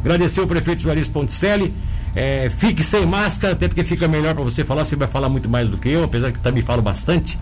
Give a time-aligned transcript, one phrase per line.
[0.00, 1.72] Agradecer o prefeito Juarez Ponticelli.
[2.14, 4.84] É, fique sem máscara, até porque fica melhor para você falar.
[4.84, 7.38] Você vai falar muito mais do que eu, apesar que também falo bastante.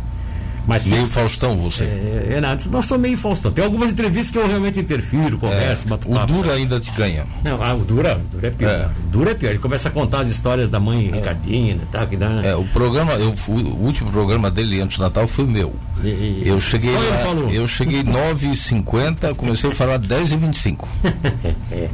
[0.67, 1.85] Mas meio Faustão você.
[1.85, 3.53] É, é nada, nós somos meio Faustão.
[3.53, 7.25] Tem algumas entrevistas que eu realmente interfiro, converso, é, bato O Dura ainda te ganha.
[7.45, 8.71] Não, ah, o Dura, o Dura é pior.
[8.71, 8.87] É.
[8.87, 9.51] O Dura é pior.
[9.51, 11.17] Ele começa a contar as histórias da mãe é.
[11.17, 15.29] Ricardinha, tá, que dá, É, o programa, eu, o último programa dele antes do Natal
[15.29, 15.75] foi meu.
[16.03, 20.85] E, e, eu cheguei lá, eu cheguei 9h50, comecei a falar 10h25.
[21.71, 21.89] é,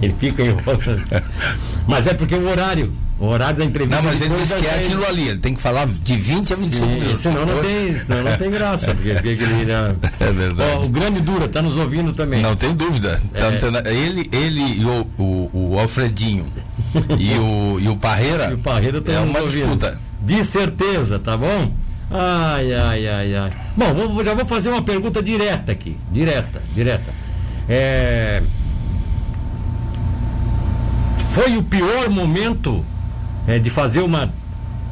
[0.00, 1.04] ele fica enrolando.
[1.86, 2.92] Mas é porque o horário.
[3.20, 4.00] O horário da entrevista.
[4.00, 6.56] Não, mas ele disse que é aquilo ali, ele tem que falar de 20 a
[6.56, 7.20] 25 Sim, minutos.
[7.20, 8.94] Senão não tem, senão não tem graça.
[8.94, 9.96] Porque, porque ele, né?
[10.20, 10.70] É verdade.
[10.76, 12.40] Ó, o grande Dura está nos ouvindo também.
[12.40, 13.20] Não tem dúvida.
[13.32, 13.92] Tá, é.
[13.92, 16.46] ele, ele e o, o, o Alfredinho
[17.18, 18.50] e o, e o Parreira.
[18.50, 19.62] E o Parreira é uma ouvindo.
[19.64, 20.00] disputa.
[20.22, 21.72] De certeza, tá bom?
[22.10, 23.52] Ai, ai, ai, ai.
[23.76, 25.96] Bom, vou, já vou fazer uma pergunta direta aqui.
[26.12, 27.12] Direta, direta.
[27.68, 28.42] É...
[31.30, 32.84] Foi o pior momento
[33.48, 34.30] é, de fazer uma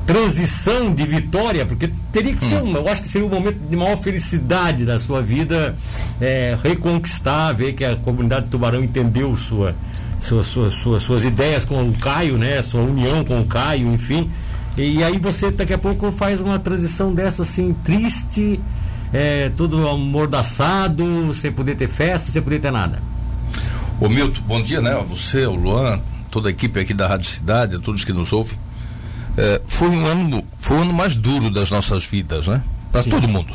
[0.06, 2.70] transição de vitória, porque teria que ser hum.
[2.70, 5.76] um, eu acho que seria um momento de maior felicidade da sua vida,
[6.20, 9.74] é, reconquistar, ver que a comunidade de Tubarão entendeu sua,
[10.20, 14.30] sua, sua, sua, suas ideias com o Caio, né, sua união com o Caio, enfim.
[14.76, 18.60] E, aí você daqui a pouco faz uma transição dessa assim, triste,
[19.12, 23.02] é, tudo amordaçado, sem poder ter festa, sem poder ter nada.
[23.98, 24.94] Ô Milton, bom dia, né?
[25.08, 26.00] Você, o Luan,
[26.36, 28.58] toda a equipe aqui da Rádio Cidade, a todos que nos ouvem.
[29.38, 32.62] É, foi um ano, foi o ano mais duro das nossas vidas, né?
[32.92, 33.54] Para todo mundo.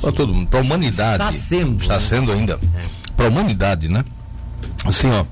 [0.00, 1.22] Para todo mundo, para a humanidade.
[1.22, 1.80] Está sendo.
[1.80, 2.00] Está né?
[2.00, 2.58] sendo ainda.
[2.74, 2.84] É.
[3.16, 4.04] Para a humanidade, né?
[4.84, 5.24] Assim, ó.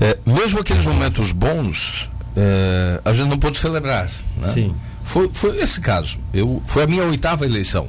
[0.00, 4.52] É, mesmo aqueles momentos bons, é, a gente não pôde celebrar, né?
[4.52, 4.74] Sim.
[5.04, 6.18] Foi, foi esse caso.
[6.34, 7.88] Eu, foi a minha oitava eleição.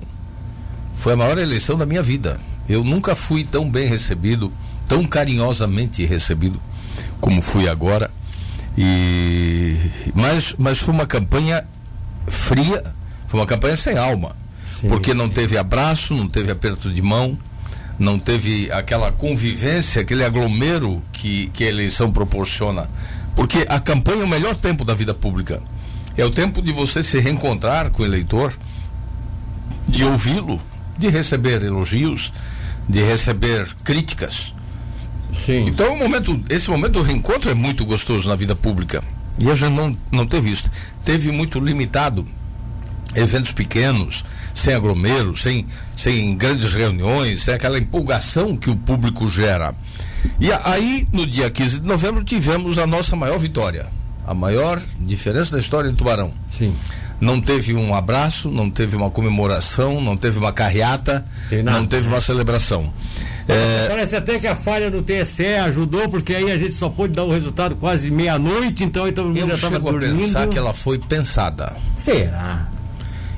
[0.96, 2.40] Foi a maior eleição da minha vida.
[2.70, 4.54] Eu nunca fui tão bem recebido,
[4.88, 6.62] tão carinhosamente recebido
[7.20, 8.10] como fui agora.
[8.78, 9.76] E
[10.14, 11.66] mas mas foi uma campanha
[12.28, 12.84] fria,
[13.26, 14.36] foi uma campanha sem alma,
[14.80, 17.38] sim, porque não teve abraço, não teve aperto de mão,
[17.98, 22.88] não teve aquela convivência, aquele aglomero que que a eleição proporciona.
[23.36, 25.62] Porque a campanha é o melhor tempo da vida pública.
[26.16, 28.52] É o tempo de você se reencontrar com o eleitor,
[29.88, 30.60] de ouvi-lo,
[30.98, 32.34] de receber elogios,
[32.90, 34.56] de receber críticas
[35.34, 35.66] Sim.
[35.68, 39.04] Então, o momento, esse momento do reencontro é muito gostoso na vida pública.
[39.40, 40.70] E a gente não, não teve isso.
[41.04, 42.26] Teve muito limitado.
[43.16, 44.24] Eventos pequenos,
[44.54, 45.66] sem aglomero, sem,
[45.96, 49.74] sem grandes reuniões, sem aquela empolgação que o público gera.
[50.40, 53.88] E aí, no dia 15 de novembro, tivemos a nossa maior vitória.
[54.26, 56.34] A maior diferença da história de Tubarão.
[56.52, 56.76] Sim.
[57.20, 61.26] Não teve um abraço, não teve uma comemoração, não teve uma carreata,
[61.64, 62.94] não teve uma celebração.
[63.48, 63.88] É...
[63.88, 67.24] Parece até que a falha do TSE ajudou, porque aí a gente só pôde dar
[67.24, 70.14] o resultado quase meia-noite, então todo mundo já estava dormindo.
[70.14, 71.76] Eu pensar que ela foi pensada.
[71.96, 72.68] Será?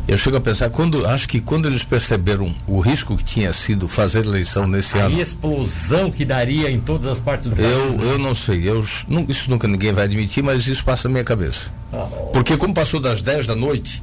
[0.08, 3.88] Eu chego a pensar, quando, acho que quando eles perceberam o risco que tinha sido
[3.88, 5.16] fazer eleição nesse a ano.
[5.16, 7.70] A explosão que daria em todas as partes do país.
[7.70, 8.14] Eu, né?
[8.14, 11.24] eu não sei, eu, não, isso nunca ninguém vai admitir, mas isso passa na minha
[11.24, 11.72] cabeça.
[11.94, 14.02] Ah, Porque como passou das 10 da noite,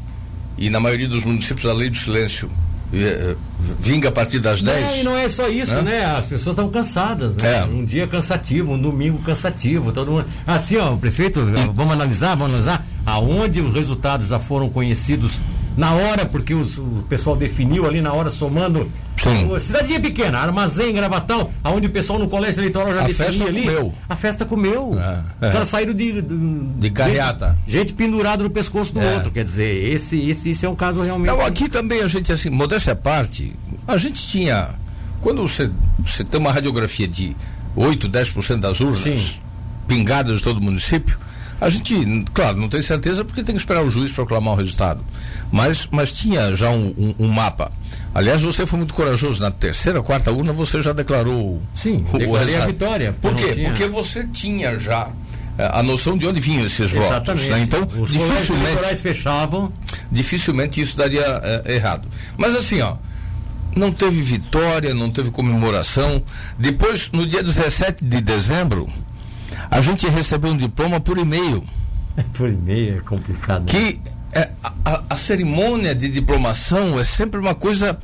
[0.56, 2.48] e na maioria dos municípios a lei do silêncio
[3.80, 4.86] vinga a partir das 10.
[4.86, 5.82] Não, e não é só isso, né?
[5.82, 6.04] né?
[6.04, 7.58] As pessoas estão cansadas, né?
[7.58, 7.64] É.
[7.64, 10.28] Um dia cansativo, um domingo cansativo, todo mundo.
[10.46, 15.38] Assim, ó, prefeito, vamos analisar, vamos analisar aonde os resultados já foram conhecidos
[15.76, 18.90] na hora, porque os, o pessoal definiu ali na hora, somando.
[19.16, 19.58] Sim.
[19.58, 23.64] Cidadinha pequena, armazém, gravatal, aonde o pessoal no colégio eleitoral já a definia ali.
[23.64, 23.94] Comeu.
[24.08, 24.98] A festa comeu.
[24.98, 26.22] É, Os caras saíram de.
[26.22, 26.36] De,
[26.78, 27.58] de carreata.
[27.66, 29.14] Gente pendurada no pescoço do é.
[29.16, 29.30] outro.
[29.30, 31.28] Quer dizer, esse, esse, esse é um caso realmente.
[31.28, 33.54] Não, aqui também a gente, assim, modéstia à parte,
[33.86, 34.70] a gente tinha.
[35.20, 37.36] Quando você, você tem uma radiografia de
[37.74, 39.40] 8, 10% das urnas Sim.
[39.88, 41.18] pingadas de todo o município,
[41.60, 45.02] a gente, claro, não tem certeza porque tem que esperar o juiz proclamar o resultado.
[45.50, 47.72] Mas, mas tinha já um, um, um mapa.
[48.14, 49.42] Aliás, você foi muito corajoso.
[49.42, 53.16] Na terceira, quarta urna, você já declarou Sim, o, declarei a vitória.
[53.20, 53.54] Por quê?
[53.54, 53.70] Tinha...
[53.70, 55.10] Porque você tinha já
[55.58, 57.26] eh, a noção de onde vinham esses Exatamente.
[57.26, 57.48] votos.
[57.48, 57.60] Né?
[57.60, 58.96] Então, Os dificilmente.
[58.96, 59.72] fechavam.
[60.10, 61.24] Dificilmente isso daria
[61.66, 62.08] é, errado.
[62.36, 62.96] Mas assim, ó.
[63.74, 66.22] Não teve vitória, não teve comemoração.
[66.58, 68.86] Depois, no dia 17 de dezembro,
[69.70, 71.62] a gente recebeu um diploma por e-mail.
[72.34, 73.60] por e-mail é complicado.
[73.60, 73.66] Né?
[73.66, 74.00] Que
[74.32, 74.50] é,
[74.84, 77.98] a, a, cerimônia de diplomação é sempre uma coisa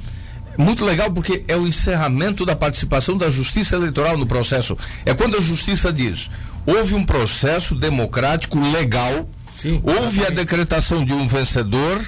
[0.56, 4.76] muito legal porque é o encerramento da participação da justiça eleitoral no processo.
[5.04, 6.30] É quando a justiça diz:
[6.66, 12.02] houve um processo democrático legal, Sim, houve a decretação de um vencedor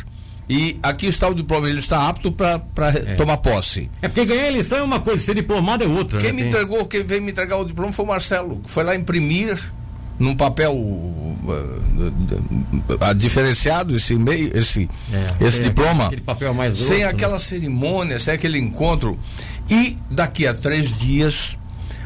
[0.49, 3.15] e aqui está o diploma, ele está apto para é.
[3.15, 3.91] tomar posse.
[4.03, 6.19] É porque ganhar a eleição é uma coisa, ser diplomado é outra.
[6.19, 6.43] Quem né?
[6.43, 9.59] me entregou, quem veio me entregar o diploma foi o Marcelo, que foi lá imprimir
[10.19, 11.35] num papel uh,
[13.17, 17.05] diferenciado esse meio esse é, esse diploma grosso, sem né?
[17.07, 17.39] aquela né?
[17.41, 19.19] cerimônia sem aquele encontro
[19.69, 21.59] e daqui a três dias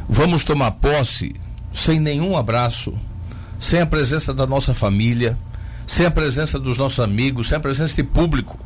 [0.08, 1.34] vamos tomar posse
[1.74, 2.94] sem nenhum abraço
[3.58, 5.38] sem a presença da nossa família
[5.88, 8.56] sem a presença dos nossos amigos sem a presença de público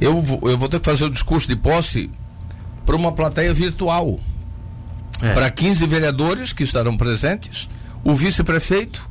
[0.00, 2.08] eu vou, eu vou ter que fazer o discurso de posse
[2.86, 4.18] para uma plateia virtual
[5.20, 5.34] é.
[5.34, 7.68] para 15 vereadores que estarão presentes
[8.02, 9.10] o vice-prefeito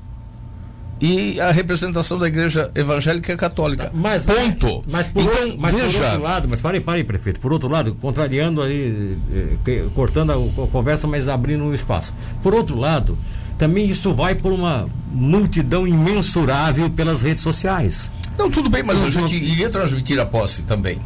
[1.01, 3.89] e a representação da igreja evangélica católica.
[3.93, 4.83] Mas, Ponto.
[4.87, 5.97] Mas, por, então, outro, mas veja...
[5.97, 7.39] por outro lado, mas parei, parei, prefeito.
[7.39, 9.17] Por outro lado, contrariando aí,
[9.65, 12.13] eh, cortando a, a conversa, mas abrindo um espaço.
[12.43, 13.17] Por outro lado,
[13.59, 18.09] também isso vai por uma multidão imensurável pelas redes sociais.
[18.37, 20.97] Não, tudo bem, mas a gente iria transmitir a posse também.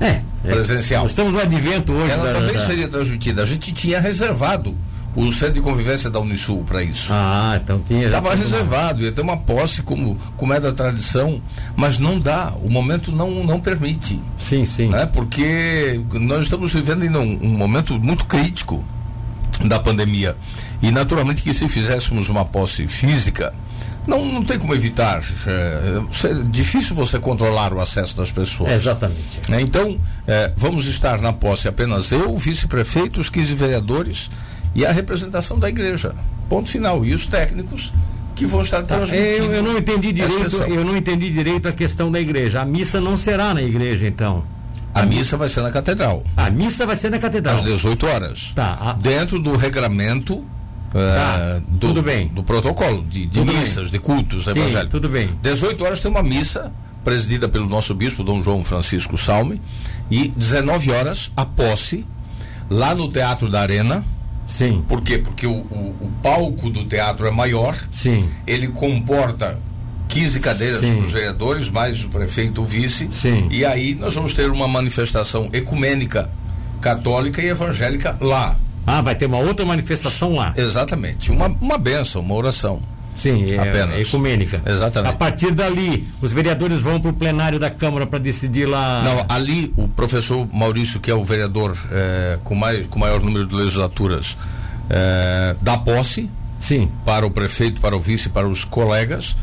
[0.00, 0.22] É.
[0.42, 1.04] Presencial.
[1.04, 2.12] É, estamos no advento hoje.
[2.12, 2.66] Ela da, também da...
[2.66, 3.42] seria transmitida.
[3.42, 4.78] A gente tinha reservado
[5.16, 7.12] o centro de convivência da Unisul para isso.
[7.12, 8.06] Ah, então tinha.
[8.06, 11.42] Estava reservado, ia ter uma posse como, como é da tradição,
[11.74, 14.22] mas não dá, o momento não, não permite.
[14.38, 14.88] Sim, sim.
[14.90, 15.04] Né?
[15.06, 18.84] Porque nós estamos vivendo em um, um momento muito crítico
[19.64, 20.36] da pandemia.
[20.82, 23.52] E naturalmente que se fizéssemos uma posse física,
[24.06, 25.22] não, não tem como evitar.
[25.46, 28.74] É, é, difícil você controlar o acesso das pessoas.
[28.74, 29.40] exatamente.
[29.50, 34.30] É, então, é, vamos estar na posse apenas eu, o vice-prefeito, os 15 vereadores
[34.74, 36.14] e a representação da igreja.
[36.48, 37.04] Ponto final.
[37.04, 37.92] E os técnicos
[38.34, 39.44] que vão estar tá, transmitindo.
[39.44, 42.62] Eu, eu, não entendi direito, eu não entendi direito a questão da igreja.
[42.62, 44.44] A missa não será na igreja, então.
[45.00, 46.22] A, missa vai ser na catedral.
[46.36, 47.56] A missa vai ser na catedral.
[47.56, 48.52] Às 18 horas.
[48.54, 48.78] Tá.
[48.80, 48.92] A...
[48.94, 50.44] Dentro do regramento
[50.92, 52.28] tá, uh, do, tudo bem.
[52.28, 53.92] do protocolo de, de missas, bem.
[53.92, 54.90] de cultos Sim, evangélicos.
[54.90, 55.30] Tudo bem.
[55.42, 56.72] 18 horas tem uma missa
[57.04, 59.60] presidida pelo nosso bispo, Dom João Francisco Salme,
[60.10, 62.06] e 19 horas a posse
[62.68, 64.04] lá no Teatro da Arena
[64.48, 64.82] Sim.
[64.88, 65.18] Por quê?
[65.18, 67.78] Porque o, o, o palco do teatro é maior.
[67.92, 68.28] Sim.
[68.46, 69.60] Ele comporta
[70.08, 73.08] 15 cadeiras para os vereadores, mais o prefeito, o vice.
[73.12, 73.48] Sim.
[73.50, 76.30] E aí nós vamos ter uma manifestação ecumênica
[76.80, 78.56] católica e evangélica lá.
[78.86, 80.54] Ah, vai ter uma outra manifestação lá.
[80.56, 81.30] Exatamente.
[81.30, 82.80] Uma, uma benção, uma oração.
[83.18, 83.96] Sim, é, apenas.
[83.96, 84.62] É ecumênica.
[84.64, 85.12] Exatamente.
[85.12, 89.02] A partir dali, os vereadores vão para o plenário da Câmara para decidir lá.
[89.02, 93.44] Não, ali o professor Maurício, que é o vereador é, com, mais, com maior número
[93.44, 94.38] de legislaturas,
[94.88, 96.30] é, dá posse
[96.60, 96.90] Sim.
[97.04, 99.36] para o prefeito, para o vice, para os colegas.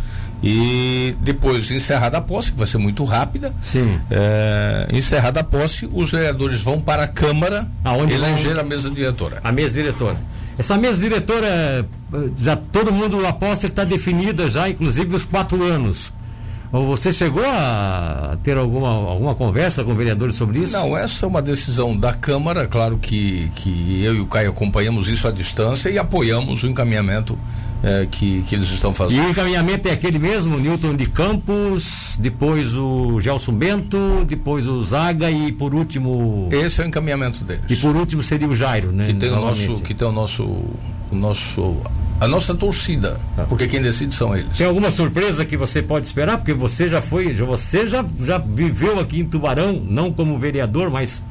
[0.46, 4.00] E depois, encerrada a posse, que vai ser muito rápida, Sim.
[4.12, 8.62] É, encerrada a posse, os vereadores vão para a Câmara Aonde eleger vão...
[8.62, 9.42] a mesa diretora.
[9.44, 10.18] A mesa diretora.
[10.56, 11.86] Essa mesa diretora,
[12.40, 16.14] já todo mundo aposta está definida já, inclusive os quatro anos.
[16.72, 20.74] Você chegou a ter alguma, alguma conversa com vereadores sobre isso?
[20.74, 22.68] Não, essa é uma decisão da Câmara.
[22.68, 27.38] Claro que, que eu e o Caio acompanhamos isso à distância e apoiamos o encaminhamento
[27.86, 29.24] é, que, que eles estão fazendo.
[29.24, 34.84] E o encaminhamento é aquele mesmo, Newton de Campos, depois o Gelson Bento, depois o
[34.84, 36.50] Zaga e por último.
[36.52, 37.64] Esse é o encaminhamento deles.
[37.70, 39.06] E por último seria o Jairo, né?
[39.06, 41.78] Que tem o nosso, que tem o nosso, o nosso
[42.20, 43.44] a nossa torcida, tá.
[43.44, 44.58] porque quem decide são eles.
[44.58, 46.38] Tem alguma surpresa que você pode esperar?
[46.38, 51.22] Porque você já foi, você já, já viveu aqui em Tubarão, não como vereador, mas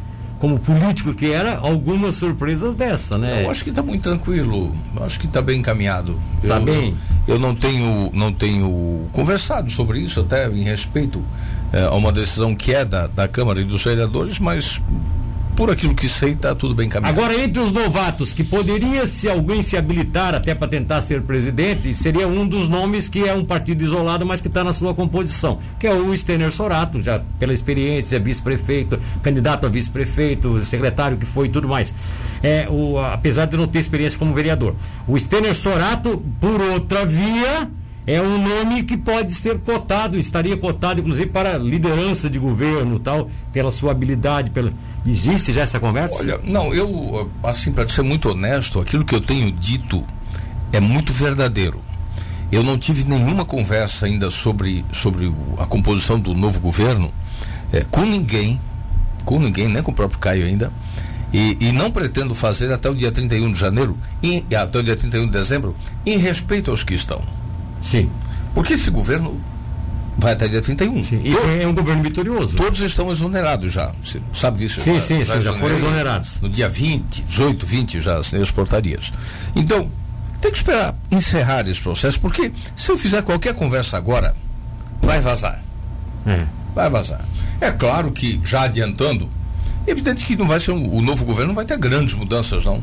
[0.45, 3.45] como político que era, algumas surpresas dessa, né?
[3.45, 6.21] Eu acho que está muito tranquilo, eu acho que está bem encaminhado.
[6.43, 6.95] Está bem.
[7.27, 11.25] Eu, eu, não tenho, não tenho conversado sobre isso até em respeito
[11.73, 14.83] é, a uma decisão que é da, da Câmara e dos vereadores, mas
[15.57, 17.19] por aquilo que sei, está tudo bem caminhado.
[17.19, 21.95] Agora, entre os novatos, que poderia, se alguém se habilitar até para tentar ser presidente,
[21.95, 25.59] seria um dos nomes que é um partido isolado, mas que está na sua composição,
[25.79, 31.47] que é o Stener Sorato, já pela experiência, vice-prefeito, candidato a vice-prefeito, secretário que foi
[31.47, 31.95] e tudo mais.
[32.43, 34.75] É, o, apesar de não ter experiência como vereador.
[35.07, 37.69] O Stener Sorato, por outra via
[38.07, 43.31] é um nome que pode ser cotado, estaria cotado inclusive para liderança de governo, tal,
[43.53, 44.73] pela sua habilidade, pela
[45.07, 46.17] existe já essa conversa?
[46.17, 50.05] Olha, não, eu assim para ser muito honesto, aquilo que eu tenho dito
[50.73, 51.81] é muito verdadeiro.
[52.53, 57.11] Eu não tive nenhuma conversa ainda sobre sobre a composição do novo governo
[57.73, 58.61] é, com ninguém,
[59.25, 60.71] com ninguém, nem com o próprio Caio ainda.
[61.33, 64.95] E, e, não pretendo fazer até o dia 31 de janeiro, e, até o dia
[64.95, 65.75] 31 de dezembro,
[66.07, 67.21] em respeito aos que estão.
[67.83, 68.11] Sim.
[68.55, 69.41] Porque esse governo
[70.17, 71.05] vai até dia 31.
[71.05, 71.23] Sim.
[71.25, 72.57] E é um governo vitorioso.
[72.57, 73.93] Todos estão exonerados já.
[74.03, 74.81] Você sabe disso?
[74.81, 76.41] Sim, já, sim, já, sim, já foram exonerados.
[76.41, 79.13] No dia 20, 18, 20 já assinei as portarias.
[79.55, 79.91] Então,
[80.41, 84.35] tem que esperar encerrar esse processo, porque se eu fizer qualquer conversa agora,
[85.03, 85.63] vai vazar.
[86.27, 86.47] É.
[86.75, 87.25] Vai vazar.
[87.61, 89.29] É claro que, já adiantando,
[89.87, 92.65] é evidente que não vai ser um, o novo governo não vai ter grandes mudanças,
[92.65, 92.83] não.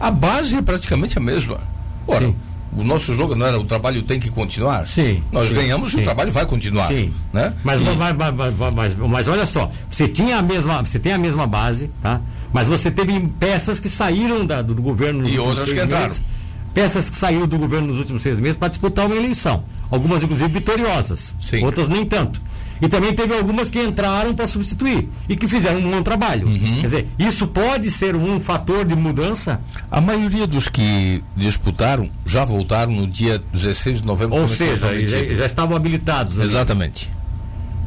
[0.00, 1.58] A base é praticamente a mesma.
[2.06, 2.36] Ora, Sim.
[2.76, 4.86] O nosso jogo não era o trabalho tem que continuar?
[4.86, 5.22] Sim.
[5.32, 5.98] Nós sim, ganhamos sim.
[5.98, 6.88] e o trabalho vai continuar.
[6.88, 7.12] Sim.
[7.32, 7.54] Né?
[7.64, 7.84] Mas, e...
[7.84, 11.90] mas, mas, mas, mas, olha só, você tinha a mesma, você tem a mesma base,
[12.02, 12.20] tá?
[12.52, 16.06] Mas você teve peças que saíram da, do, do governo e outras que entraram.
[16.06, 16.22] Meses,
[16.72, 19.64] peças que saíram do governo nos últimos seis meses para disputar uma eleição.
[19.90, 21.34] Algumas, inclusive, vitoriosas.
[21.40, 21.64] Sim.
[21.64, 22.40] Outras nem tanto.
[22.80, 26.46] E também teve algumas que entraram para substituir e que fizeram um bom trabalho.
[26.46, 26.76] Uhum.
[26.80, 29.60] Quer dizer, isso pode ser um fator de mudança?
[29.90, 34.38] A maioria dos que disputaram já voltaram no dia 16 de novembro.
[34.38, 36.38] Ou seja, já, já, estavam habilitados.
[36.38, 37.10] Exatamente.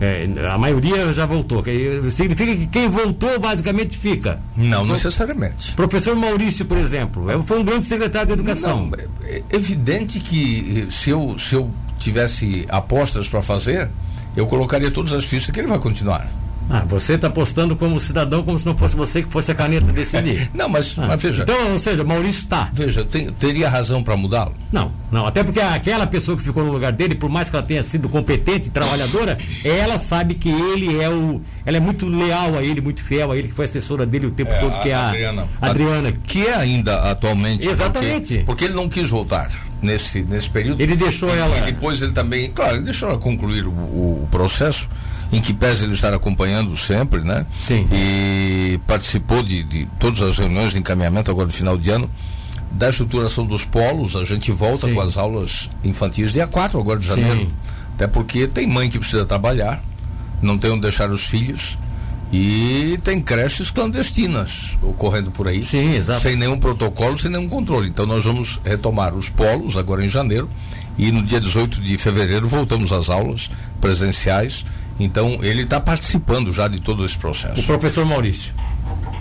[0.02, 1.64] É, a maioria já voltou.
[2.10, 4.40] Significa que quem voltou basicamente fica.
[4.58, 5.74] Não então, necessariamente.
[5.74, 8.88] Professor Maurício, por exemplo, é, foi um grande secretário de educação.
[8.88, 11.70] Não, é evidente que se eu, se eu
[12.00, 13.92] tivesse apostas para fazer,
[14.36, 16.28] eu colocaria todas as fichas que ele vai continuar.
[16.74, 19.92] Ah, você está postando como cidadão, como se não fosse você que fosse a caneta
[19.92, 20.50] decidir.
[20.56, 21.44] não, mas, ah, mas, veja.
[21.44, 22.70] Então, ou seja, Maurício está.
[22.72, 24.54] Veja, tem, teria razão para mudá-lo?
[24.72, 25.26] Não, não.
[25.28, 28.08] Até porque aquela pessoa que ficou no lugar dele, por mais que ela tenha sido
[28.08, 31.42] competente e trabalhadora, ela sabe que ele é o.
[31.66, 34.32] Ela é muito leal a ele, muito fiel a ele, que foi assessora dele o
[34.32, 35.48] tempo é, todo, que é a Adriana.
[35.62, 36.12] Adriana.
[36.24, 37.68] Que é ainda atualmente.
[37.68, 38.36] Exatamente.
[38.36, 40.82] Porque, porque ele não quis voltar nesse, nesse período.
[40.82, 41.58] Ele deixou e, ela.
[41.58, 42.52] E depois ele também.
[42.52, 44.90] Claro, ele deixou ela concluir o, o processo
[45.32, 47.46] em que pese ele estar acompanhando sempre, né?
[47.66, 47.88] Sim.
[47.92, 52.10] E participou de, de todas as reuniões de encaminhamento agora no final de ano
[52.72, 54.94] da estruturação dos polos, a gente volta Sim.
[54.94, 57.42] com as aulas infantis dia 4 agora de janeiro.
[57.42, 57.50] Sim.
[57.96, 59.84] Até porque tem mãe que precisa trabalhar,
[60.42, 61.78] não tem onde deixar os filhos.
[62.32, 67.90] E tem creches clandestinas ocorrendo por aí, Sim, sem nenhum protocolo, sem nenhum controle.
[67.90, 70.50] Então nós vamos retomar os polos agora em janeiro
[70.98, 73.50] e no dia 18 de fevereiro voltamos às aulas
[73.82, 74.64] presenciais
[75.04, 77.62] então, ele está participando já de todo esse processo.
[77.62, 78.54] O professor Maurício.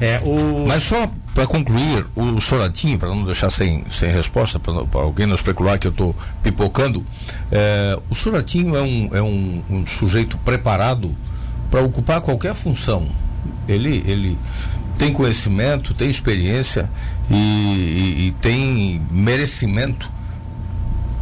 [0.00, 0.66] É, o...
[0.66, 5.34] Mas só para concluir, o Soratinho, para não deixar sem, sem resposta, para alguém não
[5.34, 7.04] especular que eu estou pipocando,
[7.50, 11.14] é, o Soratinho é, um, é um, um sujeito preparado
[11.70, 13.08] para ocupar qualquer função.
[13.68, 14.38] Ele, ele
[14.98, 16.90] tem conhecimento, tem experiência
[17.30, 20.10] e, e, e tem merecimento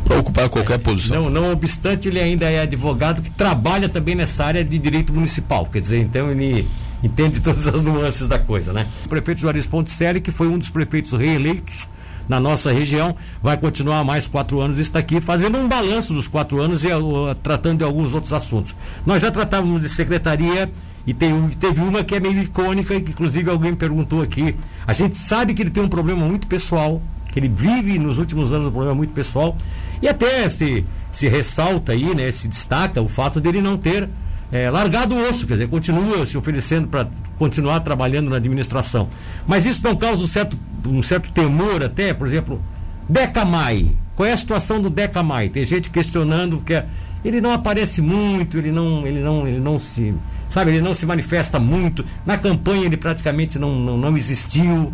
[0.04, 1.24] para ocupar qualquer posição.
[1.24, 5.66] Não, não obstante, ele ainda é advogado que trabalha também nessa área de direito municipal.
[5.66, 6.66] Quer dizer, então ele
[7.02, 8.86] entende todas as nuances da coisa, né?
[9.04, 11.86] O prefeito Juarez Ponticelli, que foi um dos prefeitos reeleitos
[12.28, 16.60] na nossa região, vai continuar mais quatro anos está aqui fazendo um balanço dos quatro
[16.60, 18.76] anos e uh, tratando de alguns outros assuntos.
[19.06, 20.70] Nós já tratávamos de secretaria
[21.06, 24.54] e tem, teve uma que é meio icônica, que inclusive alguém perguntou aqui.
[24.86, 27.00] A gente sabe que ele tem um problema muito pessoal,
[27.32, 29.56] que ele vive nos últimos anos um problema muito pessoal,
[30.02, 34.08] e até se, se ressalta aí, né, se destaca o fato dele não ter
[34.50, 39.08] é, largado o osso, quer dizer, continua se oferecendo para continuar trabalhando na administração.
[39.46, 42.62] Mas isso não causa um certo, um certo temor até, por exemplo,
[43.08, 43.90] Deca Mai.
[44.16, 45.48] Qual é a situação do Deca Mai?
[45.48, 46.82] Tem gente questionando que
[47.24, 50.14] ele não aparece muito, ele não, ele não, ele não se,
[50.48, 52.04] sabe, ele não se manifesta muito.
[52.24, 54.92] Na campanha ele praticamente não, não, não existiu.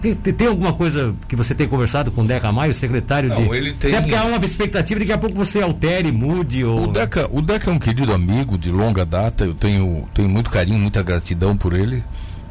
[0.00, 3.54] Tem, tem, alguma coisa que você tem conversado com o Deca Maio, secretário Não, de.
[3.54, 3.94] Ele tem...
[3.94, 6.64] É porque há uma expectativa de que a pouco você altere, mude.
[6.64, 6.84] Ou...
[6.84, 10.48] O, Deca, o Deca é um querido amigo de longa data, eu tenho, tenho muito
[10.48, 12.04] carinho, muita gratidão por ele.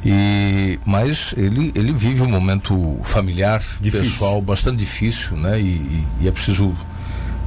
[0.05, 4.12] E, mas ele, ele vive um momento familiar, difícil.
[4.12, 5.60] pessoal, bastante difícil, né?
[5.60, 6.75] E, e, e, é preciso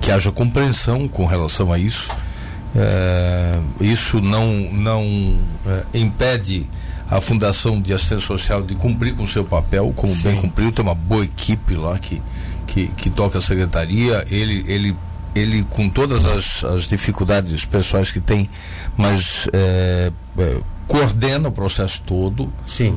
[0.01, 2.11] que haja compreensão com relação a isso.
[2.75, 6.67] É, isso não, não é, impede
[7.13, 10.23] a Fundação de Assistência Social de cumprir com o seu papel, como Sim.
[10.23, 12.23] bem cumpriu, tem uma boa equipe lá que,
[12.67, 14.97] que, que toca a secretaria, ele, ele,
[15.35, 18.49] ele com todas as, as dificuldades pessoais que tem,
[18.97, 22.53] mas é, é, coordena o processo todo,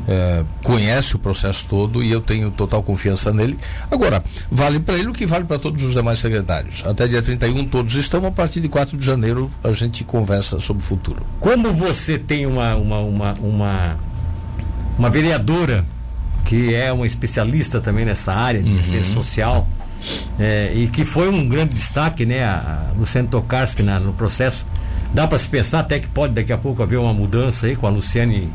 [0.08, 3.58] é, conhece o processo todo e eu tenho total confiança nele.
[3.89, 6.84] Agora, vale para ele o que vale para todos os demais secretários.
[6.86, 10.84] Até dia 31 todos estão, a partir de 4 de janeiro a gente conversa sobre
[10.84, 11.25] o futuro.
[11.39, 13.98] Como você tem uma, uma, uma, uma,
[14.98, 15.86] uma vereadora
[16.46, 19.04] que é uma especialista também nessa área de uhum.
[19.04, 19.68] social,
[20.38, 24.65] é, e que foi um grande destaque, né, a, Luciano Tokarski na, no processo
[25.16, 27.88] Dá para se pensar até que pode daqui a pouco haver uma mudança aí com
[27.88, 28.52] a Luciane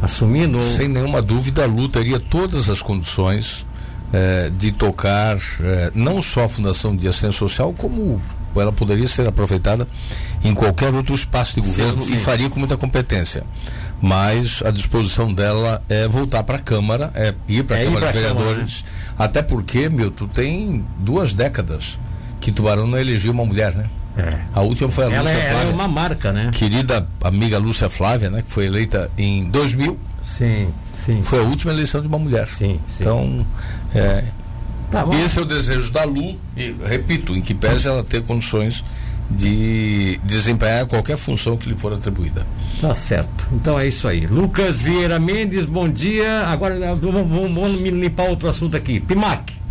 [0.00, 0.62] assumindo?
[0.62, 3.66] Sem nenhuma dúvida, a Lu teria todas as condições
[4.10, 8.18] eh, de tocar eh, não só a Fundação de Assistência Social, como
[8.56, 9.86] ela poderia ser aproveitada
[10.42, 12.14] em qualquer outro espaço de governo sim, sim.
[12.14, 13.44] e faria com muita competência.
[14.00, 18.06] Mas a disposição dela é voltar para a Câmara, é ir para a é Câmara
[18.06, 19.14] de Vereadores, Câmara, né?
[19.18, 22.00] até porque, meu, tu tem duas décadas
[22.40, 23.90] que Tubarão não elegeu uma mulher, né?
[24.16, 24.38] É.
[24.54, 25.60] A última foi a ela Lúcia é, Flávia.
[25.60, 26.50] Ela é uma marca, né?
[26.52, 28.42] Querida amiga Lúcia Flávia, né?
[28.42, 29.98] Que foi eleita em 2000.
[30.24, 31.22] Sim, sim.
[31.22, 31.44] Foi sim.
[31.44, 32.48] a última eleição de uma mulher.
[32.48, 33.02] Sim, sim.
[33.02, 33.46] Então,
[33.94, 34.24] é,
[34.90, 38.84] tá esse é o desejo da Lu, e repito, em que pese ela ter condições
[39.30, 42.46] de desempenhar qualquer função que lhe for atribuída.
[42.80, 43.48] Tá certo.
[43.52, 44.26] Então é isso aí.
[44.26, 46.46] Lucas Vieira Mendes, bom dia.
[46.46, 49.00] Agora vamos, vamos, vamos limpar outro assunto aqui.
[49.00, 49.63] Pimac.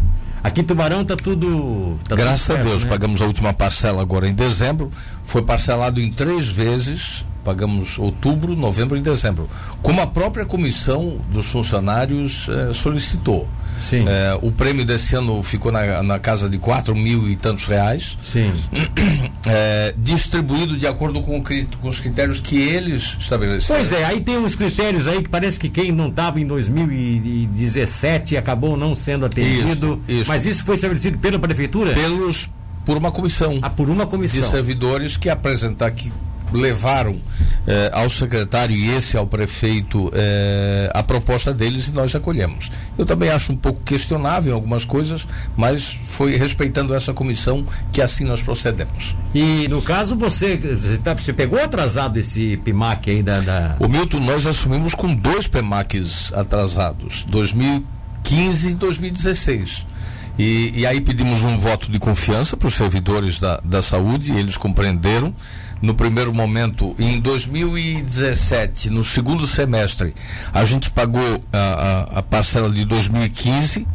[0.44, 1.98] Aqui em Tubarão tá tudo.
[2.08, 2.90] Tá Graças tudo certo, a Deus, né?
[2.90, 4.92] pagamos a última parcela agora em dezembro.
[5.24, 7.26] Foi parcelado em três vezes.
[7.44, 9.50] Pagamos outubro, novembro e dezembro.
[9.82, 13.48] Como a própria comissão dos funcionários eh, solicitou.
[13.82, 14.06] Sim.
[14.08, 18.18] Eh, o prêmio desse ano ficou na, na casa de quatro mil e tantos reais.
[18.24, 18.54] Sim.
[19.46, 23.82] Eh, distribuído de acordo com, com, os critérios que eles estabeleceram.
[23.82, 28.38] Pois é, aí tem uns critérios aí que parece que quem não estava em 2017
[28.38, 30.02] acabou não sendo atendido.
[30.08, 30.30] Isso, isso.
[30.30, 31.94] Mas isso foi estabelecido pela prefeitura?
[31.94, 32.50] Pelos
[32.86, 33.60] por uma comissão.
[33.62, 34.42] Ah, por uma comissão.
[34.42, 36.12] De servidores que apresentar que
[36.54, 37.20] levaram
[37.68, 42.72] eh, ao secretário e esse ao prefeito eh, a proposta deles e nós acolhemos.
[42.98, 48.24] Eu também acho um pouco questionável algumas coisas, mas foi respeitando essa comissão que assim
[48.24, 49.16] nós procedemos.
[49.34, 54.20] E no caso você você, tá, pegou atrasado esse PIMAC aí da, da, O Milton,
[54.20, 59.86] nós assumimos com dois PIMACs atrasados, 2015 e 2016.
[60.38, 64.40] E, e, aí pedimos um voto de confiança para os servidores da, da saúde, e
[64.40, 65.34] eles compreenderam
[65.84, 70.16] no primeiro momento, em 2017, no segundo semestre,
[70.54, 73.86] a gente pagou a, a, a, parcela de 2015.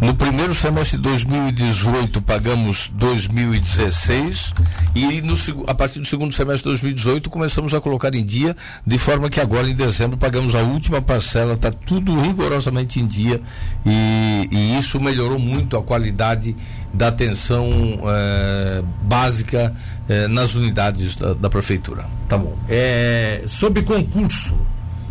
[0.00, 4.52] No primeiro semestre de 2018, pagamos 2016.
[4.96, 5.36] E no,
[5.68, 9.40] a partir do segundo semestre de 2018, começamos a colocar em dia, de forma que
[9.40, 11.54] agora, em dezembro, pagamos a última parcela.
[11.54, 13.40] Está tudo rigorosamente em dia.
[13.86, 16.56] E, e, isso melhorou muito a qualidade
[16.98, 17.70] da atenção
[18.04, 19.72] eh, básica
[20.08, 22.04] eh, nas unidades da, da, prefeitura.
[22.28, 22.58] Tá bom.
[22.68, 24.58] É, sobre concurso,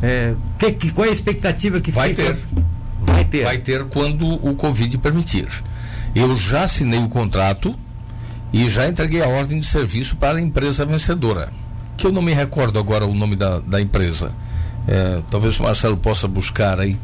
[0.02, 2.24] é, que, que, qual é a expectativa que vai fica?
[2.24, 2.38] ter?
[3.00, 3.44] Vai ter.
[3.46, 5.48] Vai ter quando o Covid permitir.
[6.14, 7.74] Eu já assinei o contrato
[8.52, 11.50] e já entreguei a ordem de serviço para a empresa vencedora,
[11.96, 14.34] que eu não me recordo agora o nome da, da empresa.
[14.86, 16.98] É, talvez o Marcelo possa buscar aí.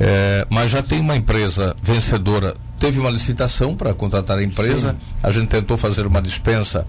[0.00, 4.90] É, mas já tem uma empresa vencedora teve uma licitação para contratar a empresa.
[4.92, 4.96] Sim.
[5.22, 6.86] A gente tentou fazer uma dispensa,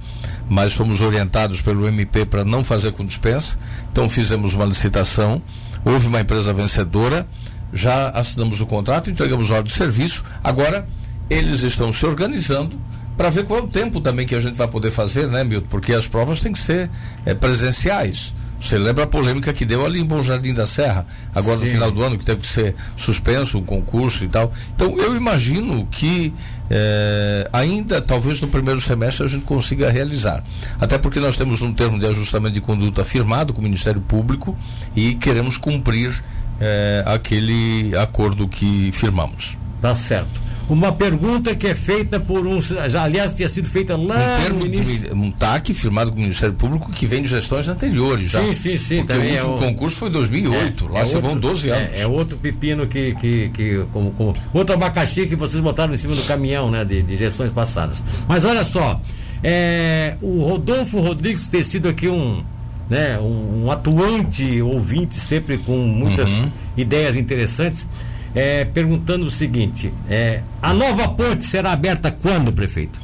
[0.50, 3.58] mas fomos orientados pelo MP para não fazer com dispensa.
[3.92, 5.42] Então fizemos uma licitação.
[5.84, 7.28] Houve uma empresa vencedora.
[7.72, 10.24] Já assinamos o contrato, entregamos a ordem de serviço.
[10.44, 10.88] Agora
[11.30, 12.80] eles estão se organizando
[13.16, 15.68] para ver qual é o tempo também que a gente vai poder fazer, né, Milton?
[15.70, 16.90] Porque as provas têm que ser
[17.26, 18.34] é, presenciais.
[18.60, 21.66] Você lembra a polêmica que deu ali em Bom Jardim da Serra, agora Sim.
[21.66, 24.52] no final do ano, que teve que ser suspenso um concurso e tal.
[24.76, 26.34] Então, eu imagino que
[26.70, 30.44] eh, ainda, talvez no primeiro semestre, a gente consiga realizar.
[30.80, 34.58] Até porque nós temos um termo de ajustamento de conduta firmado com o Ministério Público
[34.96, 36.22] e queremos cumprir
[36.60, 39.58] eh, aquele acordo que firmamos.
[39.82, 42.62] Tá certo uma pergunta que é feita por um.
[42.62, 45.00] Já, aliás, tinha sido feita lá um termo no início.
[45.00, 48.40] De, um TAC firmado com o Ministério Público que vem de gestões anteriores já.
[48.40, 49.04] Sim, sim, sim.
[49.04, 49.58] Porque o último é o...
[49.58, 50.86] concurso foi em 2008.
[50.86, 52.00] É, lá é se outro, vão 12 anos.
[52.00, 53.16] É, é, outro pepino que.
[53.16, 56.86] que, que como, como, outro abacaxi que vocês botaram em cima do caminhão, né?
[56.86, 58.04] De, de gestões passadas.
[58.28, 59.02] Mas olha só.
[59.44, 62.44] É, o Rodolfo Rodrigues ter sido aqui um.
[62.88, 66.52] Né, um, um atuante ouvinte, sempre com muitas uhum.
[66.76, 67.86] ideias interessantes
[68.34, 73.00] é, perguntando o seguinte: é, a nova ponte será aberta quando, prefeito?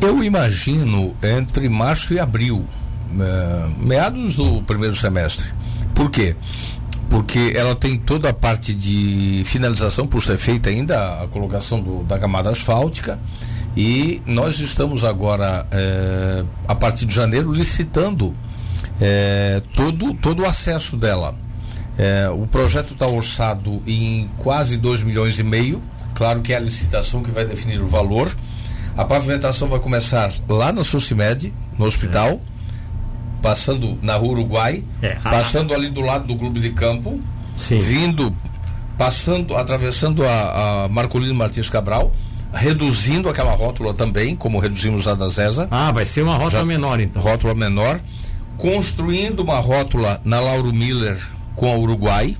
[0.00, 2.64] Eu imagino entre março e abril,
[3.18, 5.46] é, meados do primeiro semestre.
[5.94, 6.36] Por quê?
[7.08, 12.02] Porque ela tem toda a parte de finalização por ser feita ainda, a colocação do,
[12.02, 13.18] da camada asfáltica.
[13.76, 18.34] E nós estamos agora, é, a partir de janeiro, licitando
[19.00, 21.34] é, todo, todo o acesso dela.
[21.96, 25.80] É, o projeto está orçado em quase 2 milhões e meio.
[26.14, 28.34] Claro que é a licitação que vai definir o valor.
[28.96, 32.38] A pavimentação vai começar lá na Socimed, no hospital, é.
[33.42, 35.16] passando na Rua Uruguai, é.
[35.16, 37.20] passando ali do lado do clube de campo,
[37.56, 37.78] Sim.
[37.78, 38.34] vindo,
[38.96, 42.12] passando, atravessando a, a Marcolino Martins Cabral,
[42.52, 45.66] reduzindo aquela rótula também, como reduzimos a da Zesa.
[45.72, 47.20] Ah, vai ser uma rótula Já, menor então.
[47.20, 48.00] Rótula menor.
[48.56, 51.18] Construindo uma rótula na Lauro Miller
[51.56, 52.36] com a Uruguai.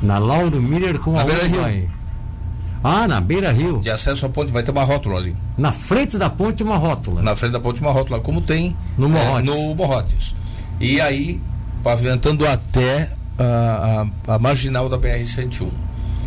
[0.00, 1.72] Na Lauro Miller com na a Uruguai.
[1.72, 1.90] Rio.
[2.82, 3.80] Ah, na Beira Rio.
[3.80, 5.36] De acesso à ponte vai ter uma rótula ali.
[5.56, 7.22] Na frente da ponte uma rótula.
[7.22, 9.52] Na frente da ponte uma rótula, como tem no Morrotes.
[9.52, 10.34] É, no Morrotes.
[10.80, 11.40] E aí,
[11.82, 15.68] pavimentando até a, a, a marginal da BR-101.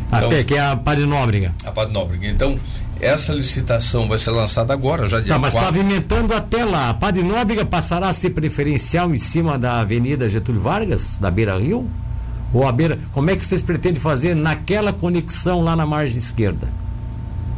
[0.07, 1.53] Então, até que é a Padre Nóbrega.
[1.65, 2.27] A Padre Nóbrega.
[2.27, 2.59] Então,
[3.01, 5.73] essa licitação vai ser lançada agora, já dia Tá, mas 4.
[5.73, 10.61] pavimentando até lá, a Padre Nóbrega passará a ser preferencial em cima da Avenida Getúlio
[10.61, 11.89] Vargas, da Beira Rio?
[12.53, 16.67] Ou a beira, como é que vocês pretendem fazer naquela conexão lá na margem esquerda?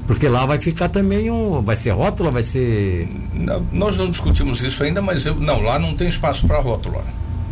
[0.05, 1.61] Porque lá vai ficar também um.
[1.61, 3.07] Vai ser rótula, vai ser.
[3.33, 7.03] Não, nós não discutimos isso ainda, mas eu, não, lá não tem espaço para rótula.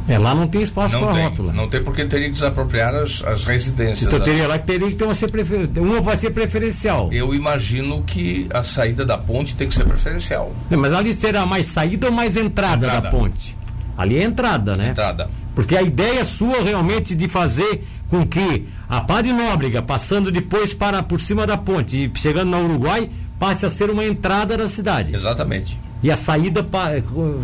[0.08, 1.54] É, lá não tem espaço para rótula.
[1.54, 4.04] Não tem porque teria que desapropriar as, as residências.
[4.04, 5.70] Então teria lá que teria que ter uma, ser prefer...
[5.78, 7.10] uma vai ser preferencial.
[7.12, 10.52] Eu imagino que a saída da ponte tem que ser preferencial.
[10.70, 13.02] Não, mas ali será mais saída ou mais entrada, entrada.
[13.02, 13.56] da ponte?
[13.98, 14.90] Ali é entrada, né?
[14.90, 15.30] Entrada.
[15.54, 21.04] Porque a ideia sua realmente de fazer com que a Padre Nóbrega, passando depois para
[21.04, 23.10] por cima da ponte e chegando na Uruguai,
[23.40, 25.16] passe a ser uma entrada da cidade.
[25.16, 25.78] Exatamente.
[26.04, 26.66] E a saída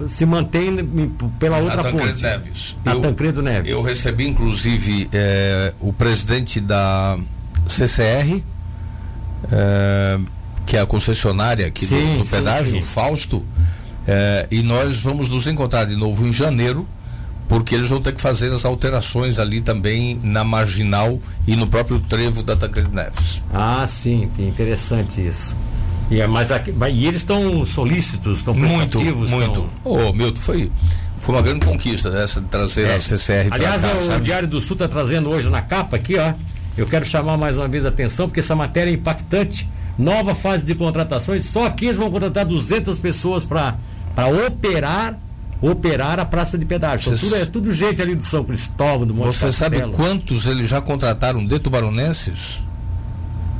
[0.07, 0.87] se mantém
[1.37, 2.21] pela outra na ponte.
[2.21, 2.75] Neves.
[2.83, 3.71] Na eu, Tancredo Neves.
[3.71, 7.19] Eu recebi, inclusive, é, o presidente da
[7.67, 8.41] CCR,
[9.51, 10.19] é,
[10.65, 12.87] que é a concessionária aqui sim, do, do pedágio, sim, sim.
[12.87, 13.45] Fausto,
[14.07, 16.87] é, e nós vamos nos encontrar de novo em janeiro
[17.47, 21.99] porque eles vão ter que fazer as alterações ali também na marginal e no próprio
[21.99, 23.41] trevo da Tancredo Neves.
[23.53, 25.55] Ah, sim, interessante isso.
[26.09, 29.31] E, é, mas aqui, e eles estão solícitos, estão prestativos?
[29.31, 29.69] Muito, muito.
[29.83, 30.71] Ô, oh, Milton, foi,
[31.19, 32.95] foi uma grande conquista essa de trazer é.
[32.95, 34.25] a CCR Aliás, cá, o sabe?
[34.25, 36.33] Diário do Sul está trazendo hoje na capa aqui, ó.
[36.77, 39.67] Eu quero chamar mais uma vez a atenção, porque essa matéria é impactante.
[39.97, 43.75] Nova fase de contratações, só aqui eles vão contratar 200 pessoas para
[44.45, 45.17] operar
[45.59, 47.17] operar a praça de pedágio.
[47.17, 47.25] Você...
[47.25, 49.81] Tudo, é tudo gente ali do São Cristóvão, do Monte Você Castelo.
[49.81, 52.63] sabe quantos eles já contrataram de tubaronenses?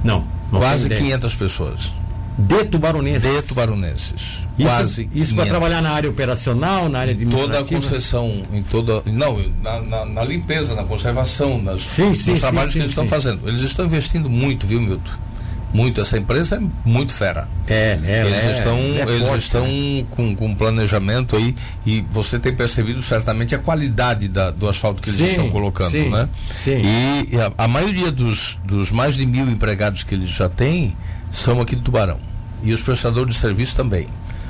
[0.04, 0.24] Não.
[0.52, 1.92] não Quase 500 pessoas.
[2.38, 3.44] De tubaronenses?
[3.44, 4.14] De tubaronenses.
[4.14, 7.64] Isso, Quase Isso para trabalhar na área operacional, na área administrativa?
[7.64, 9.02] Toda a concessão, em toda...
[9.06, 12.92] Não, na, na, na limpeza, na conservação, nas, sim, sim, nos trabalhos sim, que eles
[12.92, 13.48] estão fazendo.
[13.48, 15.28] Eles estão investindo muito, viu, Milton?
[15.74, 16.02] muito.
[16.02, 17.48] Essa empresa é muito fera.
[17.68, 20.06] É, é Eles é, estão, é eles forte, estão né?
[20.10, 25.10] com, com planejamento aí e você tem percebido certamente a qualidade da, do asfalto que
[25.10, 26.30] eles sim, estão colocando, sim, né?
[26.64, 26.82] Sim.
[26.82, 30.96] E a, a, maioria dos, dos mais de mil empregados que eles já têm
[31.30, 32.20] são aqui do Tubarão.
[32.64, 34.08] E os prestadores de serviço também.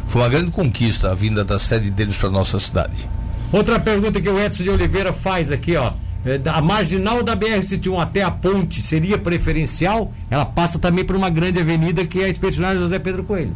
[0.08, 3.10] Foi uma grande conquista a vinda da sede deles para nossa cidade.
[3.52, 5.92] Outra pergunta que o Edson de Oliveira faz aqui, ó.
[6.26, 11.30] É, a marginal da BR-101 até a ponte seria preferencial, ela passa também por uma
[11.30, 13.56] grande avenida que é a Expedicionária José Pedro Coelho.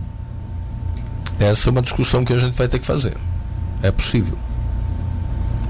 [1.39, 3.17] Essa é uma discussão que a gente vai ter que fazer.
[3.81, 4.37] É possível.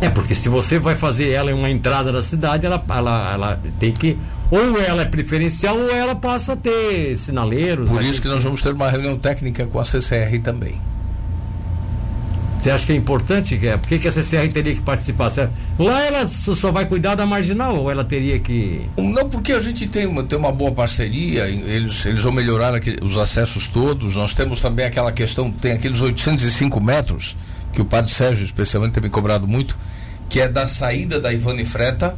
[0.02, 3.60] É, porque se você vai fazer ela em uma entrada da cidade, ela, ela, ela
[3.80, 4.18] tem que.
[4.52, 7.90] Ou ela é preferencial ou ela passa a ter sinaleiros.
[7.90, 10.80] Por isso que nós vamos ter uma reunião técnica com a CCR também.
[12.62, 13.60] Você acha que é importante?
[13.66, 15.32] É, por que, que a CCR teria que participar?
[15.80, 18.88] Lá ela só vai cuidar da marginal ou ela teria que.
[18.98, 22.98] Não, porque a gente tem uma, tem uma boa parceria, eles, eles vão melhorar aqui,
[23.02, 24.16] os acessos todos.
[24.16, 27.36] Nós temos também aquela questão, tem aqueles 805 metros,
[27.74, 29.76] que o padre Sérgio especialmente tem me cobrado muito,
[30.30, 32.16] que é da saída da Ivane Freta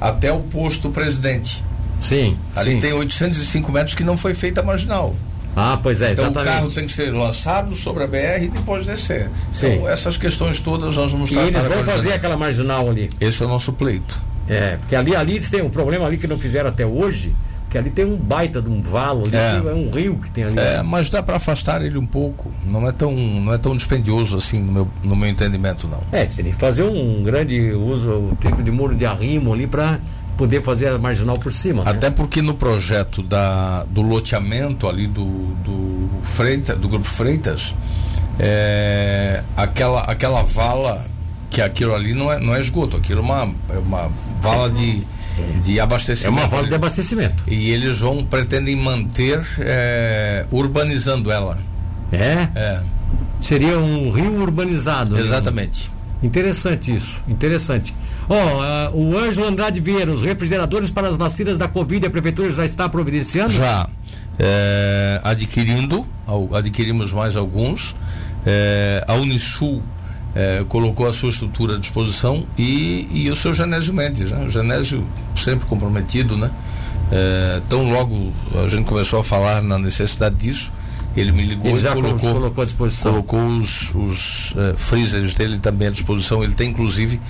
[0.00, 1.62] até o posto presidente.
[2.00, 2.36] Sim.
[2.54, 2.80] Ali sim.
[2.80, 5.14] tem 805 metros que não foi feita a marginal.
[5.56, 6.50] Ah, pois é, Então exatamente.
[6.50, 9.30] o carro tem que ser lançado sobre a BR e depois descer.
[9.52, 9.74] Sim.
[9.74, 11.46] Então essas questões todas nós vamos tratar.
[11.46, 13.08] E eles vão fazer aquela marginal ali.
[13.20, 14.20] Esse é o nosso pleito.
[14.48, 17.34] É, porque ali, ali eles têm um problema ali que não fizeram até hoje,
[17.70, 20.44] que ali tem um baita de um valo, ali é, é um rio que tem
[20.44, 20.58] ali.
[20.58, 22.50] É, mas dá para afastar ele um pouco.
[22.66, 26.02] Não é tão, não é tão dispendioso assim no meu, no meu entendimento, não.
[26.12, 29.66] É, você tem que fazer um grande uso, o tipo de muro de arrimo ali
[29.66, 29.98] para
[30.36, 31.84] poder fazer a marginal por cima.
[31.84, 31.90] Né?
[31.90, 32.14] Até né?
[32.16, 37.74] porque no projeto da, do loteamento ali do, do, Freitas, do Grupo Freitas,
[38.38, 41.04] é, aquela, aquela vala,
[41.50, 45.02] que aquilo ali não é, não é esgoto, aquilo é uma, é uma vala de,
[45.62, 46.38] de abastecimento.
[46.38, 47.42] É uma vala de abastecimento.
[47.46, 51.58] E eles vão, pretendem manter é, urbanizando ela.
[52.12, 52.48] É?
[52.54, 52.80] É.
[53.40, 55.18] Seria um rio urbanizado.
[55.18, 55.88] Exatamente.
[55.88, 55.93] Né?
[56.24, 57.94] Interessante isso, interessante.
[58.26, 62.10] Ó, oh, uh, o Ângelo Andrade Vieira, os refrigeradores para as vacinas da Covid, a
[62.10, 63.52] prefeitura já está providenciando?
[63.52, 63.86] Já.
[64.38, 66.06] É, adquirindo,
[66.54, 67.94] adquirimos mais alguns.
[68.46, 69.82] É, a Unisul
[70.34, 74.46] é, colocou a sua estrutura à disposição e, e o seu Genésio Mendes, né?
[74.46, 75.06] o Genésio
[75.36, 76.50] sempre comprometido, né?
[77.12, 78.32] É, tão logo
[78.64, 80.72] a gente começou a falar na necessidade disso,
[81.16, 83.12] ele me ligou ele e colocou, colocou à disposição.
[83.12, 86.42] Colocou os, os uh, freezers dele também à disposição.
[86.42, 87.20] Ele tem inclusive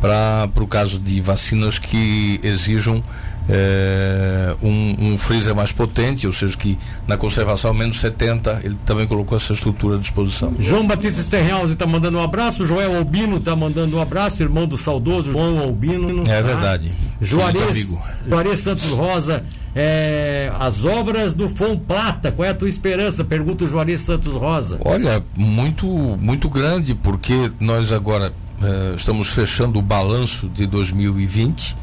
[0.00, 3.02] para o caso de vacinas que exijam
[3.48, 9.06] é, um, um, freezer mais potente, ou seja, que na conservação menos 70, ele também
[9.06, 10.54] colocou essa estrutura à disposição.
[10.58, 14.78] João Batista Sterrehouse está mandando um abraço, Joel Albino está mandando um abraço, irmão do
[14.78, 16.22] saudoso João Albino.
[16.22, 16.42] É tá?
[16.42, 16.92] verdade.
[17.20, 19.42] Juarez, Juarez Santos Rosa
[19.74, 23.24] é, as obras do Fom Plata, qual é a tua esperança?
[23.24, 24.78] Pergunta o Juarez Santos Rosa.
[24.84, 28.32] Olha, muito, muito grande, porque nós agora
[28.62, 31.76] é, estamos fechando o balanço de 2020.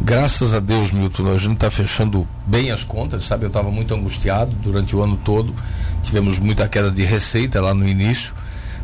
[0.00, 3.44] Graças a Deus, Milton, a gente está fechando bem as contas, sabe?
[3.44, 5.54] Eu estava muito angustiado durante o ano todo.
[6.02, 8.32] Tivemos muita queda de receita lá no início,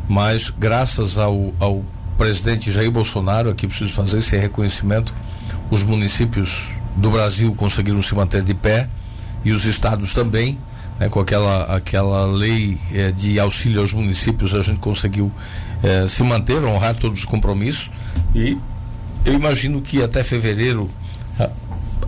[0.07, 1.83] mas graças ao, ao
[2.17, 5.13] presidente Jair Bolsonaro, aqui preciso fazer esse reconhecimento,
[5.69, 8.89] os municípios do Brasil conseguiram se manter de pé
[9.43, 10.57] e os estados também,
[10.99, 15.31] né, com aquela, aquela lei eh, de auxílio aos municípios, a gente conseguiu
[15.83, 17.91] eh, se manter, honrar todos os compromissos
[18.33, 18.57] e
[19.25, 20.89] eu imagino que até fevereiro
[21.39, 21.49] a,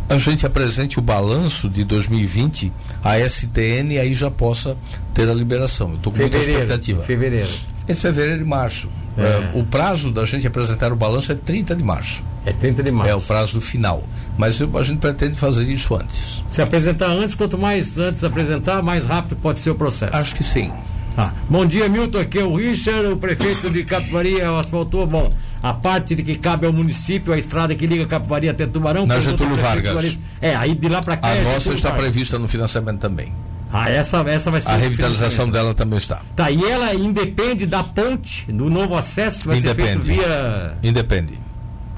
[0.09, 2.71] a gente apresente o balanço de 2020
[3.03, 4.77] a STN aí já possa
[5.13, 5.91] ter a liberação.
[5.91, 7.03] Eu estou com muita expectativa.
[7.03, 7.49] Fevereiro.
[7.87, 8.89] Entre fevereiro e março.
[9.17, 9.21] É.
[9.21, 12.23] É, o prazo da gente apresentar o balanço é 30 de março.
[12.45, 13.11] É 30 de março.
[13.11, 14.03] É o prazo final.
[14.37, 16.43] Mas eu, a gente pretende fazer isso antes.
[16.49, 20.15] Se apresentar antes, quanto mais antes apresentar, mais rápido pode ser o processo.
[20.15, 20.71] Acho que sim.
[21.17, 22.19] Ah, bom dia, Milton.
[22.19, 25.07] Aqui é o Richard, o prefeito de Capivari asfaltou.
[25.07, 29.07] Bom, a parte de que cabe ao município, a estrada que liga Capivari até Tubarão.
[29.07, 30.19] Na Getúlio Vargas.
[30.39, 31.29] É, aí de lá para cá.
[31.29, 32.05] A é nossa está Vargas.
[32.05, 33.33] prevista no financiamento também.
[33.71, 34.71] Ah, essa, essa vai ser.
[34.71, 36.21] A revitalização dela também está.
[36.35, 39.81] Tá, e ela independe da ponte, do novo acesso que vai independe.
[39.81, 40.77] ser feito via.
[40.83, 41.47] Independe.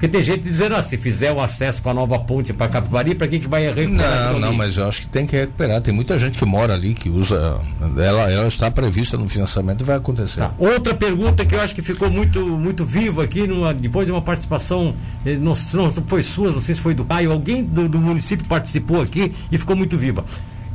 [0.00, 3.14] Porque tem gente dizendo, ah, se fizer o acesso com a nova ponte para Capivari,
[3.14, 4.32] para que, que vai recuperar?
[4.32, 5.78] Não, não, mas eu acho que tem que recuperar.
[5.82, 7.60] Tem muita gente que mora ali, que usa.
[7.98, 10.40] Ela, ela está prevista no financiamento e vai acontecer.
[10.40, 10.54] Tá.
[10.56, 14.22] Outra pergunta que eu acho que ficou muito, muito viva aqui, numa, depois de uma
[14.22, 14.94] participação,
[15.26, 18.46] eh, não, não foi sua, não sei se foi do pai, alguém do, do município
[18.46, 20.24] participou aqui e ficou muito viva.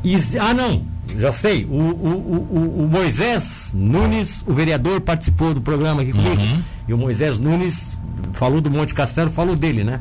[0.06, 0.84] E, ah, não,
[1.18, 1.66] já sei.
[1.66, 6.40] O, o, o, o, Moisés Nunes, o vereador, participou do programa aqui comigo.
[6.40, 6.62] Uhum.
[6.88, 7.98] E o Moisés Nunes
[8.34, 10.00] falou do Monte Castelo, falou dele, né?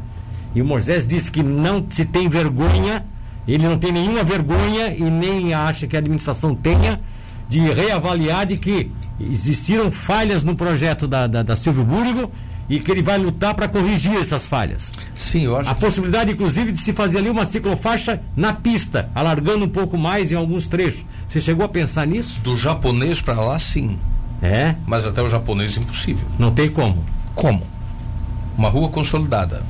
[0.55, 3.05] E o Moisés disse que não se tem vergonha,
[3.49, 7.01] ele não tem nenhuma vergonha e nem acha que a administração tenha
[7.49, 12.31] de reavaliar de que existiram falhas no projeto da, da, da Silvio Búrigo
[12.69, 14.93] e que ele vai lutar para corrigir essas falhas.
[15.17, 15.71] Sim, eu acho.
[15.71, 20.33] A possibilidade, inclusive, de se fazer ali uma ciclofaixa na pista, alargando um pouco mais
[20.33, 21.05] em alguns trechos.
[21.29, 22.41] Você chegou a pensar nisso?
[22.41, 23.99] Do japonês para lá, sim.
[24.43, 24.75] É?
[24.87, 26.27] Mas até o japonês impossível.
[26.39, 27.05] Não tem como.
[27.35, 27.63] Como?
[28.57, 29.63] Uma rua consolidada.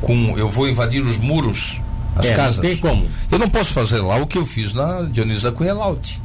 [0.00, 1.80] Com eu vou invadir os muros,
[2.16, 2.56] as é, casas.
[2.56, 3.06] Não tem como.
[3.30, 6.21] Eu não posso fazer lá o que eu fiz na Dionisa Cunha Laute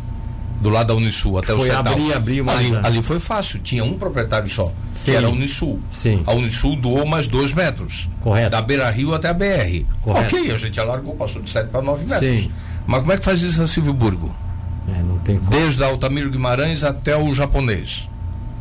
[0.59, 1.93] do lado da Unisul até foi o Sedal.
[1.93, 5.05] Abrir, abrir mais ali, ali foi fácil, tinha um proprietário só, Sim.
[5.05, 5.79] que era a Unisul.
[5.91, 6.23] Sim.
[6.25, 8.09] A Unisul doou mais dois metros.
[8.21, 8.49] Correto.
[8.49, 9.85] Da Beira Rio até a BR.
[10.01, 10.35] Correto.
[10.35, 12.41] Ok, a gente alargou, passou de 7 para 9 metros.
[12.41, 12.51] Sim.
[12.85, 14.35] Mas como é que faz isso a Silvio Burgo?
[14.87, 15.49] É, não tem como.
[15.51, 18.09] Desde a Altamiro Guimarães até o japonês.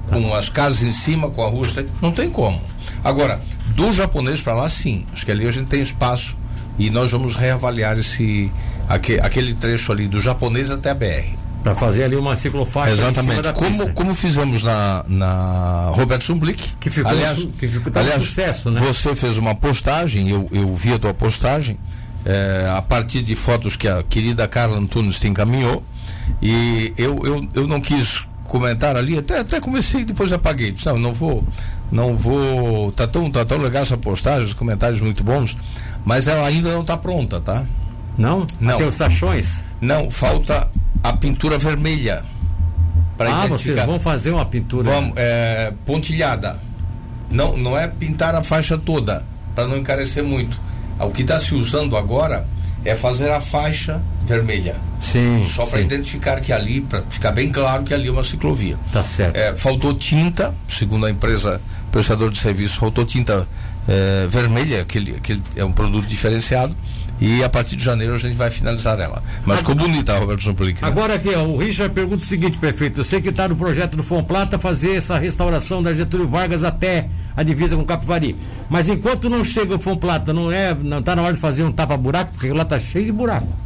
[0.09, 0.17] Tá.
[0.17, 1.67] Com as casas em cima, com a rua.
[2.03, 2.61] Não tem como.
[3.03, 3.41] Agora,
[3.75, 5.07] do japonês para lá, sim.
[5.13, 6.37] Acho que ali a gente tem espaço
[6.79, 8.53] e nós vamos reavaliar esse
[8.89, 11.46] aquele trecho ali do japonês até a BR.
[11.67, 12.93] Para fazer ali uma ciclofaixa.
[12.93, 13.53] Exatamente.
[13.55, 16.63] Como, como fizemos na, na Roberto Sumblick.
[16.79, 18.81] Que ficou, aliás, que ficou aliás, um sucesso, né?
[18.81, 21.77] Você fez uma postagem, eu, eu vi a tua postagem,
[22.25, 25.83] é, a partir de fotos que a querida Carla Antunes te encaminhou.
[26.41, 30.73] E eu, eu, eu não quis comentar ali, até, até comecei depois apaguei.
[30.87, 31.45] Não, não vou,
[31.91, 32.93] não vou.
[32.93, 35.57] Tá tão, tá tão legal essa postagem, os comentários muito bons,
[36.05, 37.67] mas ela ainda não está pronta, tá?
[38.17, 38.47] Não?
[38.61, 38.79] Não.
[38.79, 39.65] Tem os sachões?
[39.81, 40.69] Não, falta
[41.09, 42.25] a pintura vermelha.
[43.19, 44.91] Ah, vocês vão fazer uma pintura?
[44.91, 46.59] Vamos, é, pontilhada.
[47.31, 50.61] Não, não é pintar a faixa toda, para não encarecer muito.
[50.99, 52.47] O que está se usando agora
[52.85, 54.77] é fazer a faixa vermelha.
[55.01, 55.45] Sim.
[55.45, 58.77] Só para identificar que ali, para ficar bem claro que ali é uma ciclovia.
[58.93, 59.37] Tá certo.
[59.37, 63.49] É, faltou tinta, segundo a empresa prestador de serviço, faltou tinta
[63.89, 66.77] é, vermelha, aquele, aquele é um produto diferenciado
[67.21, 69.23] e a partir de janeiro a gente vai finalizar ela.
[69.45, 70.81] Mas ficou bonita, Roberto Zampolic.
[70.81, 70.89] Né?
[70.89, 73.01] Agora aqui, ó, o Richard pergunta o seguinte, prefeito.
[73.01, 77.09] Eu sei que está no projeto do Fomplata fazer essa restauração da Getúlio Vargas até
[77.37, 78.37] a divisa com Capivari.
[78.69, 81.73] Mas enquanto não chega o Fomplata, não é, não está na hora de fazer um
[81.73, 83.66] tapa-buraco, porque lá está cheio de buraco.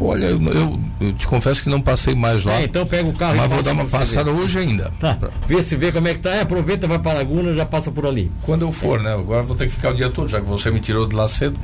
[0.00, 2.60] Olha, eu, eu, eu, te confesso que não passei mais lá.
[2.60, 4.40] É, então pega o carro Mas vou dar uma passada ver.
[4.40, 4.92] hoje ainda.
[5.00, 5.14] Tá.
[5.14, 5.30] Pra...
[5.46, 6.30] Vê se vê como é que tá.
[6.30, 8.30] É, aproveita, vai para a Laguna já passa por ali.
[8.42, 9.02] Quando eu for, é.
[9.02, 9.14] né?
[9.14, 11.26] Agora vou ter que ficar o dia todo, já que você me tirou de lá
[11.26, 11.58] cedo.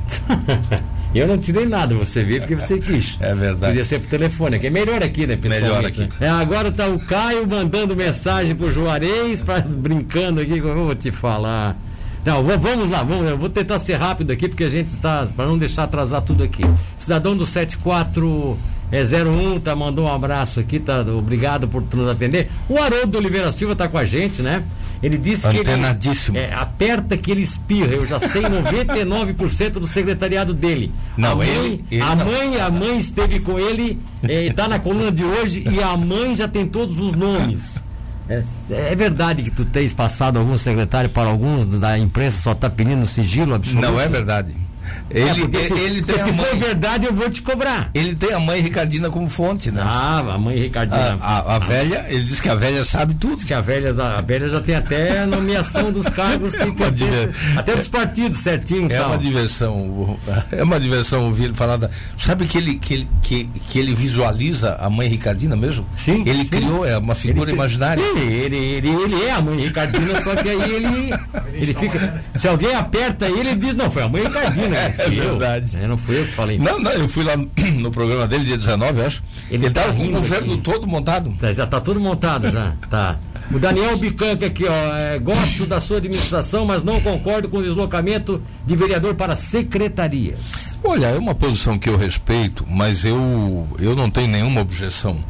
[1.15, 3.17] eu não tirei nada, você viu porque você quis.
[3.21, 3.71] É verdade.
[3.71, 6.09] Podia ser por telefone, que é melhor aqui, né, Melhor aqui.
[6.19, 11.11] É, agora tá o Caio mandando mensagem pro Juarez, pra, brincando aqui, eu vou te
[11.11, 11.77] falar.
[12.25, 15.45] Não, vamos lá, vamos, eu vou tentar ser rápido aqui, porque a gente está, para
[15.45, 16.63] não deixar atrasar tudo aqui.
[16.97, 18.57] Cidadão do 74
[18.91, 22.49] é 01, tá, mandou um abraço aqui, tá, obrigado por nos atender.
[22.67, 24.63] O Haroldo Oliveira Silva está com a gente, né?
[25.03, 27.93] Ele disse que ele, é, aperta que ele espirra.
[27.93, 30.91] Eu já sei 99% do secretariado dele.
[31.15, 32.25] Não, a mãe, ele, ele a não.
[32.25, 36.35] mãe, a mãe esteve com ele, está é, na coluna de hoje e a mãe
[36.35, 37.83] já tem todos os nomes.
[38.27, 42.69] É, é, verdade que tu tens passado algum secretário para alguns da imprensa só está
[42.69, 43.81] pedindo sigilo absoluto?
[43.81, 44.64] Não é verdade.
[45.09, 47.89] Ele, é se, ele tem se for verdade, eu vou te cobrar.
[47.93, 49.81] Ele tem a mãe Ricardina como fonte, né?
[49.83, 51.17] Ah, a mãe Ricardina.
[51.21, 53.35] A, a, a velha, ele diz que a velha sabe tudo.
[53.35, 56.91] Diz que a velha, a velha já tem até a nomeação dos cargos que é
[56.91, 57.29] diver...
[57.55, 58.91] até dos partidos certinho.
[58.91, 59.09] É tal.
[59.09, 60.19] uma diversão,
[60.51, 61.89] é uma diversão ouvir ele falar da.
[62.17, 65.87] Sabe que ele, que, ele, que, que ele visualiza a mãe Ricardina mesmo?
[65.95, 66.23] Sim.
[66.25, 66.45] Ele sim.
[66.45, 68.01] criou, é uma figura ele, imaginária.
[68.01, 71.13] Ele, ele, ele, ele é a mãe Ricardina, só que aí ele,
[71.53, 72.23] ele fica.
[72.35, 74.74] Se alguém aperta ele, ele diz, não, foi a mãe Ricardina.
[74.75, 75.77] É, verdade.
[75.79, 75.87] Eu.
[75.87, 76.57] Não fui eu que falei.
[76.57, 79.23] Não, não, eu fui lá no programa dele, dia 19, acho.
[79.49, 80.61] Ele, estava tá com o governo aqui.
[80.61, 81.33] todo montado.
[81.39, 82.73] Tá, já está tudo montado, já.
[82.89, 83.17] Tá.
[83.51, 84.95] O Daniel Bicanca aqui, ó.
[84.95, 90.77] É, gosto da sua administração, mas não concordo com o deslocamento de vereador para secretarias.
[90.83, 95.23] Olha, é uma posição que eu respeito, mas eu, eu não tenho nenhuma objeção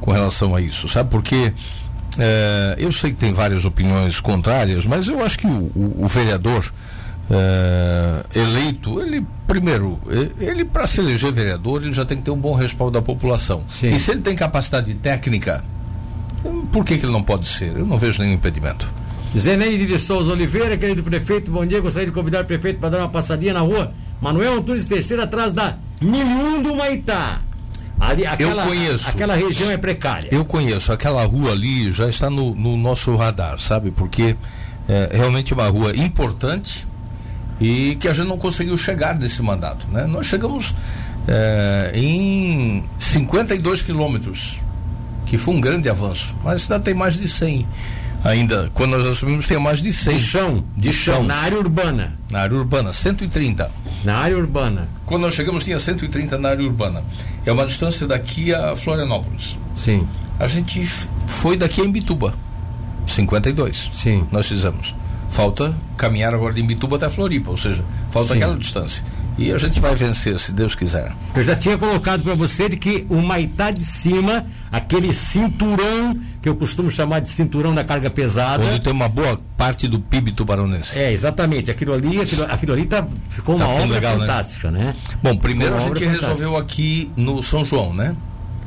[0.00, 1.10] com relação a isso, sabe?
[1.10, 1.52] Porque
[2.18, 6.06] é, eu sei que tem várias opiniões contrárias, mas eu acho que o, o, o
[6.06, 6.72] vereador
[7.30, 9.98] é, eleito, ele primeiro,
[10.40, 13.64] ele para se eleger vereador, ele já tem que ter um bom respaldo da população.
[13.68, 13.90] Sim.
[13.90, 15.64] E se ele tem capacidade técnica,
[16.72, 17.76] por que, que ele não pode ser?
[17.76, 18.92] Eu não vejo nenhum impedimento.
[19.36, 21.80] Zeneide de Souza Oliveira, querido prefeito, bom dia.
[21.80, 25.52] Gostaria de convidar o prefeito para dar uma passadinha na rua Manuel Antunes Teixeira, atrás
[25.52, 27.40] da Milhão do Maitá.
[27.98, 29.08] Ali, aquela, eu conheço.
[29.08, 30.28] Aquela região é precária.
[30.32, 30.92] Eu conheço.
[30.92, 33.90] Aquela rua ali já está no, no nosso radar, sabe?
[33.90, 34.36] Porque
[34.88, 36.86] é realmente uma rua importante
[37.60, 39.86] e que a gente não conseguiu chegar nesse mandato.
[39.90, 40.06] Né?
[40.06, 40.74] Nós chegamos
[41.28, 44.60] é, em 52 quilômetros,
[45.26, 47.66] que foi um grande avanço, mas a cidade tem mais de 100
[48.24, 48.70] ainda.
[48.74, 50.16] Quando nós assumimos, tem mais de 100.
[50.16, 51.22] De chão, de, chão.
[51.22, 52.18] Na área urbana.
[52.30, 53.70] Na área urbana, 130.
[54.04, 54.88] Na área urbana.
[55.06, 57.02] Quando nós chegamos, tinha 130 na área urbana.
[57.44, 59.58] É uma distância daqui a Florianópolis.
[59.76, 60.06] Sim.
[60.38, 60.84] A gente
[61.26, 62.34] foi daqui a Imbituba,
[63.06, 63.90] 52.
[63.92, 64.26] Sim.
[64.30, 64.94] Nós fizemos.
[65.32, 68.36] Falta caminhar agora de Imbituba até Floripa, ou seja, falta Sim.
[68.36, 69.02] aquela distância.
[69.38, 71.10] E a gente vai vencer, se Deus quiser.
[71.34, 76.48] Eu já tinha colocado para você de que o Maitá de cima, aquele cinturão, que
[76.48, 78.62] eu costumo chamar de cinturão da carga pesada.
[78.62, 80.98] Onde tem uma boa parte do PIB tubaronense.
[80.98, 81.70] É, exatamente.
[81.70, 84.26] Aquilo ali, aquilo, aquilo ali tá, ficou tá uma obra legal, né?
[84.26, 84.84] fantástica, né?
[84.84, 84.94] né?
[85.22, 88.14] Bom, primeiro a gente resolveu aqui no São João, né?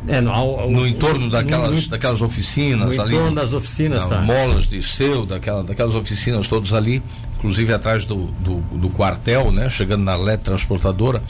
[0.08, 3.14] É, no, ao, no entorno daquelas, no, daquelas oficinas no ali.
[3.14, 4.22] No entorno das oficinas, tá.
[4.22, 7.02] Molas de seu, daquela, daquelas oficinas todas ali,
[7.38, 9.70] inclusive atrás do, do, do quartel, né?
[9.70, 11.22] Chegando na LED transportadora.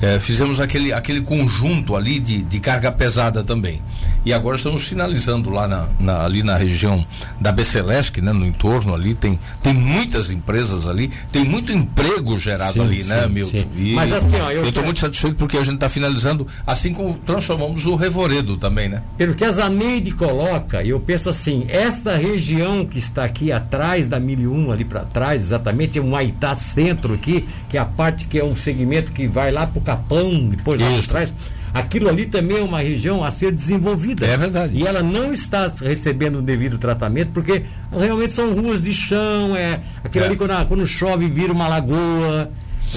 [0.00, 3.82] É, fizemos aquele, aquele conjunto ali de, de carga pesada também.
[4.26, 7.06] E agora estamos finalizando lá na, na, ali na região
[7.40, 8.32] da Becelesc, né?
[8.32, 13.22] No entorno ali, tem, tem muitas empresas ali, tem muito emprego gerado sim, ali, né,
[13.22, 13.50] sim, Milton?
[13.52, 13.68] Sim.
[13.76, 17.14] E Mas assim, ó, eu estou muito satisfeito porque a gente está finalizando, assim como
[17.18, 19.02] transformamos o Revoredo também, né?
[19.16, 24.20] Pelo que a Zaneide coloca, eu penso assim, essa região que está aqui atrás da
[24.20, 28.38] 1001, ali para trás, exatamente, é um Aitá Centro aqui, que é a parte que
[28.38, 31.32] é um segmento que vai lá para Capão, depois lá atrás.
[31.72, 34.26] Aquilo ali também é uma região a ser desenvolvida.
[34.26, 34.76] É verdade.
[34.76, 39.80] E ela não está recebendo o devido tratamento, porque realmente são ruas de chão, é
[40.02, 40.28] aquilo é.
[40.28, 42.50] ali quando, quando chove vira uma lagoa.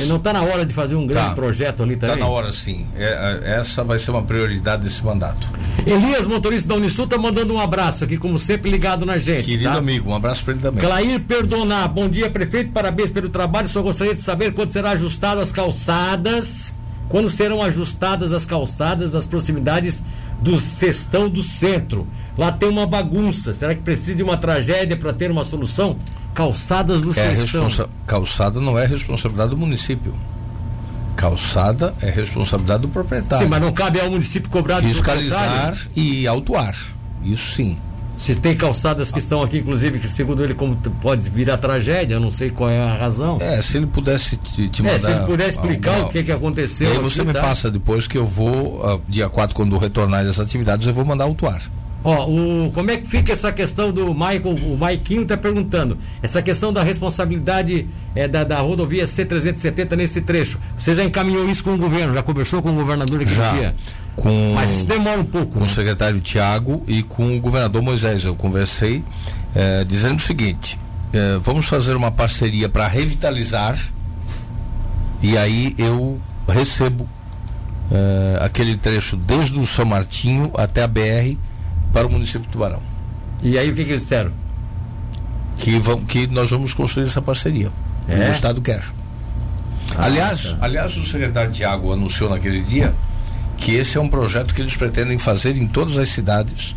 [0.07, 1.35] Não está na hora de fazer um grande tá.
[1.35, 2.15] projeto ali também?
[2.15, 2.87] Está na hora sim.
[2.95, 5.47] É, essa vai ser uma prioridade desse mandato.
[5.85, 9.45] Elias, motorista da Unisul, está mandando um abraço aqui, como sempre, ligado na gente.
[9.45, 9.77] Querido tá?
[9.77, 10.83] amigo, um abraço para ele também.
[10.83, 13.67] Clair Perdonar, bom dia, prefeito, parabéns pelo trabalho.
[13.67, 16.73] Só gostaria de saber quando será ajustado as calçadas,
[17.07, 20.03] quando serão ajustadas as calçadas das proximidades
[20.41, 22.07] do Cestão do Centro.
[22.37, 23.53] Lá tem uma bagunça.
[23.53, 25.97] Será que precisa de uma tragédia para ter uma solução?
[26.33, 27.89] Calçadas do é responsa...
[28.05, 30.13] Calçada não é responsabilidade do município.
[31.15, 33.43] Calçada é responsabilidade do proprietário.
[33.43, 36.75] Sim, mas não cabe ao município cobrar Fiscalizar e autuar.
[37.23, 37.77] Isso sim.
[38.17, 42.19] Se tem calçadas que estão aqui, inclusive, que segundo ele como pode virar tragédia, eu
[42.19, 43.37] não sei qual é a razão.
[43.39, 44.95] É, se ele pudesse te, te mandar.
[44.95, 46.09] É, se ele pudesse explicar alguma...
[46.09, 46.89] o que, que aconteceu.
[46.89, 47.41] E aí você me tá?
[47.41, 51.23] passa depois que eu vou, uh, dia 4, quando retornar das atividades, eu vou mandar
[51.23, 51.61] autuar.
[52.03, 54.55] Ó, o, como é que fica essa questão do Michael?
[54.71, 55.97] O Maiquinho está perguntando.
[56.21, 60.59] Essa questão da responsabilidade é, da, da rodovia C370 nesse trecho.
[60.77, 62.13] Você já encaminhou isso com o governo?
[62.13, 63.75] Já conversou com o governador aqui já, dia?
[64.15, 65.53] Com, Mas isso demora um pouco.
[65.53, 65.65] Com né?
[65.65, 68.23] o secretário Tiago e com o governador Moisés.
[68.23, 69.03] Eu conversei
[69.53, 70.79] é, dizendo o seguinte:
[71.11, 73.77] é, vamos fazer uma parceria para revitalizar
[75.21, 77.07] e aí eu recebo
[77.91, 81.35] é, aquele trecho desde o São Martinho até a BR
[81.91, 82.81] para o município de Tubarão.
[83.41, 84.31] E aí o que, que eles disseram?
[85.59, 87.71] que, vão, que nós vamos construir essa parceria.
[88.07, 88.29] É?
[88.29, 88.83] O Estado quer.
[89.95, 90.57] Ah, aliás, tá.
[90.61, 92.95] aliás, o secretário Tiago anunciou naquele dia
[93.57, 96.75] que esse é um projeto que eles pretendem fazer em todas as cidades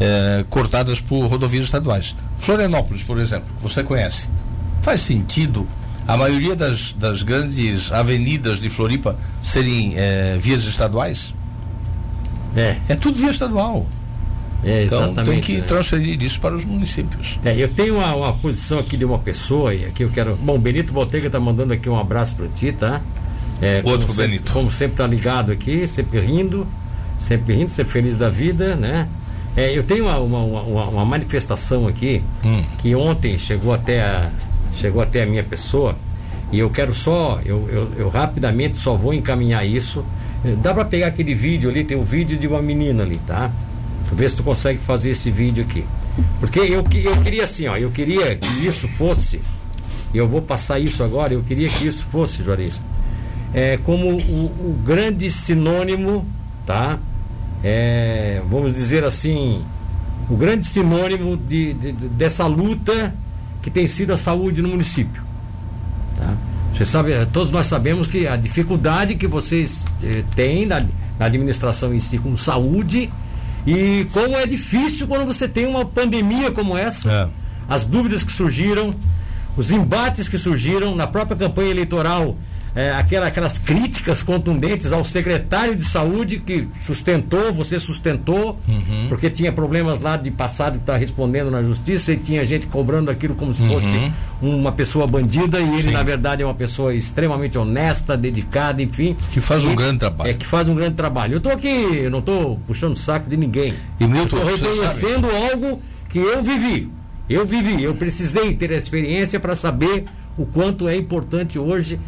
[0.00, 2.16] eh, cortadas por rodovias estaduais.
[2.38, 4.28] Florianópolis, por exemplo, você conhece.
[4.80, 5.68] Faz sentido
[6.08, 11.34] a maioria das, das grandes avenidas de Floripa serem eh, vias estaduais?
[12.56, 12.78] É.
[12.88, 13.86] É tudo via estadual.
[14.64, 15.64] É, então tem que né?
[15.66, 17.38] transferir isso para os municípios.
[17.44, 20.36] É, eu tenho uma, uma, posição aqui de uma pessoa e aqui eu quero.
[20.36, 23.00] Bom, Benito Botega está mandando aqui um abraço para ti, tá?
[23.60, 24.42] É, Outro como Benito.
[24.42, 26.66] Sempre, como sempre está ligado aqui, sempre rindo,
[27.18, 29.08] sempre rindo, sempre feliz da vida, né?
[29.56, 32.62] É, eu tenho uma, uma, uma, uma manifestação aqui hum.
[32.78, 34.30] que ontem chegou até a,
[34.76, 35.96] chegou até a minha pessoa
[36.52, 40.04] e eu quero só, eu, eu, eu rapidamente só vou encaminhar isso.
[40.62, 43.50] Dá para pegar aquele vídeo ali, tem um vídeo de uma menina ali, tá?
[44.14, 45.84] Vê se tu consegue fazer esse vídeo aqui.
[46.38, 49.40] Porque eu, eu queria assim, ó, eu queria que isso fosse,
[50.12, 52.80] eu vou passar isso agora, eu queria que isso fosse, Juarez,
[53.54, 56.26] é, como o, o grande sinônimo,
[56.66, 56.98] tá?
[57.64, 59.62] É, vamos dizer assim,
[60.28, 63.14] o grande sinônimo de, de, de, dessa luta
[63.62, 65.22] que tem sido a saúde no município.
[66.16, 66.34] Tá?
[66.74, 70.84] Você sabe, todos nós sabemos que a dificuldade que vocês eh, têm na,
[71.18, 73.10] na administração em si com saúde
[73.66, 77.10] e como é difícil quando você tem uma pandemia como essa.
[77.10, 77.28] É.
[77.68, 78.94] As dúvidas que surgiram,
[79.56, 82.36] os embates que surgiram na própria campanha eleitoral,
[82.74, 89.06] é, aquela, aquelas críticas contundentes ao secretário de saúde que sustentou, você sustentou, uhum.
[89.08, 93.10] porque tinha problemas lá de passado que está respondendo na justiça e tinha gente cobrando
[93.10, 94.58] aquilo como se fosse uhum.
[94.58, 95.90] uma pessoa bandida e ele, Sim.
[95.90, 99.16] na verdade, é uma pessoa extremamente honesta, dedicada, enfim.
[99.30, 100.30] Que faz um grande trabalho.
[100.30, 101.34] É, que faz um grande trabalho.
[101.34, 103.74] Eu estou aqui, eu não estou puxando o saco de ninguém.
[104.00, 106.90] E Milton, estou reconhecendo algo que eu vivi.
[107.28, 110.04] Eu vivi, eu precisei ter a experiência para saber
[110.36, 111.98] o quanto é importante hoje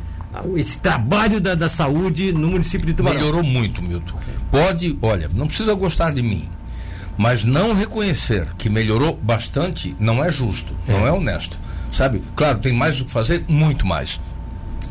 [0.57, 3.19] esse trabalho da, da saúde no município de Tubarão.
[3.19, 4.19] Melhorou muito, Milton.
[4.51, 6.49] Pode, olha, não precisa gostar de mim,
[7.17, 10.93] mas não reconhecer que melhorou bastante não é justo, é.
[10.93, 11.59] não é honesto.
[11.93, 12.23] Sabe?
[12.35, 14.21] Claro, tem mais o que fazer, muito mais.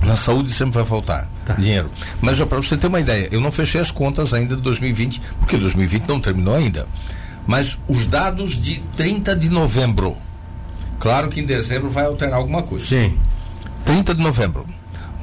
[0.02, 1.54] Na saúde sempre vai faltar tá.
[1.54, 1.90] dinheiro.
[2.22, 5.58] Mas para você ter uma ideia, eu não fechei as contas ainda de 2020, porque
[5.58, 6.88] 2020 não terminou ainda.
[7.46, 10.16] Mas os dados de 30 de novembro.
[11.00, 12.86] Claro que em dezembro vai alterar alguma coisa.
[12.86, 13.18] Sim.
[13.84, 14.66] 30 de novembro.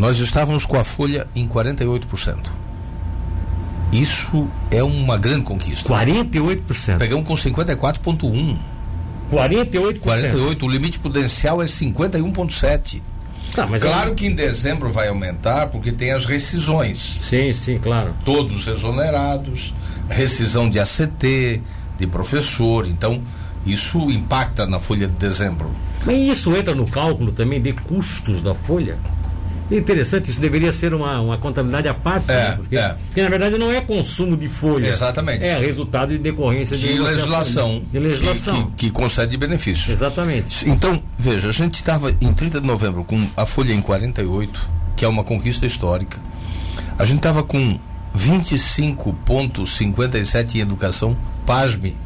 [0.01, 2.47] Nós estávamos com a folha em 48%.
[3.93, 5.93] Isso é uma grande conquista.
[5.93, 6.97] 48%.
[6.97, 8.59] Pegamos com 54,1%.
[9.31, 9.99] 48%.
[10.01, 10.63] 48%.
[10.63, 13.03] O limite prudencial é 51,7%.
[13.55, 17.19] Tá, claro que em dezembro vai aumentar, porque tem as rescisões.
[17.21, 18.15] Sim, sim, claro.
[18.25, 19.75] Todos exonerados,
[20.09, 21.61] rescisão de ACT,
[21.99, 22.87] de professor.
[22.87, 23.23] Então,
[23.67, 25.71] isso impacta na folha de dezembro.
[26.07, 28.97] Mas isso entra no cálculo também de custos da folha?
[29.71, 32.57] Interessante, isso deveria ser uma, uma contabilidade à parte, é, né?
[32.57, 32.97] porque, é.
[33.07, 34.89] porque, na verdade não é consumo de folha.
[34.89, 35.45] Exatamente.
[35.45, 37.83] É resultado de decorrência de, de legislação.
[37.91, 38.55] De legislação.
[38.55, 39.89] Que, que, que concede benefícios.
[39.89, 40.69] Exatamente.
[40.69, 45.05] Então, veja, a gente estava em 30 de novembro com a folha em 48, que
[45.05, 46.19] é uma conquista histórica.
[46.99, 47.79] A gente estava com
[48.17, 51.17] 25,57 em educação,
[51.47, 51.97] pasme,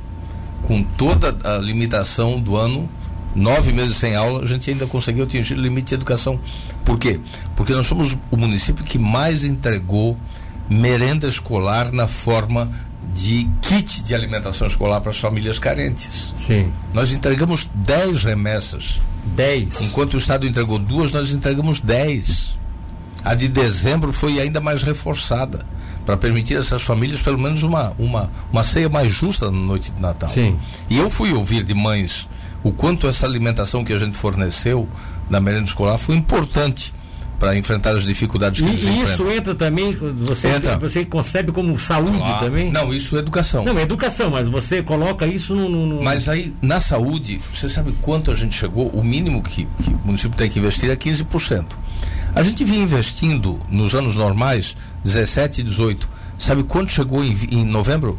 [0.62, 2.88] com toda a limitação do ano
[3.34, 6.38] nove meses sem aula, a gente ainda conseguiu atingir o limite de educação.
[6.84, 7.20] Por quê?
[7.56, 10.16] Porque nós somos o município que mais entregou
[10.68, 12.70] merenda escolar na forma
[13.12, 16.34] de kit de alimentação escolar para as famílias carentes.
[16.46, 16.72] Sim.
[16.92, 19.00] Nós entregamos 10 remessas.
[19.26, 19.82] 10.
[19.82, 22.58] Enquanto o Estado entregou duas, nós entregamos 10.
[23.24, 25.64] A de dezembro foi ainda mais reforçada
[26.04, 29.90] para permitir a essas famílias pelo menos uma, uma, uma ceia mais justa na noite
[29.90, 30.28] de Natal.
[30.28, 30.58] Sim.
[30.90, 32.28] E eu fui ouvir de mães
[32.64, 34.88] o quanto essa alimentação que a gente forneceu
[35.30, 36.92] na merenda escolar foi importante
[37.38, 39.10] para enfrentar as dificuldades que e, eles enfrentam.
[39.10, 40.78] E isso entra também, você, entra.
[40.78, 42.70] você concebe como saúde também?
[42.72, 43.64] Não, isso é educação.
[43.64, 47.92] Não, é educação, mas você coloca isso no, no, Mas aí, na saúde, você sabe
[48.00, 48.88] quanto a gente chegou?
[48.88, 51.66] O mínimo que, que o município tem que investir é 15%.
[52.34, 56.08] A gente vinha investindo nos anos normais, 17 e 18.
[56.38, 58.18] Sabe quanto chegou em, em novembro?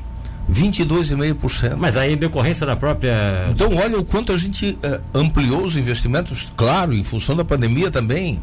[0.52, 1.76] 22,5%.
[1.78, 3.48] Mas aí em decorrência da própria.
[3.50, 7.90] Então, olha o quanto a gente uh, ampliou os investimentos, claro, em função da pandemia
[7.90, 8.42] também.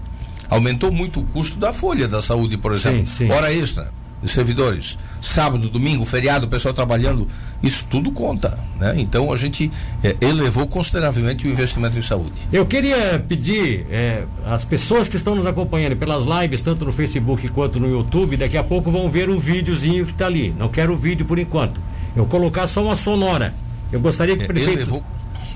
[0.48, 3.06] Aumentou muito o custo da folha da saúde, por exemplo.
[3.06, 3.30] Sim, sim.
[3.30, 3.90] Hora extra
[4.22, 4.96] de servidores.
[5.20, 7.26] Sábado, domingo, feriado, o pessoal trabalhando.
[7.62, 8.58] Isso tudo conta.
[8.78, 8.94] Né?
[8.98, 9.70] Então a gente
[10.02, 12.36] é, elevou consideravelmente o investimento em saúde.
[12.52, 17.48] Eu queria pedir é, as pessoas que estão nos acompanhando pelas lives, tanto no Facebook
[17.48, 20.54] quanto no YouTube, daqui a pouco vão ver um videozinho que está ali.
[20.56, 21.80] Não quero o vídeo por enquanto.
[22.14, 23.54] Eu colocar só uma sonora.
[23.90, 24.80] Eu gostaria que o prefeito.
[24.80, 25.02] Elevou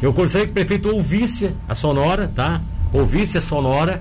[0.03, 2.61] Eu gostaria que o prefeito ouvisse a sonora, tá?
[2.93, 4.01] Ouvisse a sonora,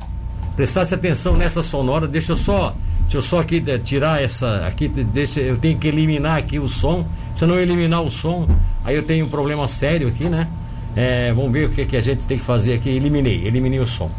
[0.55, 2.07] prestasse atenção nessa sonora.
[2.07, 5.87] Deixa eu só, deixa eu só aqui eh, tirar essa, aqui deixa, eu tenho que
[5.87, 7.05] eliminar aqui o som.
[7.37, 8.47] Se eu não eliminar o som,
[8.83, 10.47] aí eu tenho um problema sério aqui, né?
[10.95, 12.89] É, vamos ver o que, que a gente tem que fazer aqui.
[12.89, 14.09] Eliminei, eliminei o som.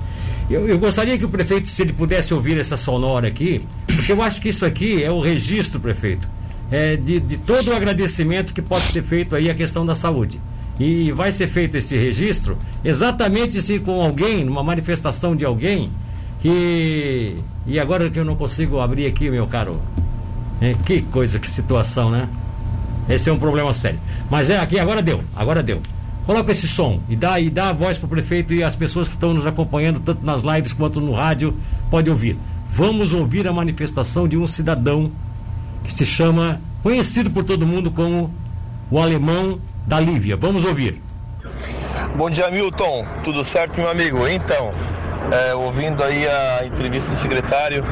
[0.49, 4.23] Eu, eu, gostaria que o prefeito, se ele pudesse ouvir essa sonora aqui, porque eu
[4.23, 6.29] acho que isso aqui é o registro, prefeito,
[6.71, 10.41] é, de, de todo o agradecimento que pode ser feito aí à questão da saúde.
[10.79, 15.91] E vai ser feito esse registro exatamente se com alguém, numa manifestação de alguém,
[16.41, 17.37] que.
[17.67, 19.81] E agora que eu não consigo abrir aqui, meu caro.
[20.61, 22.29] É, que coisa, que situação, né?
[23.09, 23.99] Esse é um problema sério.
[24.31, 25.81] Mas é aqui, agora deu, agora deu.
[26.27, 29.07] Coloca esse som e dá, e dá a voz para o prefeito e as pessoas
[29.07, 31.55] que estão nos acompanhando, tanto nas lives quanto no rádio,
[31.91, 32.37] pode ouvir.
[32.69, 35.13] Vamos ouvir a manifestação de um cidadão
[35.87, 38.35] que se chama, conhecido por todo mundo como
[38.91, 40.37] o alemão da Lívia.
[40.37, 41.01] Vamos ouvir.
[42.17, 43.07] Bom dia, Milton.
[43.23, 44.27] Tudo certo, meu amigo?
[44.27, 44.73] Então,
[45.31, 47.85] é, ouvindo aí a entrevista do secretário,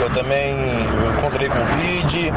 [0.00, 0.54] eu também
[1.16, 2.32] encontrei Covid,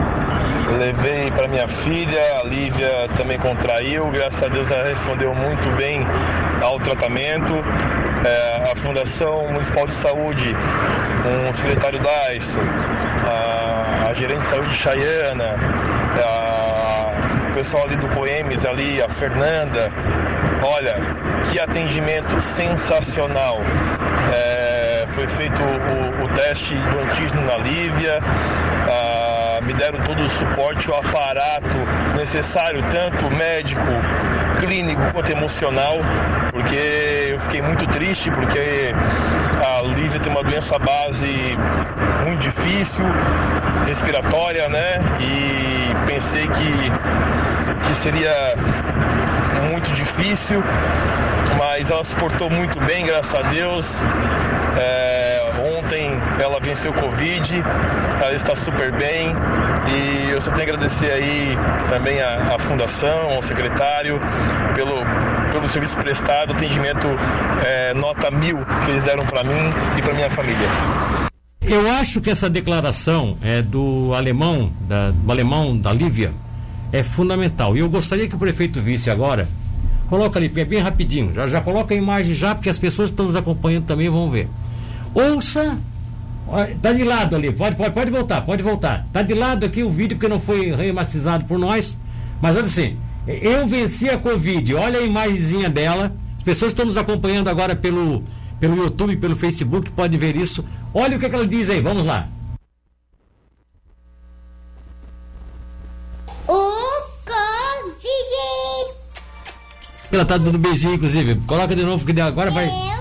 [0.77, 6.05] levei para minha filha, a Lívia também contraiu, graças a Deus ela respondeu muito bem
[6.61, 7.53] ao tratamento.
[8.25, 10.55] É, a Fundação Municipal de Saúde,
[11.49, 12.59] o secretário Dyson,
[13.25, 13.76] a,
[14.07, 15.55] a gerente de saúde Chayana,
[16.23, 17.11] a,
[17.51, 19.91] o pessoal ali do Coemes, ali, a Fernanda,
[20.63, 20.95] olha,
[21.49, 23.59] que atendimento sensacional.
[24.33, 28.19] É, foi feito o, o, teste do antígeno na Lívia.
[28.89, 31.77] A, me deram todo o suporte, o aparato
[32.15, 33.81] necessário, tanto médico,
[34.59, 35.97] clínico quanto emocional,
[36.51, 38.93] porque eu fiquei muito triste, porque
[39.63, 41.57] a Lívia tem uma doença base
[42.25, 43.03] muito difícil,
[43.85, 44.99] respiratória, né?
[45.19, 48.55] E pensei que, que seria
[49.69, 50.63] muito difícil,
[51.57, 53.87] mas ela suportou muito bem, graças a Deus.
[54.79, 55.27] É,
[55.79, 57.63] ontem ela venceu o Covid,
[58.21, 59.33] ela está super bem
[59.87, 61.57] e eu só tenho a agradecer aí
[61.89, 64.19] também a, a fundação, ao secretário,
[64.75, 64.95] pelo,
[65.51, 67.07] pelo serviço prestado, atendimento
[67.65, 70.67] é, nota mil que eles deram para mim e para minha família.
[71.61, 76.33] Eu acho que essa declaração é do alemão, da, do alemão da Lívia,
[76.91, 77.75] é fundamental.
[77.75, 79.47] E eu gostaria que o prefeito visse agora.
[80.09, 81.33] Coloca ali, é bem rapidinho.
[81.33, 84.29] Já, já coloca a imagem já, porque as pessoas que estão nos acompanhando também vão
[84.31, 84.47] ver.
[85.13, 85.77] Ouça.
[86.81, 89.05] Tá de lado ali, pode, pode, pode voltar, pode voltar.
[89.11, 91.97] Tá de lado aqui o vídeo porque não foi rematizado por nós.
[92.41, 92.97] Mas olha assim,
[93.27, 94.73] eu venci a Covid.
[94.75, 96.13] Olha a imagenzinha dela.
[96.37, 98.23] As pessoas estão nos acompanhando agora pelo,
[98.59, 100.63] pelo YouTube, pelo Facebook, podem ver isso.
[100.93, 102.29] Olha o que, é que ela diz aí, vamos lá.
[110.11, 111.35] Ela tá dando beijinho, inclusive.
[111.45, 112.65] Coloca de novo, que agora vai.
[112.67, 112.97] Eu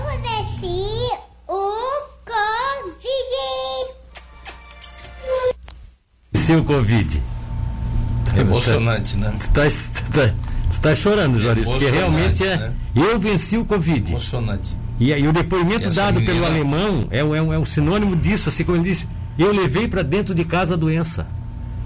[6.31, 6.63] desci o Covid.
[6.63, 7.23] O Covid.
[8.35, 9.33] É emocionante, né?
[9.39, 10.33] Tu tá, tu tá,
[10.69, 12.57] tu tá chorando, Joris, porque realmente é.
[12.57, 12.73] Né?
[12.95, 14.11] Eu venci o Covid.
[14.11, 14.77] Emocionante.
[14.99, 16.33] E, e o depoimento dado menina...
[16.33, 19.07] pelo alemão é, é, um, é um sinônimo disso, assim como ele disse.
[19.37, 21.27] Eu levei para dentro de casa a doença.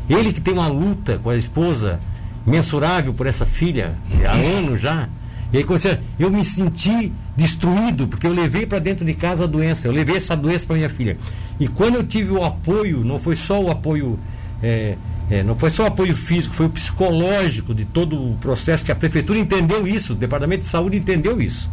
[0.09, 1.99] Ele que tem uma luta com a esposa
[2.45, 3.95] mensurável por essa filha,
[4.27, 5.07] há anos já.
[5.53, 9.47] E aí comecei, eu me senti destruído, porque eu levei para dentro de casa a
[9.47, 11.17] doença, eu levei essa doença para minha filha.
[11.59, 14.17] E quando eu tive o apoio, não foi só o apoio,
[14.63, 14.95] é,
[15.29, 18.93] é, não foi só o apoio físico, foi o psicológico de todo o processo, que
[18.93, 21.69] a prefeitura entendeu isso, o Departamento de Saúde entendeu isso.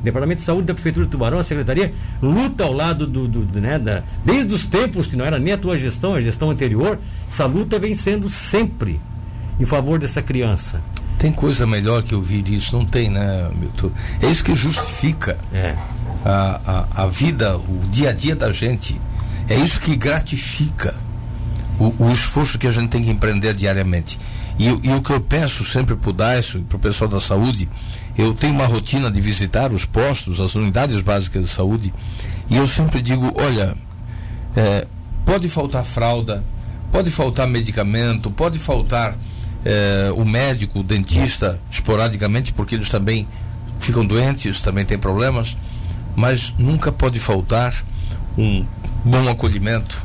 [0.00, 1.92] O Departamento de Saúde da Prefeitura de Tubarão, a Secretaria,
[2.22, 5.52] luta ao lado do, do, do né, da, desde os tempos que não era nem
[5.52, 6.98] a tua gestão, a gestão anterior,
[7.28, 8.98] essa luta vem sendo sempre
[9.58, 10.82] em favor dessa criança.
[11.18, 12.76] Tem coisa melhor que ouvir isso?
[12.76, 13.90] Não tem, né, Milton?
[14.22, 15.74] É isso que justifica é.
[16.24, 16.60] a,
[16.94, 19.00] a, a, vida, o dia a dia da gente.
[19.48, 20.94] É isso que gratifica
[21.78, 24.18] o, o esforço que a gente tem que empreender diariamente.
[24.58, 27.20] E, e o que eu peço sempre para o DAISO e para o pessoal da
[27.20, 27.68] saúde,
[28.16, 31.92] eu tenho uma rotina de visitar os postos, as unidades básicas de saúde,
[32.50, 33.76] e eu sempre digo: olha,
[34.56, 34.86] é,
[35.24, 36.44] pode faltar fralda,
[36.90, 39.16] pode faltar medicamento, pode faltar
[39.64, 43.26] é, o médico, o dentista, esporadicamente, porque eles também
[43.78, 45.56] ficam doentes, também têm problemas,
[46.16, 47.74] mas nunca pode faltar
[48.36, 48.64] um
[49.04, 49.96] bom acolhimento,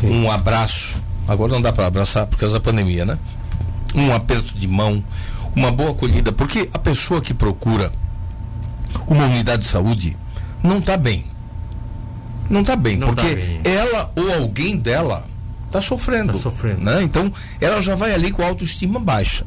[0.00, 0.22] Sim.
[0.24, 0.94] um abraço.
[1.26, 3.18] Agora não dá para abraçar por causa da pandemia, né?
[3.94, 5.04] Um aperto de mão,
[5.54, 7.92] uma boa acolhida, porque a pessoa que procura
[9.06, 10.16] uma unidade de saúde
[10.62, 11.24] não está bem.
[12.50, 13.60] Não está bem, não porque tá bem.
[13.64, 15.24] ela ou alguém dela
[15.72, 16.32] está sofrendo.
[16.32, 16.82] Tá sofrendo.
[16.84, 17.02] Né?
[17.02, 19.46] Então, ela já vai ali com a autoestima baixa.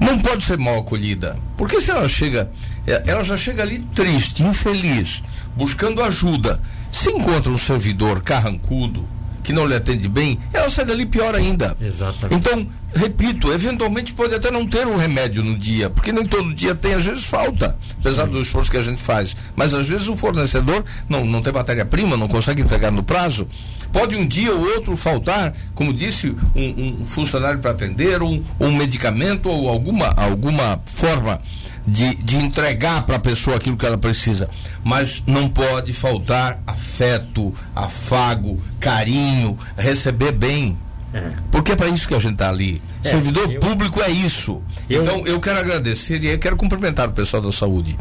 [0.00, 1.38] não pode ser mal acolhida.
[1.56, 2.50] Porque se ela chega,
[2.86, 5.22] é, ela já chega ali triste, infeliz,
[5.56, 6.60] buscando ajuda.
[6.90, 9.06] Se encontra um servidor carrancudo,
[9.44, 11.76] que não lhe atende bem, ela sai dali pior ainda.
[11.78, 12.34] Exatamente.
[12.34, 16.74] Então, repito, eventualmente pode até não ter um remédio no dia, porque nem todo dia
[16.74, 18.30] tem, às vezes falta, apesar Sim.
[18.30, 19.36] do esforço que a gente faz.
[19.54, 23.46] Mas às vezes o fornecedor não, não tem matéria-prima, não consegue entregar no prazo.
[23.92, 28.74] Pode um dia ou outro faltar, como disse, um, um funcionário para atender, um, um
[28.74, 31.40] medicamento ou alguma, alguma forma
[31.86, 34.48] de, de entregar para a pessoa aquilo que ela precisa.
[34.82, 40.78] Mas não pode faltar afeto, afago, carinho, receber bem.
[41.12, 41.30] É.
[41.50, 42.82] Porque é para isso que a gente está ali.
[43.04, 44.60] É, Servidor eu, público é isso.
[44.90, 47.96] Eu, então eu quero agradecer e eu quero cumprimentar o pessoal da saúde.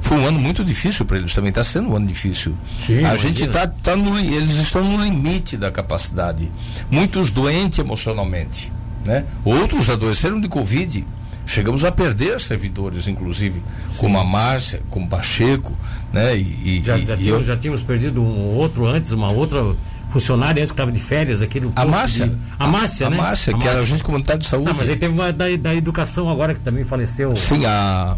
[0.00, 2.56] Foi um ano muito difícil para eles também, está sendo um ano difícil.
[2.84, 6.50] Sim, a gente está tá no, eles estão no limite da capacidade.
[6.90, 8.72] Muitos doentes emocionalmente,
[9.04, 9.24] né?
[9.44, 11.04] Outros adoeceram de covid.
[11.46, 13.98] Chegamos a perder servidores, inclusive, Sim.
[13.98, 15.78] como a Márcia, como Pacheco,
[16.12, 16.36] né?
[16.36, 17.44] E, já, já, tínhamos, eu...
[17.44, 19.62] já tínhamos perdido um outro antes, uma outra
[20.10, 22.26] funcionária antes que estava de férias, aquele A Márcia.
[22.26, 22.36] De...
[22.58, 23.16] A Márcia, a, né?
[23.16, 24.66] A Márcia, que era agente comunitário de saúde.
[24.66, 27.36] Não, mas aí teve uma da, da educação agora que também faleceu.
[27.36, 28.16] Sim, a,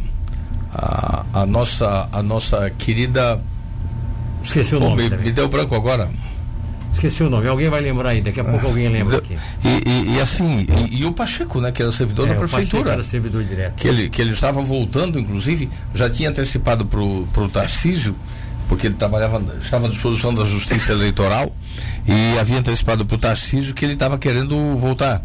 [0.72, 3.42] a, a nossa, a nossa querida.
[4.42, 5.10] Esqueci o nome.
[5.10, 6.08] Me, me deu branco agora.
[6.92, 9.36] Esqueci o nome, alguém vai lembrar aí, daqui a pouco alguém lembra aqui.
[9.64, 12.92] E, e, e assim, e, e, o Pacheco, né, que era servidor é, da prefeitura.
[12.92, 13.74] era servidor direto.
[13.76, 18.16] Que ele, que ele estava voltando, inclusive, já tinha antecipado para o Tarcísio,
[18.68, 21.54] porque ele trabalhava, estava à disposição da Justiça Eleitoral,
[22.06, 25.22] e havia antecipado para o Tarcísio que ele estava querendo voltar.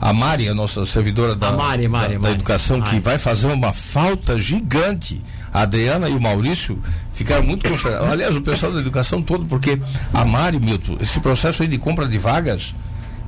[0.00, 3.72] A Mari, a nossa servidora da, Mari, Mari, da, da educação, que vai fazer uma
[3.72, 5.22] falta gigante
[5.54, 6.82] a Adriana e o Maurício
[7.12, 8.08] ficaram muito consternados.
[8.08, 9.78] Aliás, o pessoal da educação todo, porque
[10.12, 12.74] a Mari, Milton, esse processo aí de compra de vagas,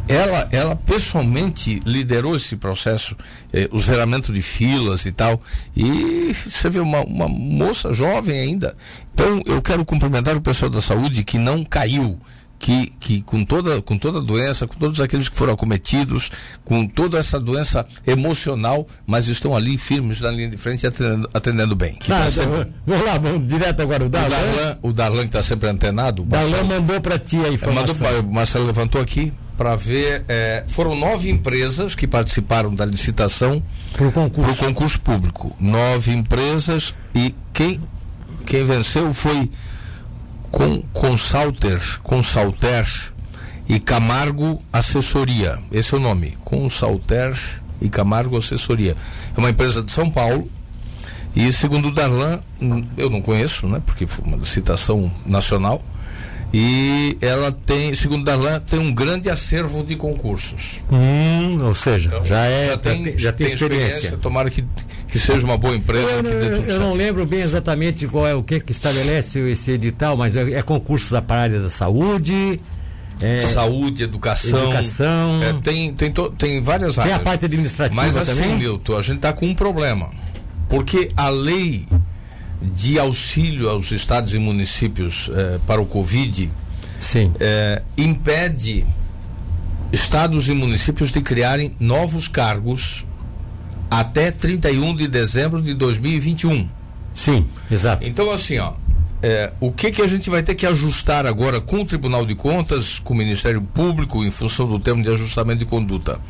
[0.08, 3.16] ela, ela pessoalmente liderou esse processo,
[3.52, 5.40] eh, o zeramento de filas e tal.
[5.76, 8.76] E você vê uma, uma moça jovem ainda.
[9.14, 12.18] Então, eu quero cumprimentar o pessoal da saúde que não caiu
[12.58, 16.30] que, que com, toda, com toda a doença, com todos aqueles que foram acometidos,
[16.64, 21.76] com toda essa doença emocional, mas estão ali firmes na linha de frente atendendo, atendendo
[21.76, 21.94] bem.
[22.06, 22.72] Tá tá sempre...
[22.86, 24.04] Vamos lá, vamos direto agora.
[24.04, 26.24] O Darlan, o Darlan que está sempre antenado.
[26.24, 28.06] Darlan mandou para ti a informação.
[28.06, 30.24] Mandou, o Marcelo levantou aqui para ver.
[30.28, 34.64] É, foram nove empresas que participaram da licitação para o concurso.
[34.64, 35.56] concurso público.
[35.58, 37.80] Nove empresas e quem,
[38.44, 39.50] quem venceu foi
[40.56, 42.88] com Consalter, Consalter
[43.68, 45.58] e Camargo Assessoria.
[45.70, 47.38] Esse é o nome, Consalter
[47.78, 48.96] e Camargo Assessoria.
[49.36, 50.50] É uma empresa de São Paulo.
[51.34, 52.40] E segundo o Darlan,
[52.96, 53.82] eu não conheço, né?
[53.84, 55.84] Porque foi uma citação nacional.
[56.58, 60.82] E ela tem, segundo Darlan, tem um grande acervo de concursos.
[60.90, 63.86] Hum, ou seja, então, já é já tem, já, já tem, tem experiência.
[63.88, 64.16] experiência.
[64.16, 64.64] Tomara que
[65.06, 66.08] que seja uma boa empresa.
[66.24, 70.16] Eu, eu, eu não lembro bem exatamente qual é o que que estabelece esse edital,
[70.16, 72.58] mas é, é concurso da área da saúde.
[73.20, 74.72] É, saúde, educação.
[74.72, 75.42] educação.
[75.42, 77.16] É, tem, tem, to, tem várias áreas.
[77.16, 78.56] Tem a parte administrativa Mas assim, também?
[78.56, 80.08] Milton, a gente está com um problema.
[80.70, 81.86] Porque a lei
[82.60, 86.50] de auxílio aos estados e municípios eh, para o Covid
[87.38, 88.84] eh, impede
[89.92, 93.06] estados e municípios de criarem novos cargos
[93.90, 96.68] até 31 de dezembro de 2021.
[97.14, 98.04] Sim, exato.
[98.04, 98.74] Então, assim, ó,
[99.22, 102.34] é, o que, que a gente vai ter que ajustar agora com o Tribunal de
[102.34, 106.20] Contas, com o Ministério Público, em função do termo de ajustamento de conduta?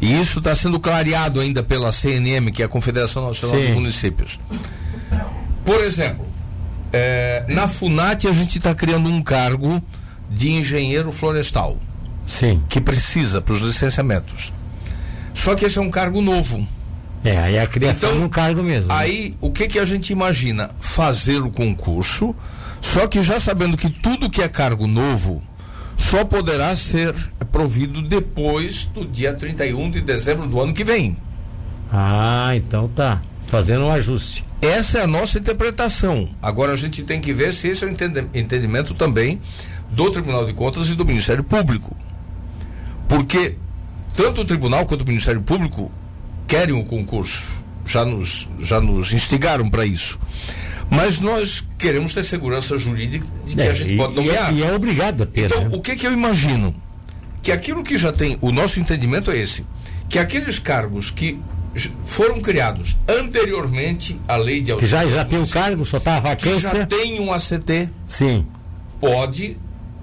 [0.00, 3.66] E isso está sendo clareado ainda pela CNM, que é a Confederação Nacional Sim.
[3.66, 4.38] dos Municípios.
[5.68, 6.24] Por exemplo,
[6.90, 9.82] é, na FUNAT a gente está criando um cargo
[10.30, 11.76] de engenheiro florestal.
[12.26, 12.62] Sim.
[12.70, 14.50] Que precisa para os licenciamentos.
[15.34, 16.66] Só que esse é um cargo novo.
[17.22, 18.88] É, aí é a criação então, cargo mesmo.
[18.88, 18.94] Né?
[18.96, 20.70] Aí, o que que a gente imagina?
[20.80, 22.34] Fazer o concurso,
[22.80, 25.42] só que já sabendo que tudo que é cargo novo
[25.98, 27.14] só poderá ser
[27.52, 31.14] provido depois do dia 31 de dezembro do ano que vem.
[31.92, 33.20] Ah, então tá.
[33.48, 34.47] Fazendo um ajuste.
[34.60, 36.28] Essa é a nossa interpretação.
[36.42, 37.90] Agora a gente tem que ver se esse é o
[38.34, 39.40] entendimento também
[39.90, 41.96] do Tribunal de Contas e do Ministério Público.
[43.08, 43.56] Porque
[44.16, 45.92] tanto o Tribunal quanto o Ministério Público
[46.46, 47.52] querem o concurso,
[47.86, 50.18] já nos, já nos instigaram para isso.
[50.90, 54.52] Mas nós queremos ter segurança jurídica de que é, a gente pode nomear.
[54.52, 55.46] E é, e é obrigado a ter.
[55.46, 55.70] Então, né?
[55.72, 56.74] o que, que eu imagino?
[57.42, 59.64] Que aquilo que já tem, o nosso entendimento é esse,
[60.08, 61.38] que aqueles cargos que
[62.04, 64.78] foram criados anteriormente à lei de auxílio.
[64.78, 66.70] Que já, já tem o cargo, só está a vacância.
[66.70, 67.88] Que já tem um ACT.
[68.06, 68.46] Sim.
[69.00, 69.56] Pode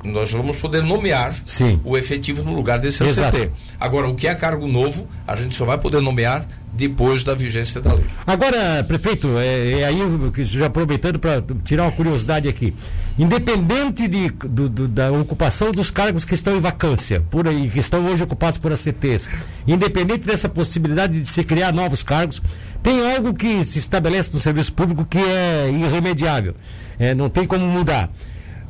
[0.05, 1.79] nós vamos poder nomear Sim.
[1.83, 3.37] o efetivo no lugar desse Exato.
[3.37, 3.51] ACT.
[3.79, 7.79] Agora, o que é cargo novo, a gente só vai poder nomear depois da vigência
[7.79, 8.05] da lei.
[8.27, 9.97] Agora, prefeito, é, é aí
[10.43, 12.73] já aproveitando para tirar uma curiosidade aqui.
[13.17, 17.79] Independente de, do, do, da ocupação dos cargos que estão em vacância, por aí, que
[17.79, 19.29] estão hoje ocupados por ACTs,
[19.65, 22.41] independente dessa possibilidade de se criar novos cargos,
[22.83, 26.55] tem algo que se estabelece no serviço público que é irremediável.
[26.99, 28.11] É, não tem como mudar.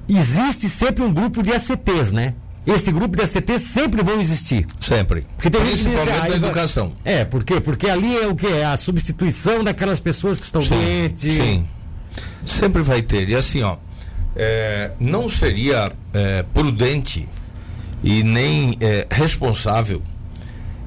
[0.08, 2.36] Existe sempre um grupo de ACTs, né?
[2.66, 4.66] esse grupo de ACT sempre vão existir.
[4.82, 5.28] Sempre.
[5.36, 6.94] Porque tem Principalmente na ah, educação.
[7.04, 7.62] É, por quê?
[7.62, 8.48] Porque ali é o que?
[8.48, 11.34] É a substituição daquelas pessoas que estão sim, doentes.
[11.34, 11.68] Sim.
[12.46, 13.30] Sempre vai ter.
[13.30, 13.78] E assim, ó,
[14.36, 17.30] é, não seria é, prudente
[18.04, 20.02] e nem é, responsável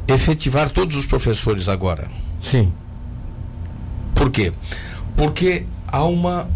[0.09, 2.09] efetivar todos os professores agora.
[2.43, 2.73] Sim.
[4.15, 4.53] Por quê?
[5.17, 6.51] Porque há uma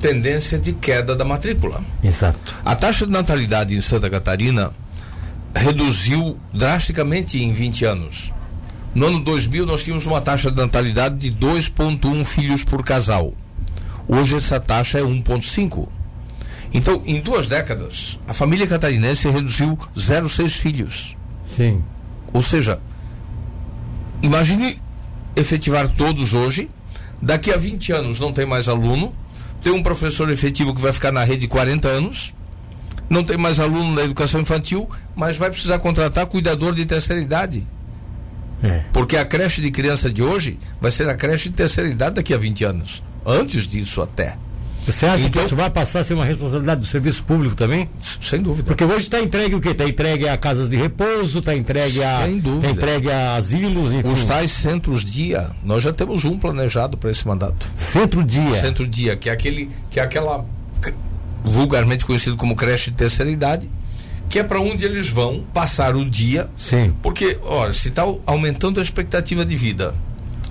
[0.00, 1.84] tendência de queda da matrícula.
[2.02, 2.54] Exato.
[2.64, 4.72] A taxa de natalidade em Santa Catarina
[5.54, 8.32] reduziu drasticamente em 20 anos.
[8.94, 13.34] No ano 2000 nós tínhamos uma taxa de natalidade de 2.1 filhos por casal.
[14.08, 15.88] Hoje essa taxa é 1.5.
[16.72, 21.16] Então, em duas décadas, a família catarinense reduziu 0,6 filhos.
[21.56, 21.82] Sim.
[22.32, 22.80] Ou seja,
[24.22, 24.80] imagine
[25.34, 26.70] efetivar todos hoje,
[27.20, 29.12] daqui a 20 anos não tem mais aluno,
[29.62, 32.34] tem um professor efetivo que vai ficar na rede 40 anos,
[33.08, 37.66] não tem mais aluno na educação infantil, mas vai precisar contratar cuidador de terceira idade.
[38.62, 38.84] É.
[38.92, 42.32] Porque a creche de criança de hoje vai ser a creche de terceira idade daqui
[42.34, 43.02] a 20 anos.
[43.24, 44.36] Antes disso até.
[44.86, 47.88] Você acha então, que isso vai passar a ser uma responsabilidade do serviço público também?
[48.20, 48.64] Sem dúvida.
[48.66, 49.70] Porque hoje está entregue o quê?
[49.70, 52.24] Está entregue a casas de repouso, está entregue a.
[52.24, 52.66] Sem dúvida.
[52.66, 54.08] Tá entregue a asilos, enfim.
[54.08, 57.66] Os tais centros-dia, nós já temos um planejado para esse mandato.
[57.76, 58.54] Centro-dia.
[58.54, 59.70] Centro-dia, que é aquele.
[59.90, 60.44] que é aquela
[61.44, 63.68] vulgarmente conhecido como creche de terceira idade,
[64.28, 66.48] que é para onde eles vão passar o dia.
[66.56, 66.94] Sim.
[67.02, 69.94] Porque, olha, se está aumentando a expectativa de vida,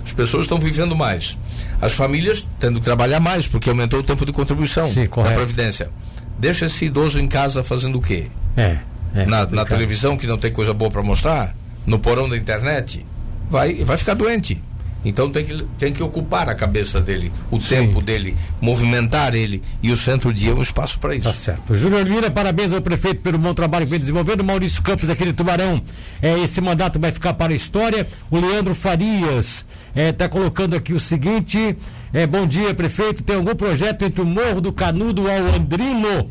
[0.04, 1.38] as pessoas estão vivendo mais
[1.80, 5.90] as famílias tendo que trabalhar mais, porque aumentou o tempo de contribuição Sim, da Previdência.
[6.38, 8.30] Deixa esse idoso em casa fazendo o quê?
[8.56, 8.76] É.
[9.14, 11.54] é na, na televisão que não tem coisa boa para mostrar?
[11.86, 13.04] No porão da internet?
[13.50, 14.62] Vai, vai ficar doente.
[15.04, 17.68] Então tem que, tem que ocupar a cabeça dele, o Sim.
[17.68, 19.62] tempo dele, movimentar ele.
[19.82, 21.28] E o centro-dia é um espaço para isso.
[21.28, 21.76] Tá certo.
[21.76, 24.44] Júnior Lira, parabéns ao prefeito pelo bom trabalho que vem desenvolvendo.
[24.44, 25.82] Maurício Campos, aquele tubarão.
[26.20, 28.06] É, esse mandato vai ficar para a história.
[28.30, 31.76] O Leandro Farias está é, tá colocando aqui o seguinte:
[32.12, 33.22] é, bom dia, prefeito.
[33.22, 36.30] Tem algum projeto entre o Morro do Canudo ao Andrino?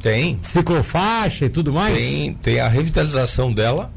[0.00, 0.38] Tem.
[0.42, 1.96] Ciclofaixa e tudo mais?
[1.96, 3.90] Tem, tem a revitalização dela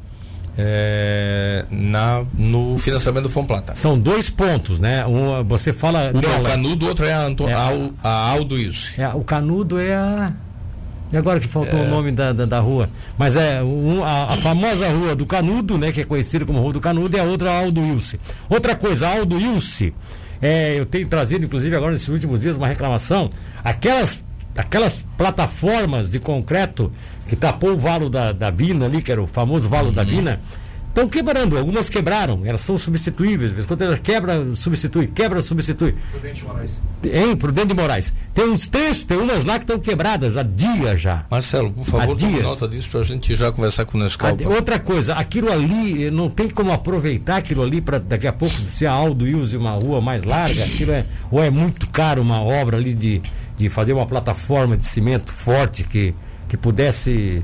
[0.62, 3.76] é, na, no financiamento do Fomplata.
[3.78, 5.06] São dois pontos, né?
[5.06, 6.12] Um, você fala.
[6.14, 7.70] Um é o Canudo, outro é a, Anto, é, a,
[8.04, 9.02] a Aldo Wilson.
[9.02, 10.34] É, o Canudo é a.
[11.14, 11.84] E agora que faltou é...
[11.84, 12.90] o nome da, da, da, rua.
[13.18, 15.94] Mas é um, a, a, famosa rua do Canudo, né?
[15.94, 18.20] Que é conhecida como Rua do Canudo, e a outra Aldo Ilse.
[18.50, 19.94] Outra coisa, Aldo Ilse,
[20.42, 23.30] é, eu tenho trazido, inclusive, agora nesses últimos dias, uma reclamação.
[23.64, 24.24] Aquelas,
[24.56, 26.92] aquelas plataformas de concreto
[27.30, 29.94] que tapou o valo da, da Vina ali, que era o famoso valo uhum.
[29.94, 30.40] da Vina
[30.90, 33.66] Estão quebrando, algumas quebraram, elas são substituíveis.
[33.68, 35.96] Quando ela quebra, substitui, quebra, substitui.
[36.12, 36.82] Prudente Moraes.
[37.04, 38.14] Hein, Prudente Moraes.
[38.34, 41.26] Tem uns textos, tem umas lá que estão quebradas há dia já.
[41.30, 44.36] Marcelo, por favor, tome nota disso para a gente já conversar com o Nescau.
[44.46, 48.88] Outra coisa, aquilo ali, não tem como aproveitar aquilo ali para daqui a pouco se
[48.88, 52.78] a Aldo use uma rua mais larga, aquilo é, ou é muito caro uma obra
[52.78, 53.22] ali de,
[53.56, 56.16] de fazer uma plataforma de cimento forte que,
[56.50, 57.44] que pudesse.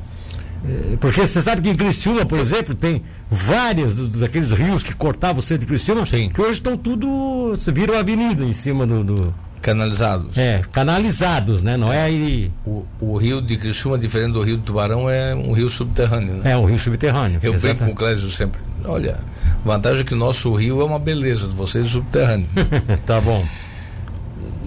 [0.67, 5.39] Eh, porque você sabe que em Criciúma, por exemplo, tem várias daqueles rios que cortavam
[5.39, 6.29] o centro de Criciúma, Sim.
[6.29, 9.33] que hoje estão tudo, viram avenida em cima do, do...
[9.61, 10.37] Canalizados.
[10.37, 11.75] É, canalizados, né?
[11.77, 12.51] Não é aí.
[12.65, 16.51] O, o rio de Criciúma, diferente do rio do Tubarão, é um rio subterrâneo, né?
[16.51, 17.39] É um rio subterrâneo.
[17.41, 18.61] Eu brinco com o Clésio sempre.
[18.83, 19.17] Olha,
[19.63, 22.47] vantagem é que o nosso rio é uma beleza, de vocês subterrâneo.
[23.05, 23.45] tá bom.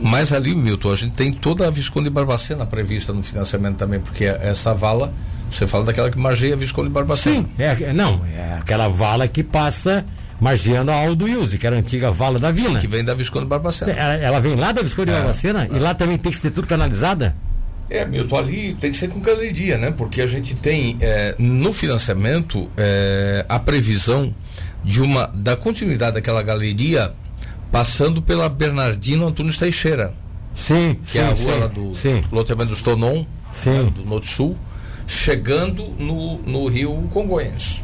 [0.00, 4.24] Mas ali, Milton, a gente tem toda a Visconde Barbacena prevista no financiamento também, porque
[4.24, 5.12] essa vala
[5.50, 7.42] você fala daquela que margeia Visconde Barbacena.
[7.42, 10.04] Sim, é, é, não, é aquela vala que passa
[10.40, 12.74] margeando a Aldo Ilse, que era a antiga vala da vila.
[12.74, 13.92] Sim, que vem da Visconde Barbacena.
[13.92, 15.76] Ela, ela vem lá da Visconde é, Barbacena é.
[15.76, 17.34] e lá também tem que ser tudo canalizada?
[17.90, 19.90] É, Milton, ali tem que ser com galeria, né?
[19.90, 24.34] Porque a gente tem é, no financiamento é, a previsão
[24.84, 27.14] de uma da continuidade daquela galeria
[27.70, 30.14] passando pela Bernardino Antunes Teixeira.
[30.56, 32.24] Sim, que sim, é a rua sim, lá do sim.
[32.32, 33.92] loteamento dos Tonon, sim.
[33.94, 34.56] do Norte Sul
[35.08, 37.82] chegando no, no rio Congonhas.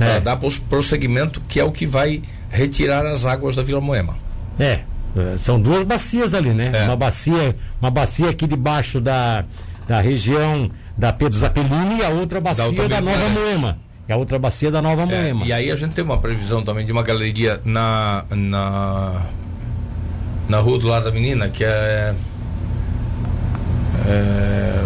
[0.00, 0.06] É.
[0.06, 0.36] Para dar
[0.70, 4.16] prosseguimento, que é o que vai retirar as águas da Vila Moema.
[4.58, 4.80] É,
[5.16, 6.70] é são duas bacias ali, né?
[6.72, 6.84] É.
[6.84, 9.44] Uma bacia, uma bacia aqui debaixo da,
[9.86, 13.78] da região da Pedro Zapelini e a outra bacia da, da Nova Moema.
[14.12, 15.46] É a outra bacia da Nova é, Moema.
[15.46, 19.22] E aí a gente tem uma previsão também de uma galeria na na
[20.46, 22.14] na rua do lado da menina, que é,
[24.06, 24.84] é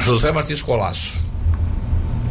[0.00, 1.18] José Martins Colasso.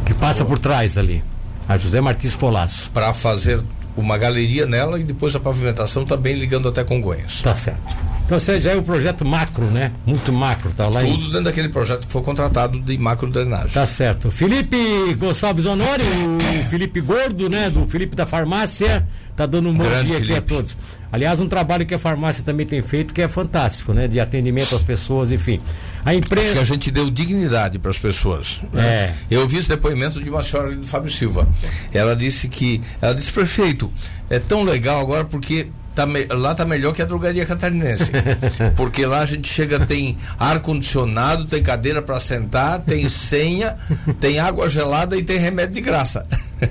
[0.05, 1.23] Que passa por trás ali.
[1.67, 2.91] A José Martins Colasso.
[2.91, 3.59] Para fazer
[3.95, 7.41] uma galeria nela e depois a pavimentação também ligando até Congonhas.
[7.41, 7.95] Tá certo.
[8.27, 9.89] Então você já é o projeto macro, né?
[10.05, 11.25] Muito macro, tá lá Tudo em...
[11.27, 13.69] dentro daquele projeto que foi contratado de macro drenagem.
[13.69, 14.29] Tá certo.
[14.29, 14.77] Felipe
[15.13, 16.37] Gonçalves Honório, o
[16.69, 17.69] Felipe Gordo, né?
[17.69, 20.33] Do Felipe da Farmácia, tá dando um bom Grande dia Felipe.
[20.33, 20.75] aqui a todos.
[21.09, 24.09] Aliás, um trabalho que a farmácia também tem feito que é fantástico, né?
[24.09, 25.61] De atendimento às pessoas, enfim.
[26.03, 26.47] A empresa.
[26.47, 28.61] Acho que a gente deu dignidade para as pessoas.
[28.73, 28.85] Né?
[28.85, 29.13] É.
[29.31, 31.47] Eu vi esse depoimento de uma senhora do Fábio Silva.
[31.93, 32.81] Ela disse que.
[33.01, 33.89] Ela disse, prefeito,
[34.29, 35.67] é tão legal agora porque
[35.97, 38.11] tá me, lá tá melhor que a drogaria catarinense.
[38.77, 43.75] Porque lá a gente chega, tem ar-condicionado, tem cadeira para sentar, tem senha,
[44.19, 46.27] tem água gelada e tem remédio de graça.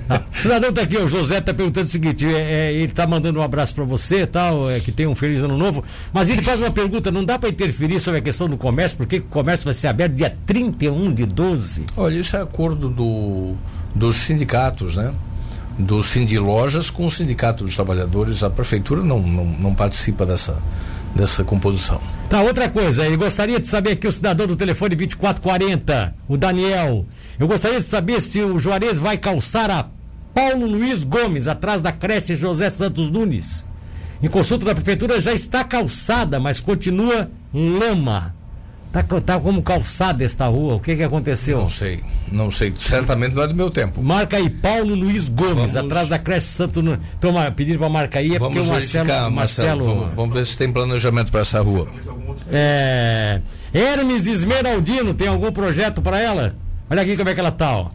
[0.09, 3.05] Ah, o cidadão tá aqui, o José tá perguntando o seguinte: é, é, ele tá
[3.05, 6.41] mandando um abraço para você tal, é, que tem um feliz ano novo, mas ele
[6.41, 9.65] faz uma pergunta: não dá para interferir sobre a questão do comércio, porque o comércio
[9.65, 11.83] vai ser aberto dia 31 de 12?
[11.97, 13.55] Olha, isso é acordo do,
[13.93, 15.13] dos sindicatos, né?
[15.77, 18.43] Do Cindy Lojas com o Sindicato dos Trabalhadores.
[18.43, 20.57] A prefeitura não, não, não participa dessa,
[21.15, 21.99] dessa composição.
[22.29, 27.05] Tá, outra coisa, ele gostaria de saber aqui o cidadão do telefone 2440, o Daniel.
[27.39, 29.87] Eu gostaria de saber se o Juarez vai calçar a
[30.33, 33.65] Paulo Luiz Gomes, atrás da creche José Santos Nunes.
[34.21, 38.36] Em consulta da prefeitura já está calçada, mas continua lama.
[39.03, 40.75] Tá, tá como calçada esta rua.
[40.75, 41.59] O que que aconteceu?
[41.59, 41.99] Não sei,
[42.31, 42.73] não sei.
[42.75, 44.01] Certamente não é do meu tempo.
[44.01, 45.75] Marca aí, Paulo Luiz Gomes, vamos...
[45.75, 46.81] atrás da creche Santo.
[46.81, 46.97] No...
[47.17, 49.07] Então, pedindo para marcar aí é vamos porque o Marcelo.
[49.07, 51.87] Marcelo, Marcelo vamos, vamos, ver se tem planejamento para essa rua.
[52.51, 53.41] É.
[53.71, 56.55] Hermes Esmeraldino, tem algum projeto para ela?
[56.89, 57.89] Olha aqui como é que ela tá, ó.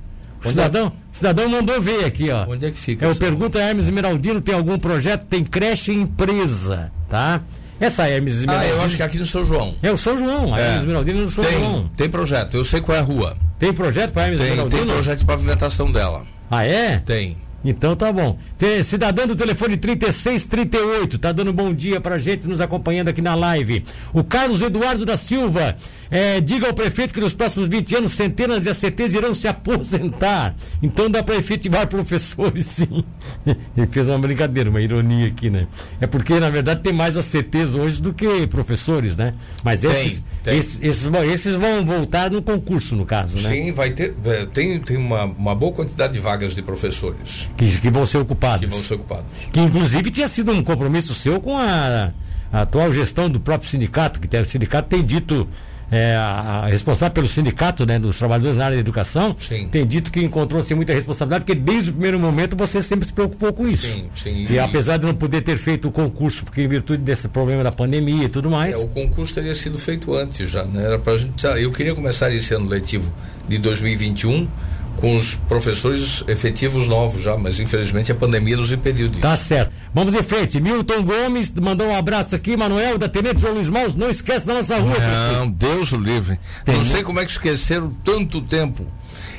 [0.44, 2.46] O cidadão, cidadão mandou ver aqui, ó.
[2.48, 3.07] Onde é que fica?
[3.07, 5.24] Eu pergunto a Hermes Esmeraldino, tem algum projeto?
[5.26, 7.40] Tem creche empresa, tá?
[7.83, 8.74] Essa Hermes Esmeraldino.
[8.74, 9.74] Ah, eu acho que é aqui no São João.
[9.83, 10.62] É o São João, a é.
[10.62, 11.91] Hermes Esmeraldino no São tem, João.
[11.97, 13.37] Tem projeto, eu sei qual é a rua.
[13.59, 14.85] Tem projeto para Hermes tem, Esmeraldino?
[14.85, 16.24] Tem projeto de pavimentação dela.
[16.49, 16.99] Ah, é?
[16.99, 17.37] Tem.
[17.64, 18.38] Então tá bom.
[18.58, 23.34] Tem cidadão do telefone 3638, tá dando bom dia pra gente nos acompanhando aqui na
[23.34, 23.84] live.
[24.12, 25.76] O Carlos Eduardo da Silva,
[26.12, 30.54] é, diga ao prefeito que nos próximos 20 anos centenas de ACTs irão se aposentar.
[30.82, 33.02] Então dá para efetivar professores, sim.
[33.46, 35.66] Ele fez uma brincadeira, uma ironia aqui, né?
[36.00, 39.32] É porque, na verdade, tem mais ACTs hoje do que professores, né?
[39.64, 40.58] Mas esses, tem, tem.
[40.58, 43.48] Esses, esses, esses, vão voltar no concurso, no caso, né?
[43.48, 44.14] Sim, vai ter.
[44.26, 47.48] É, tem, tem uma, uma boa quantidade de vagas de professores.
[47.57, 48.66] Que, que vão ser ocupados.
[48.66, 49.26] Que vão ser ocupados.
[49.53, 52.11] Que inclusive tinha sido um compromisso seu com a,
[52.53, 55.48] a atual gestão do próprio sindicato, que tem, o sindicato tem dito
[55.92, 59.68] é, a, responsável pelo sindicato né, dos trabalhadores na área da educação, sim.
[59.68, 63.53] tem dito que encontrou-se muita responsabilidade, porque desde o primeiro momento você sempre se preocupou
[63.53, 63.86] com isso.
[63.86, 64.46] Sim, sim.
[64.48, 67.62] E, e apesar de não poder ter feito o concurso, porque em virtude desse problema
[67.62, 68.74] da pandemia e tudo mais.
[68.74, 70.82] É, o concurso teria sido feito antes já, né?
[70.82, 71.44] Era pra gente.
[71.44, 73.12] Eu queria começar esse ano letivo
[73.46, 74.48] de 2021
[74.97, 79.20] com os professores efetivos novos já, mas infelizmente a pandemia nos impediu disso.
[79.20, 79.72] Tá certo.
[79.95, 80.61] Vamos em frente.
[80.61, 84.55] Milton Gomes mandou um abraço aqui, Manuel, da Tenente João Luiz Maus, não esquece da
[84.55, 84.97] nossa rua.
[85.32, 86.38] Não, Deus o livre.
[86.64, 88.86] Tem não sei como é que esqueceram tanto tempo.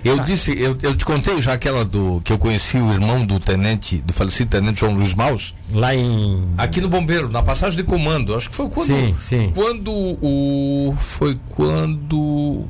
[0.04, 0.24] Eu ah.
[0.24, 3.99] disse, eu, eu te contei já aquela do que eu conheci o irmão do tenente,
[3.99, 5.56] do falecido tenente João Luiz Maus.
[5.72, 6.45] Lá em.
[6.58, 8.36] Aqui no Bombeiro, na passagem de comando.
[8.36, 8.88] Acho que foi quando.
[8.88, 9.51] Sim, sim.
[9.56, 10.93] Quando o.
[10.97, 12.66] Foi quando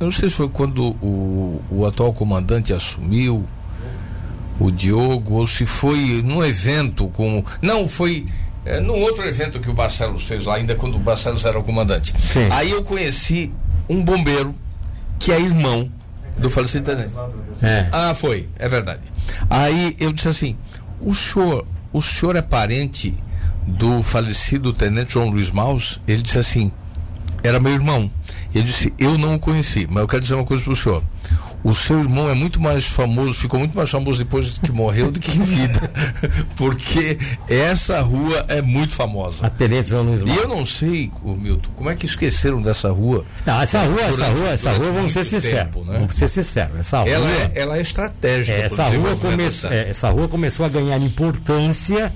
[0.00, 3.44] eu não sei se foi quando o, o atual comandante assumiu,
[4.58, 7.44] o Diogo, ou se foi num evento com.
[7.62, 8.26] Não, foi
[8.64, 11.62] é, num outro evento que o Barcelos fez lá, ainda quando o Barcelos era o
[11.62, 12.14] comandante.
[12.20, 12.48] Sim.
[12.50, 13.52] Aí eu conheci
[13.88, 14.54] um bombeiro
[15.18, 15.90] que é irmão
[16.36, 17.12] do falecido tenente.
[17.62, 17.88] É.
[17.92, 19.00] Ah, foi, é verdade.
[19.48, 20.56] Aí eu disse assim:
[21.00, 23.14] o senhor, o senhor é parente
[23.66, 26.00] do falecido tenente João Luiz Maus?
[26.06, 26.70] Ele disse assim:
[27.42, 28.10] era meu irmão.
[28.54, 31.02] Ele disse: Eu não o conheci, mas eu quero dizer uma coisa para o senhor.
[31.62, 35.20] O seu irmão é muito mais famoso, ficou muito mais famoso depois que morreu do
[35.20, 35.90] que em vida.
[36.56, 39.46] Porque essa rua é muito famosa.
[39.46, 43.26] A Tereza Luiz E eu não sei, Milton, como é que esqueceram dessa rua?
[43.44, 45.86] Não, essa rua, durante, essa rua, essa rua, vamos ser sinceros.
[45.86, 45.98] Né?
[45.98, 46.80] Vamos ser sinceros.
[46.80, 48.56] Essa rua, ela, é, ela é estratégica.
[48.56, 52.10] É, essa, rua come, é, essa rua começou a ganhar importância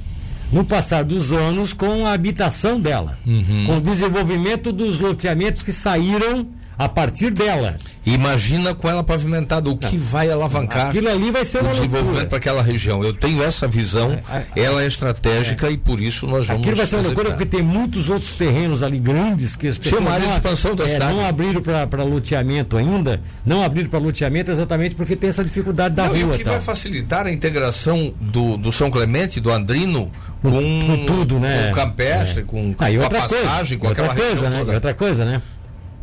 [0.55, 3.67] no passar dos anos com a habitação dela, uhum.
[3.67, 6.47] com o desenvolvimento dos loteamentos que saíram
[6.79, 7.77] a partir dela.
[8.05, 12.39] Imagina com ela pavimentada, o que vai alavancar Aquilo ali vai ser o desenvolvimento para
[12.39, 13.03] aquela região.
[13.03, 15.73] Eu tenho essa visão, é, é, ela é estratégica é.
[15.73, 16.63] e por isso nós vamos.
[16.63, 20.03] Aquilo vai ser uma loucura porque tem muitos outros terrenos ali grandes que as pessoas
[20.03, 21.15] uma área de expansão da é, cidade.
[21.15, 26.05] não abriram para loteamento ainda, não abriram para loteamento exatamente porque tem essa dificuldade da
[26.05, 26.19] não, rua.
[26.19, 26.53] E o que tá?
[26.53, 30.11] vai facilitar a integração do, do São Clemente, do Andrino,
[30.43, 31.65] com, com tudo, né?
[31.65, 32.45] Com o campestre, é.
[32.45, 34.59] com, ah, com a passagem, coisa, com aquela outra coisa, né?
[34.59, 34.75] Toda.
[34.75, 35.43] outra coisa, né?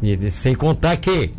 [0.01, 1.31] E, sem contar que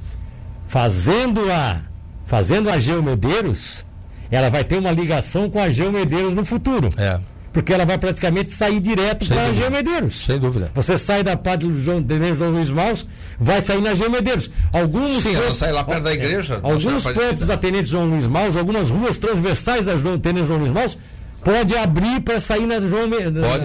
[0.69, 1.81] fazendo a
[2.27, 3.85] fazendo a Geomedeiros,
[4.31, 6.89] ela vai ter uma ligação com a Geomedeiros no futuro.
[6.97, 7.21] É.
[7.53, 10.25] Porque ela vai praticamente sair direto para a Geomedeiros.
[10.25, 10.71] Sem dúvida.
[10.75, 13.07] Você sai da Padre João, de João Luiz Maus,
[13.39, 14.51] vai sair na Geomedeiros.
[14.73, 16.61] Alguns Sim, pontos, ela sai lá perto da igreja.
[16.63, 20.97] Alguns pontos da Tenente João Luiz Maus, algumas ruas transversais da Tenente João Luiz Maus,
[21.45, 23.09] pode abrir para sair na, João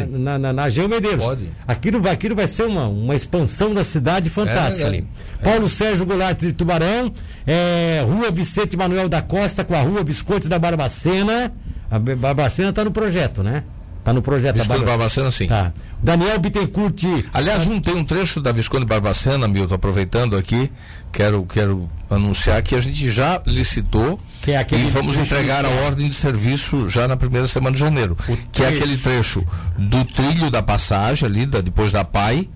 [0.10, 1.24] na, na, na Geo Medeiros.
[1.24, 1.50] Pode.
[1.68, 5.08] Aquilo vai, aquilo vai ser uma, uma expansão da cidade fantástica é, ali.
[5.42, 5.44] É.
[5.44, 7.14] Paulo Sérgio Goulart de Tubarão,
[7.46, 11.52] é, Rua Vicente Manuel da Costa com a Rua Visconde da Barbacena.
[11.90, 13.64] A Barbacena está no projeto, né?
[14.08, 15.48] Está no projeto Visconde da Barbacena, sim.
[15.48, 15.74] Tá.
[16.02, 17.04] Daniel Bittencourt.
[17.34, 20.72] Aliás, um, tem um trecho da Visconde Barbacena, Milton, aproveitando aqui,
[21.12, 26.08] quero, quero anunciar que a gente já licitou que é e vamos entregar a ordem
[26.08, 28.16] de serviço já na primeira semana de janeiro.
[28.54, 29.46] que é aquele trecho
[29.78, 32.50] do trilho da passagem ali, da, depois da PAI,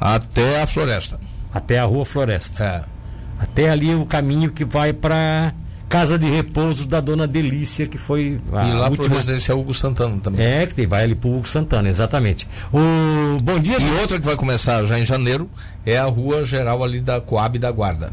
[0.00, 1.18] até a floresta.
[1.52, 2.62] Até a rua Floresta.
[2.62, 2.84] É.
[3.42, 5.52] Até ali o caminho que vai para
[5.92, 9.06] casa de repouso da dona Delícia, que foi a E lá última...
[9.08, 10.44] pro residencial Hugo Santana também.
[10.44, 12.48] É, que vai ali pro Hugo Santana, exatamente.
[12.72, 13.76] O bom dia.
[13.78, 15.50] E outra que vai começar já em janeiro
[15.84, 18.10] é a rua geral ali da Coab da Guarda.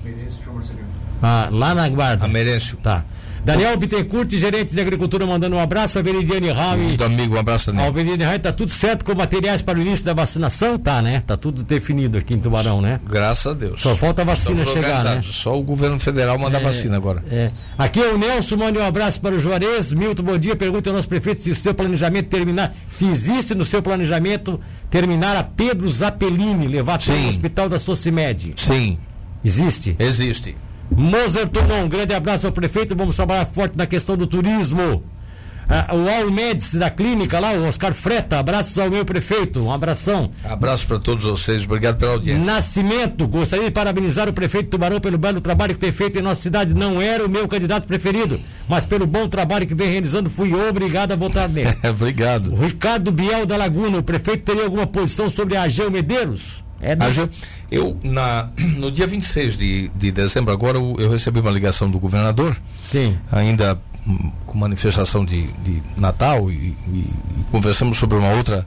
[1.21, 2.25] Ah, lá na Guarda.
[2.25, 2.77] A Merêncio.
[2.77, 3.05] Tá.
[3.43, 5.97] Daniel Bittencourt, gerente de agricultura, mandando um abraço.
[5.97, 6.97] A Veridiane Rami.
[6.97, 7.85] Do amigo, um abraço também.
[7.85, 10.77] A Veridiane Rami, tá tudo certo com materiais para o início da vacinação?
[10.77, 11.23] Tá, né?
[11.25, 12.99] Tá tudo definido aqui em Tubarão, né?
[13.07, 13.81] Graças a Deus.
[13.81, 15.21] Só falta a vacina chegar, né?
[15.23, 17.23] Só o governo federal manda é, vacina agora.
[17.29, 17.51] É.
[17.77, 19.93] Aqui é o Nelson, mande um abraço para o Juarez.
[19.93, 20.55] Milton, bom dia.
[20.55, 24.59] Pergunta ao nosso prefeito se o seu planejamento terminar, se existe no seu planejamento
[24.89, 28.53] terminar a Pedro Zappellini, levar até o hospital da Socimed.
[28.57, 28.97] Sim.
[29.43, 29.95] Existe?
[29.97, 30.55] Existe.
[30.91, 32.95] Moser Tomon, um grande abraço ao prefeito.
[32.95, 35.03] Vamos trabalhar forte na questão do turismo.
[35.71, 40.31] Ah, o Almedes da clínica lá, o Oscar Freta, abraços ao meu prefeito, um abração.
[40.43, 42.43] Abraço para todos vocês, obrigado pela audiência.
[42.43, 46.41] Nascimento, gostaria de parabenizar o prefeito Tubarão pelo belo trabalho que tem feito em nossa
[46.41, 46.73] cidade.
[46.73, 51.11] Não era o meu candidato preferido, mas pelo bom trabalho que vem realizando, fui obrigado
[51.11, 51.69] a votar nele.
[51.87, 52.51] obrigado.
[52.51, 56.63] O Ricardo Biel da Laguna, o prefeito teria alguma posição sobre a Ageu Medeiros?
[56.81, 57.29] É do...
[57.71, 61.99] Eu, na, no dia 26 de, de dezembro, agora eu, eu recebi uma ligação do
[61.99, 62.57] governador.
[62.83, 63.17] Sim.
[63.31, 67.05] Ainda hum, com manifestação de, de Natal e, e,
[67.37, 68.65] e, conversamos sobre uma outra.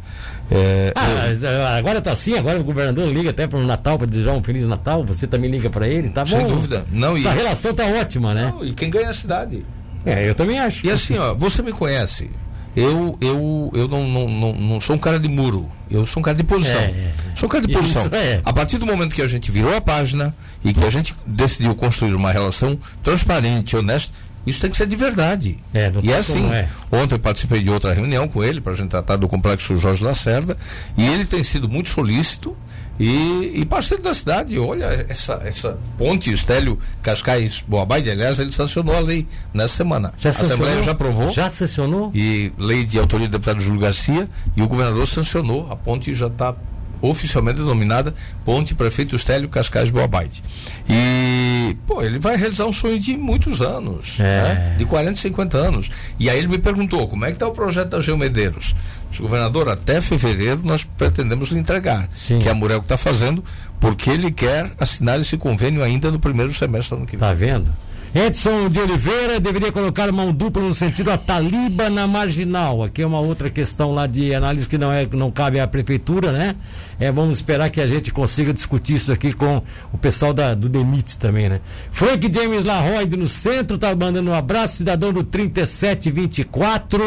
[0.50, 1.66] É, ah, eu...
[1.78, 4.66] agora está assim, agora o governador liga até para o Natal para desejar um Feliz
[4.66, 6.36] Natal, você também liga para ele, tá bom?
[6.36, 6.84] Sem dúvida.
[6.92, 7.34] Não, Essa e...
[7.34, 8.52] relação está ótima, né?
[8.54, 9.64] Não, e quem ganha é a cidade.
[10.04, 10.86] É, eu também acho.
[10.86, 12.30] E assim, ó, você me conhece.
[12.74, 16.24] Eu, eu, eu não, não, não, não sou um cara de muro, eu sou um
[16.24, 16.80] cara de posição.
[16.80, 17.12] É, é.
[17.34, 18.06] Sou um cara de posição.
[18.12, 18.40] É.
[18.44, 20.34] A partir do momento que a gente virou a página
[20.64, 24.12] e que a gente decidiu construir uma relação transparente, honesta,
[24.46, 25.58] isso tem que ser de verdade.
[25.72, 26.50] É, e é assim.
[26.52, 26.68] É.
[26.90, 30.02] Ontem eu participei de outra reunião com ele para a gente tratar do complexo Jorge
[30.02, 30.56] Lacerda
[30.96, 32.56] e ele tem sido muito solícito
[33.02, 34.56] e, e parceiro da cidade.
[34.58, 40.12] Olha, essa, essa ponte Estélio Cascais Boabaide, aliás, ele sancionou a lei nessa semana.
[40.16, 41.30] Já a Assembleia já aprovou.
[41.30, 42.12] Já sancionou?
[42.14, 45.66] E lei de autoria do deputado Júlio Garcia e o governador sancionou.
[45.68, 46.54] A ponte já está
[47.02, 50.42] oficialmente denominada Ponte Prefeito Estélio Cascais Boabaide.
[50.88, 54.22] E, pô, ele vai realizar um sonho de muitos anos, é.
[54.22, 54.74] né?
[54.78, 55.90] de 40, 50 anos.
[56.18, 58.74] E aí ele me perguntou, como é que está o projeto da Geomedeiros?
[59.20, 62.38] governador, até fevereiro nós pretendemos lhe entregar, Sim.
[62.38, 63.44] que a Murel está fazendo,
[63.78, 67.28] porque ele quer assinar esse convênio ainda no primeiro semestre do ano que vem.
[67.28, 67.74] Está vendo?
[68.14, 72.82] Edson de Oliveira deveria colocar mão dupla no sentido a taliba na marginal.
[72.82, 76.30] Aqui é uma outra questão lá de análise que não, é, não cabe à prefeitura,
[76.30, 76.54] né?
[77.00, 80.68] É, vamos esperar que a gente consiga discutir isso aqui com o pessoal da, do
[80.68, 81.62] DENIT também, né?
[81.90, 87.02] Frank James Larroide no centro, tá mandando um abraço, cidadão do 3724.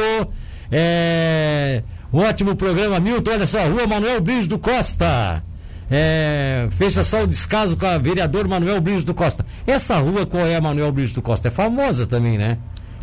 [0.72, 3.30] É, um ótimo programa, Milton.
[3.30, 5.44] Olha só, Rua Manuel Brilho do Costa.
[5.90, 9.46] É, fecha só o descaso com a vereador Manuel Brilhos do Costa.
[9.68, 11.48] Essa rua, qual é a Manuel Brilhos do Costa?
[11.48, 12.58] É famosa também, né?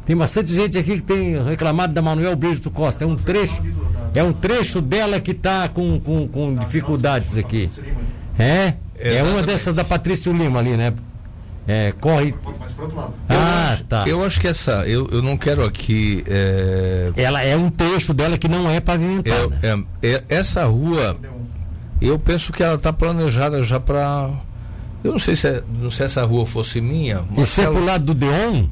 [0.05, 3.05] Tem bastante gente aqui que tem reclamado da Manuel Brilhos do Costa.
[3.05, 3.63] É um trecho,
[4.15, 7.71] é um trecho dela que está com, com, com dificuldades aqui.
[8.39, 8.75] É?
[8.99, 10.93] É uma dessas da Patrício Lima ali, né?
[11.67, 12.35] É, corre.
[12.59, 13.15] Mas outro lado.
[13.29, 14.05] Ah, eu tá.
[14.07, 14.85] Eu acho que essa.
[14.87, 16.25] Eu, eu não quero aqui.
[16.27, 17.13] É...
[17.17, 19.59] Ela é um trecho dela que não é pavimentada.
[19.63, 21.17] É, é, essa rua
[22.09, 24.31] eu penso que ela está planejada já para
[25.05, 27.17] Eu não sei se, é, não sei se essa rua fosse minha.
[27.17, 27.43] Marcelo...
[27.43, 28.67] Isso é pro lado do Deon?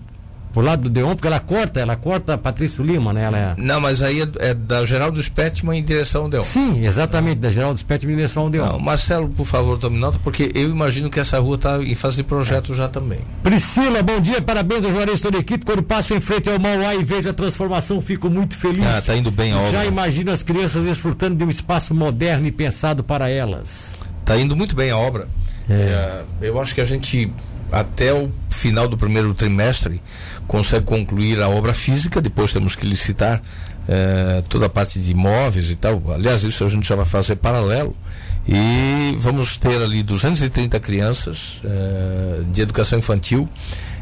[0.53, 3.25] Pro lado do Deon, porque ela corta, ela corta Patrício Lima, né?
[3.25, 3.55] Ela é...
[3.57, 6.43] Não, mas aí é, é da Geraldo Spettman em direção ao Deon.
[6.43, 8.67] Sim, exatamente, da Geraldo Spettman em direção ao Deon.
[8.67, 12.17] Não, Marcelo, por favor, tome nota, porque eu imagino que essa rua está em fase
[12.17, 12.77] de projeto é.
[12.77, 13.21] já também.
[13.43, 15.65] Priscila, bom dia, parabéns ao Juarez toda a equipe.
[15.65, 18.85] Quando passo em frente ao Mauá e vejo a transformação, fico muito feliz.
[18.85, 19.71] Ah, tá indo bem a obra.
[19.71, 23.95] Já imagino as crianças desfrutando de um espaço moderno e pensado para elas.
[24.25, 25.29] Tá indo muito bem a obra.
[25.69, 26.23] É.
[26.41, 27.33] É, eu acho que a gente
[27.71, 30.03] até o final do primeiro trimestre
[30.51, 33.41] consegue concluir a obra física, depois temos que licitar
[33.89, 36.03] eh, toda a parte de imóveis e tal.
[36.13, 37.95] Aliás, isso a gente já vai fazer paralelo.
[38.49, 43.49] E vamos ter ali 230 crianças eh, de educação infantil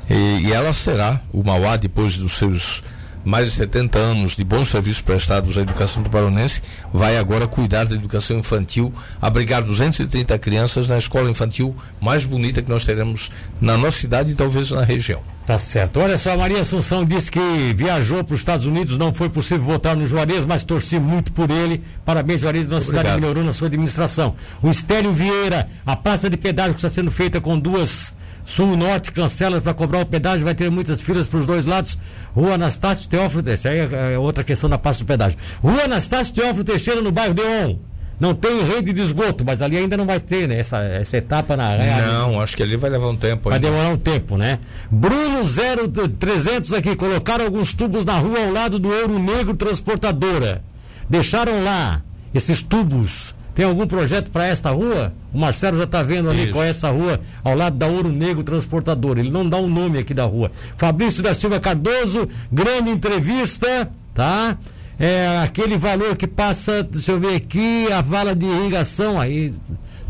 [0.08, 2.82] e, e ela será, o Mauá, depois dos seus
[3.22, 7.84] mais de 70 anos de bons serviços prestados à educação do Paronense, vai agora cuidar
[7.84, 8.90] da educação infantil,
[9.20, 13.30] abrigar 230 crianças na escola infantil mais bonita que nós teremos
[13.60, 15.20] na nossa cidade e talvez na região.
[15.48, 15.98] Tá certo.
[15.98, 17.40] Olha só, a Maria Assunção disse que
[17.74, 21.50] viajou para os Estados Unidos, não foi possível votar no Juarez, mas torci muito por
[21.50, 21.82] ele.
[22.04, 23.06] Parabéns, Juarez, nossa Obrigado.
[23.06, 24.36] cidade melhorou na sua administração.
[24.60, 28.12] O Estélio Vieira, a praça de pedágio que está sendo feita com duas
[28.44, 31.98] Sul-Norte cancela para cobrar o pedágio, vai ter muitas filas para os dois lados.
[32.34, 35.38] Rua Anastácio Teófilo, essa aí é, é outra questão da praça do pedágio.
[35.62, 37.76] Rua Anastácio Teófilo Teixeira, no bairro Deon.
[38.18, 40.58] Não tem rede de esgoto, mas ali ainda não vai ter, né?
[40.58, 43.48] Essa, essa etapa na Não, acho que ali vai levar um tempo.
[43.48, 43.68] Vai ainda.
[43.68, 44.58] demorar um tempo, né?
[44.90, 50.62] Bruno 0300 aqui, colocaram alguns tubos na rua ao lado do Ouro Negro Transportadora.
[51.08, 52.02] Deixaram lá
[52.34, 55.12] esses tubos tem algum projeto para esta rua?
[55.34, 56.52] O Marcelo já está vendo ali Isso.
[56.52, 59.18] qual é essa rua, ao lado da Ouro Negro Transportador.
[59.18, 60.52] Ele não dá o um nome aqui da rua.
[60.76, 64.56] Fabrício da Silva Cardoso, grande entrevista, tá?
[64.98, 69.54] É aquele valor que passa, deixa eu ver aqui, a vala de irrigação aí,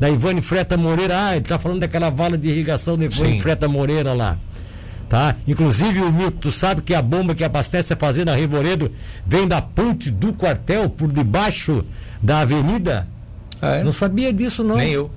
[0.00, 1.26] da Ivane Freta Moreira.
[1.26, 3.40] Ah, ele está falando daquela vala de irrigação da Ivane Sim.
[3.40, 4.38] Freta Moreira lá.
[5.08, 5.36] Tá?
[5.46, 8.92] Inclusive o Milton, tu sabe que a bomba que abastece a fazenda Revoredo
[9.26, 11.84] vem da ponte do quartel por debaixo
[12.22, 13.06] da avenida?
[13.60, 13.84] Ah, é?
[13.84, 14.76] Não sabia disso, não.
[14.76, 15.10] Nem eu.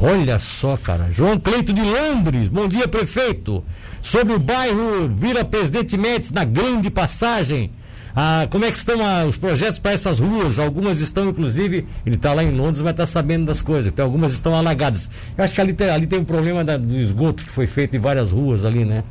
[0.00, 1.08] Olha só, cara.
[1.10, 3.62] João Cleito de Londres, bom dia, prefeito.
[4.00, 7.70] Sobre o bairro Vila Presidente Médici, na grande passagem.
[8.14, 10.58] Ah, como é que estão ah, os projetos para essas ruas?
[10.58, 13.86] Algumas estão, inclusive, ele está lá em Londres, mas está sabendo das coisas.
[13.86, 15.08] Então, algumas estão alagadas.
[15.36, 17.96] Eu acho que ali tem, ali tem um problema da, do esgoto que foi feito
[17.96, 19.02] em várias ruas ali, né?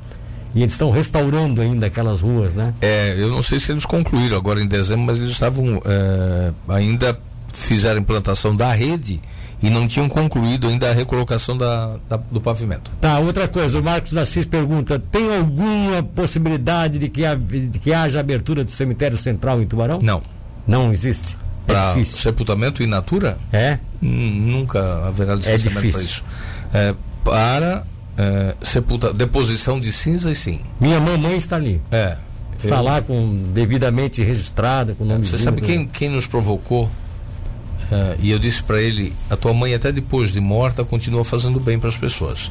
[0.54, 2.74] E eles estão restaurando ainda aquelas ruas, né?
[2.82, 7.18] É, eu não sei se eles concluíram agora em dezembro, mas eles estavam é, ainda
[7.54, 9.22] fizeram implantação da rede
[9.62, 12.92] e não tinham concluído ainda a recolocação da, da, do pavimento.
[13.00, 17.94] Tá, outra coisa, o Marcos Assis pergunta: tem alguma possibilidade de que, ha, de que
[17.94, 20.00] haja abertura do cemitério central em Tubarão?
[20.02, 20.22] Não.
[20.68, 21.38] Não existe?
[21.68, 23.38] É para sepultamento in natura?
[23.52, 23.78] É?
[24.02, 26.24] Nunca haverá licenciamento é para isso.
[26.74, 27.84] É, para
[28.18, 30.60] é, sepulta, deposição de cinzas, sim.
[30.80, 31.80] Minha mamãe está ali.
[31.92, 32.18] É.
[32.60, 32.84] Está eu...
[32.84, 36.90] lá com devidamente registrada, com nome Você sabe quem, quem nos provocou
[37.92, 41.60] Uh, e eu disse para ele: a tua mãe, até depois de morta, continua fazendo
[41.60, 42.50] bem para as pessoas.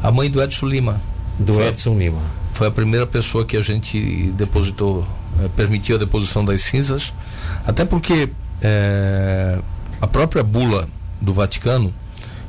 [0.00, 1.00] A mãe do Edson Lima.
[1.38, 2.22] Do foi, Edson Lima.
[2.52, 7.12] Foi a primeira pessoa que a gente depositou, uh, permitiu a deposição das cinzas,
[7.66, 9.62] até porque uh,
[10.00, 10.88] a própria bula
[11.20, 11.92] do Vaticano,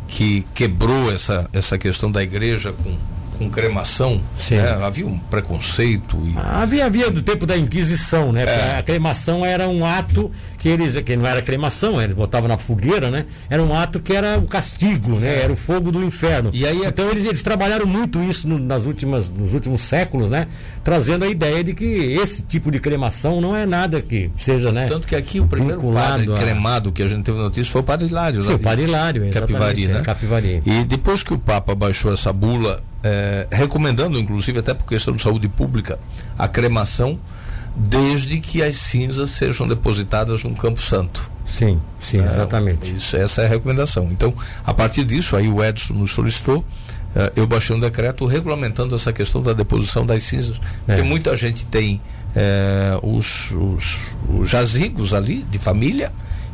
[0.07, 2.95] que quebrou essa, essa questão da igreja com
[3.41, 4.21] com cremação,
[4.51, 4.85] né?
[4.85, 6.17] havia um preconceito.
[6.23, 6.35] E...
[6.37, 8.43] Havia, havia do tempo da Inquisição, né?
[8.43, 8.77] É.
[8.77, 13.09] A cremação era um ato que eles, que não era cremação, eles botavam na fogueira,
[13.09, 13.25] né?
[13.49, 15.39] Era um ato que era o castigo, né?
[15.39, 15.43] É.
[15.43, 16.51] Era o fogo do inferno.
[16.53, 20.47] E aí, então eles, eles trabalharam muito isso no, nas últimas, nos últimos séculos, né?
[20.83, 24.85] Trazendo a ideia de que esse tipo de cremação não é nada que seja, né?
[24.87, 26.35] Tanto que aqui o primeiro padre a...
[26.35, 28.41] cremado que a gente teve notícia foi o padre Hilário.
[28.43, 29.99] Sim, o padre Hilário, Capivari, né?
[29.99, 30.61] É, Capivari.
[30.63, 35.21] E depois que o Papa baixou essa bula é, recomendando, inclusive, até por questão de
[35.21, 35.99] saúde pública,
[36.37, 37.19] a cremação,
[37.75, 41.31] desde que as cinzas sejam depositadas no Campo Santo.
[41.45, 42.95] Sim, sim, é, exatamente.
[42.95, 44.09] Isso, essa é a recomendação.
[44.11, 44.33] Então,
[44.65, 46.63] a partir disso, aí o Edson nos solicitou,
[47.15, 51.03] é, eu baixei um decreto regulamentando essa questão da deposição das cinzas, porque é.
[51.03, 52.01] muita gente tem
[52.35, 56.11] é, os, os, os jazigos ali de família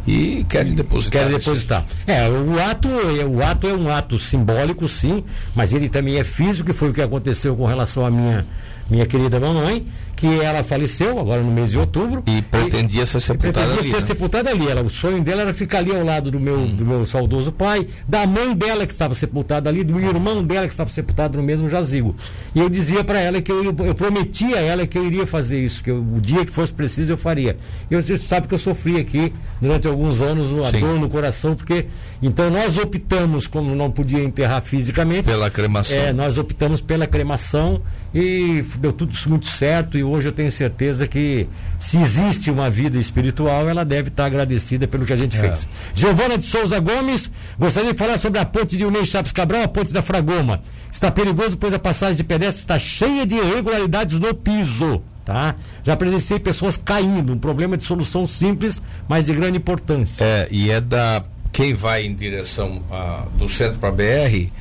[0.08, 1.24] e querem depositar.
[1.24, 1.86] Querem depositar.
[2.08, 5.24] É, o ato, é, o ato é um ato simbólico, sim,
[5.54, 8.46] mas ele também é físico, que foi o que aconteceu com relação à minha,
[8.90, 9.86] minha querida mamãe,
[10.18, 12.24] que ela faleceu agora no mês de outubro.
[12.26, 13.90] E pretendia ser sepultada pretendia ali.
[13.92, 14.02] ser né?
[14.02, 14.68] sepultada ali.
[14.68, 16.76] Ela, o sonho dela era ficar ali ao lado do meu, hum.
[16.76, 20.74] do meu saudoso pai, da mãe dela que estava sepultada ali, do irmão dela que
[20.74, 22.16] estava sepultado no mesmo jazigo.
[22.56, 25.64] E eu dizia para ela que eu, eu prometia a ela que eu iria fazer
[25.64, 27.56] isso, que eu, o dia que fosse preciso eu faria.
[27.90, 29.32] Eu, você sabe que eu sofri aqui
[29.62, 31.86] durante alguns anos a dor no coração, porque
[32.22, 35.26] então nós optamos, como não podia enterrar fisicamente.
[35.26, 35.96] Pela cremação.
[35.96, 37.82] É, nós optamos pela cremação
[38.14, 41.48] e deu tudo muito certo e hoje eu tenho certeza que
[41.80, 45.42] se existe uma vida espiritual, ela deve estar agradecida pelo que a gente é.
[45.42, 45.68] fez.
[45.94, 49.68] Giovana de Souza Gomes, gostaria de falar sobre a ponte de Unei Chaves Cabral, a
[49.68, 50.62] ponte da Fragoma.
[50.92, 55.02] Está perigoso, pois a passagem de pedestres está cheia de irregularidades no piso.
[55.28, 55.56] Tá?
[55.84, 60.24] Já presenciei pessoas caindo, um problema de solução simples, mas de grande importância.
[60.24, 61.22] É, e é da
[61.58, 64.52] quem vai em direção a, do centro para a BR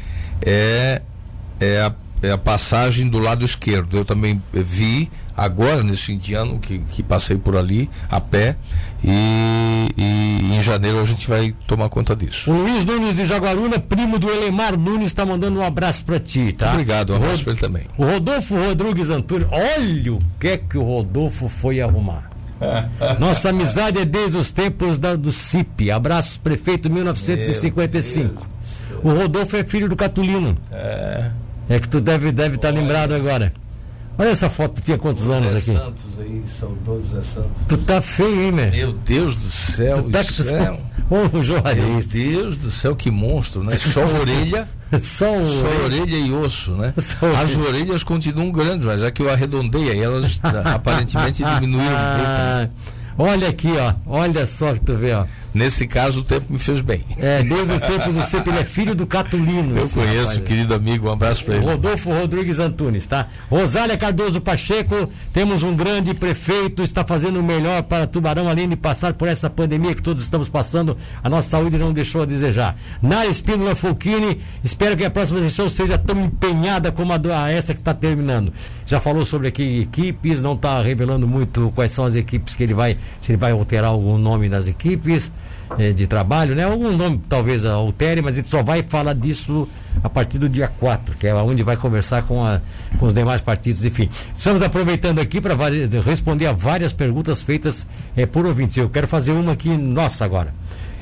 [0.40, 1.02] é
[1.60, 1.92] é a,
[2.22, 3.98] é a passagem do lado esquerdo.
[3.98, 8.56] Eu também vi agora nesse fim de ano que, que passei por ali a pé
[9.04, 12.50] e, e, em janeiro a gente vai tomar conta disso.
[12.50, 16.54] O Luiz Nunes de Jaguaruna, primo do Elemar Nunes, está mandando um abraço para ti,
[16.54, 16.72] tá?
[16.72, 17.82] Obrigado, um abraço para ele também.
[17.98, 22.25] O Rodolfo Rodrigues Antônio, olha o que é que o Rodolfo foi arrumar.
[23.18, 25.90] Nossa amizade é desde os tempos da, do CIP.
[25.90, 28.46] Abraços, prefeito 1955.
[29.02, 30.56] O Rodolfo é filho do Catulino.
[30.72, 31.30] É.
[31.68, 33.52] É que tu deve estar deve tá lembrado agora.
[34.18, 35.72] Olha essa foto, tu tinha quantos anos aqui?
[35.72, 37.62] Santos aí, saudoso Zé Santos.
[37.68, 38.70] Tu tá feio, hein, meu?
[38.70, 40.80] Meu Deus do céu, tu tá que tu céu.
[41.10, 42.16] Ô, jornalista.
[42.16, 43.76] Meu Deus do céu, que monstro, né?
[43.78, 44.66] Só orelha.
[45.02, 46.94] Só, só orelha e osso, né?
[47.00, 52.30] Só As orelhas continuam grandes, mas que eu arredondei aí, elas aparentemente diminuíram um pouco.
[52.30, 52.70] Né?
[53.18, 53.94] Olha aqui, ó.
[54.06, 55.24] Olha só que tu vê, ó.
[55.56, 57.02] Nesse caso, o tempo me fez bem.
[57.16, 59.74] É, desde o tempo do CEP, ele é filho do Catulino.
[59.74, 60.38] Eu conheço, rapaz.
[60.40, 61.64] querido amigo, um abraço para ele.
[61.64, 63.28] Rodolfo Rodrigues Antunes, tá?
[63.48, 68.76] Rosália Cardoso Pacheco, temos um grande prefeito, está fazendo o melhor para Tubarão, além de
[68.76, 72.76] passar por essa pandemia que todos estamos passando, a nossa saúde não deixou a desejar.
[73.00, 77.72] Nara Espínola Folchini, espero que a próxima gestão seja tão empenhada como a, a essa
[77.72, 78.52] que está terminando.
[78.84, 82.74] Já falou sobre aqui equipes, não está revelando muito quais são as equipes que ele
[82.74, 85.32] vai, se ele vai alterar algum nome das equipes
[85.78, 86.64] eh, de trabalho, né?
[86.64, 89.68] Algum nome talvez altere, mas ele só vai falar disso
[90.02, 92.60] a partir do dia 4, que é onde vai conversar com, a,
[92.98, 94.08] com os demais partidos, enfim.
[94.36, 95.54] Estamos aproveitando aqui para
[96.04, 97.86] responder a várias perguntas feitas
[98.16, 98.76] eh, por ouvintes.
[98.76, 100.52] Eu quero fazer uma aqui, nossa, agora.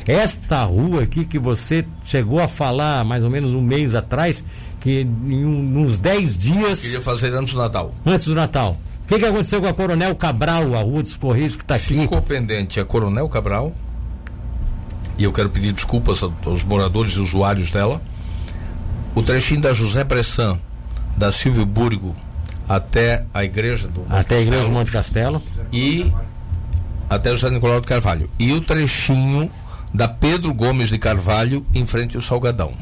[0.07, 4.45] Esta rua aqui que você chegou a falar mais ou menos um mês atrás,
[4.81, 6.81] que em um, uns 10 dias.
[6.81, 7.95] Queria fazer antes do Natal.
[8.05, 8.77] Antes do Natal.
[9.05, 12.01] O que, que aconteceu com a Coronel Cabral, a rua dos Correios que está aqui?
[12.01, 13.74] Ficou pendente a Coronel Cabral,
[15.19, 18.01] e eu quero pedir desculpas aos moradores e usuários dela.
[19.15, 20.59] O trechinho da José Bressan,
[21.16, 22.15] da Silvio Burgo,
[22.69, 25.43] até a igreja do Monte Até Castelo, a igreja do Monte Castelo.
[25.73, 26.12] E
[27.09, 28.28] até o José Nicolau de Carvalho.
[28.39, 29.51] E o trechinho
[29.93, 32.73] da Pedro Gomes de Carvalho em frente ao Salgadão.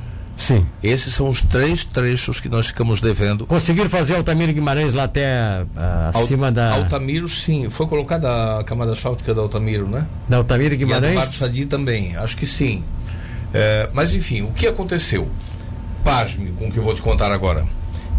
[0.43, 0.67] Sim.
[0.83, 3.47] Esses são os três trechos que nós ficamos devendo.
[3.47, 6.75] Conseguiram fazer Altamiro Guimarães lá até uh, acima Al, da.
[6.75, 7.71] Altamiro, sim.
[7.71, 10.05] Foi colocada a camada asfáltica da Altamiro, né?
[10.29, 11.15] Da Altamiro Guimarães?
[11.15, 12.83] E a do Sadi também, acho que sim.
[13.55, 15.31] É, mas enfim, o que aconteceu?
[16.03, 17.65] Pasme com o que eu vou te contar agora.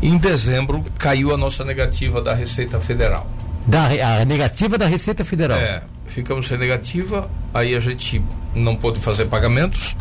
[0.01, 3.27] Em dezembro caiu a nossa negativa da Receita Federal.
[3.65, 3.85] Da,
[4.21, 5.57] a negativa da Receita Federal?
[5.57, 8.21] É, ficamos sem negativa, aí a gente
[8.53, 9.95] não pôde fazer pagamentos.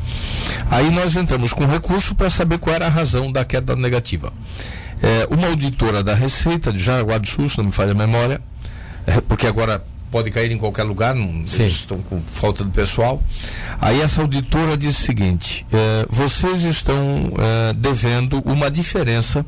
[0.70, 4.32] Aí nós entramos com recurso para saber qual era a razão da queda negativa.
[5.02, 8.40] É, uma auditora da Receita de Jaraguá do Sul, se não me falha a memória,
[9.06, 13.22] é, porque agora pode cair em qualquer lugar, não, eles estão com falta de pessoal.
[13.80, 19.44] Aí essa auditora disse o seguinte: é, vocês estão é, devendo uma diferença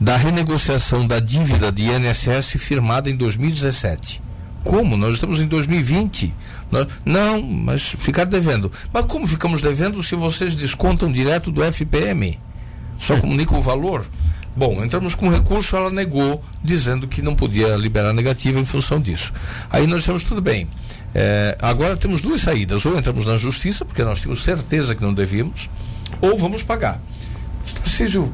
[0.00, 4.22] da renegociação da dívida de INSS firmada em 2017.
[4.64, 4.96] Como?
[4.96, 6.34] Nós estamos em 2020.
[6.70, 8.70] Nós, não, mas ficar devendo.
[8.92, 12.38] Mas como ficamos devendo se vocês descontam direto do FPM?
[12.98, 13.20] Só é.
[13.20, 14.04] comunicam o valor?
[14.54, 19.32] Bom, entramos com recurso, ela negou, dizendo que não podia liberar negativa em função disso.
[19.70, 20.68] Aí nós dissemos, tudo bem.
[21.14, 22.84] É, agora temos duas saídas.
[22.84, 25.70] Ou entramos na justiça, porque nós temos certeza que não devíamos,
[26.20, 27.00] ou vamos pagar.
[27.74, 28.32] Tarcísio,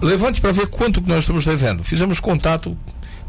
[0.00, 1.82] levante para ver quanto que nós estamos devendo.
[1.82, 2.76] Fizemos contato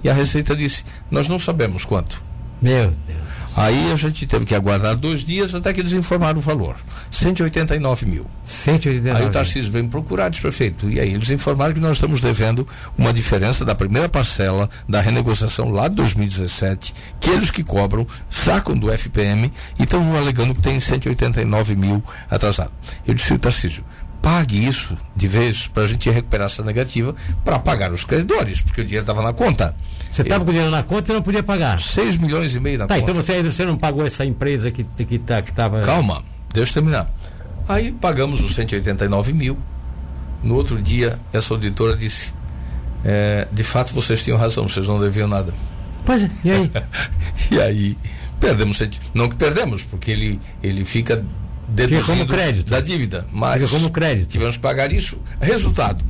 [0.03, 2.23] e a Receita disse, nós não sabemos quanto.
[2.61, 3.19] Meu Deus.
[3.55, 6.75] Aí a gente teve que aguardar dois dias até que eles informaram o valor.
[7.09, 8.25] 189 mil.
[8.45, 10.89] 189 Aí o Tarcísio veio procurar, disse prefeito.
[10.89, 12.67] E aí eles informaram que nós estamos devendo
[12.97, 18.77] uma diferença da primeira parcela da renegociação lá de 2017, que eles que cobram, sacam
[18.77, 22.71] do FPM e estão alegando que tem 189 mil atrasado.
[23.05, 23.83] Eu disse, o Tarcísio,
[24.21, 28.81] pague isso de vez para a gente recuperar essa negativa para pagar os credores, porque
[28.81, 29.75] o dinheiro estava na conta.
[30.11, 31.79] Você estava com o dinheiro na conta e não podia pagar?
[31.79, 33.11] 6 milhões e meio na tá, conta.
[33.11, 35.05] então você, você não pagou essa empresa que estava.
[35.05, 35.81] Que, tá, que tava...
[35.81, 36.23] Calma,
[36.53, 37.09] deixa eu terminar.
[37.67, 39.57] Aí pagamos os 189 mil.
[40.41, 42.33] No outro dia, essa auditora disse:
[43.03, 45.53] é, de fato vocês tinham razão, vocês não deviam nada.
[46.05, 46.71] Pois é, e aí?
[47.51, 47.97] e aí,
[48.39, 48.81] perdemos,
[49.13, 51.23] não que perdemos, porque ele, ele fica
[51.69, 52.69] deduzindo fica como crédito.
[52.69, 53.25] da dívida.
[53.31, 54.29] Mas fica como crédito.
[54.29, 55.19] tivemos que pagar isso.
[55.39, 56.03] Resultado: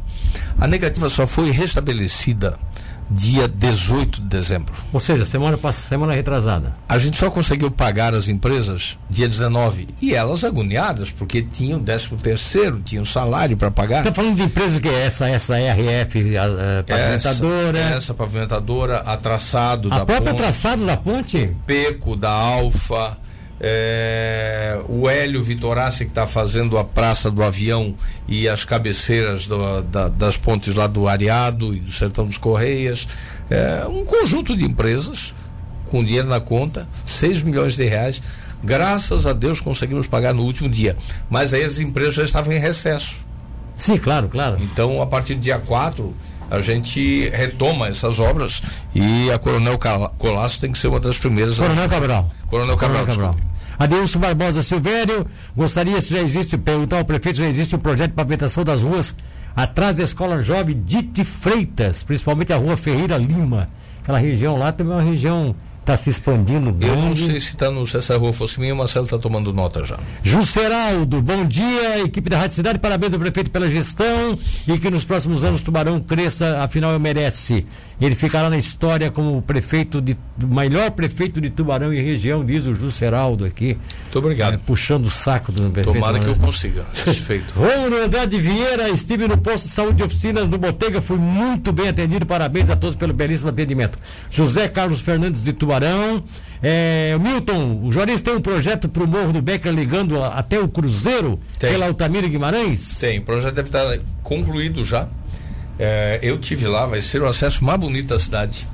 [0.60, 2.58] a negativa só foi restabelecida
[3.10, 4.74] dia 18 de dezembro.
[4.94, 6.74] Ou seja, semana passada, semana retrasada.
[6.88, 12.10] A gente só conseguiu pagar as empresas dia 19 e elas agoniadas porque tinham 13
[12.18, 14.00] terceiro, tinham salário para pagar.
[14.00, 16.44] Está falando de empresa que é essa, essa RF, a,
[16.80, 17.80] a pavimentadora.
[17.80, 21.56] Essa, essa pavimentadora, a traçado a da própria ponte, traçado da ponte?
[21.66, 23.18] Peco da Alfa.
[23.62, 27.94] É, o Hélio Vitorassi que está fazendo a Praça do Avião
[28.28, 33.08] e as cabeceiras do, da, das pontes lá do Areado e do Sertão dos Correias.
[33.50, 35.34] É, um conjunto de empresas
[35.90, 38.22] com dinheiro na conta, 6 milhões de reais.
[38.64, 40.96] Graças a Deus conseguimos pagar no último dia.
[41.30, 43.20] Mas aí as empresas já estavam em recesso.
[43.76, 44.58] Sim, claro, claro.
[44.62, 46.14] Então, a partir do dia 4,
[46.52, 48.62] a gente retoma essas obras
[48.94, 49.80] e a Coronel
[50.18, 51.58] Colasso tem que ser uma das primeiras.
[51.58, 52.30] Coronel Cabral.
[52.48, 53.06] Coronel Cabral.
[53.06, 53.49] Coronel Cabral.
[53.80, 55.26] Adilson Barbosa Silvério,
[55.56, 58.82] gostaria se já existe, perguntar ao prefeito se já existe um projeto de pavimentação das
[58.82, 59.16] ruas
[59.56, 63.70] atrás da escola jovem Dite Freitas, principalmente a rua Ferreira Lima.
[64.04, 65.56] Aquela região lá também é uma região
[65.92, 67.00] está se expandindo grande.
[67.00, 69.52] Eu não sei se, tá no, se essa rua fosse minha, o Marcelo está tomando
[69.52, 69.98] nota já.
[70.22, 74.38] Jusceraldo, bom dia, equipe da Rádio Cidade, parabéns ao prefeito pela gestão
[74.68, 77.66] e que nos próximos anos Tubarão cresça, afinal merece.
[78.00, 82.66] Ele ficará na história como o prefeito de, melhor prefeito de Tubarão e região, diz
[82.66, 83.78] o Jusceraldo aqui.
[84.04, 84.54] Muito obrigado.
[84.54, 85.94] É, puxando o saco do prefeito.
[85.94, 86.86] Tomara que eu consiga.
[87.04, 87.54] Perfeito.
[87.54, 91.90] Romulo Andrade Vieira, estive no posto de saúde de oficinas do Botega, fui muito bem
[91.90, 94.00] atendido, parabéns a todos pelo belíssimo atendimento.
[94.32, 96.24] José Carlos Fernandes de Tubarão.
[96.62, 100.60] É, Milton, o Juarez tem um projeto para o Morro do Becker ligando a, até
[100.60, 101.72] o Cruzeiro tem.
[101.72, 103.00] pela Altamira Guimarães?
[103.00, 105.08] Tem, o projeto deve estar concluído já.
[105.80, 108.68] É, eu tive lá, vai ser o acesso mais bonito da cidade.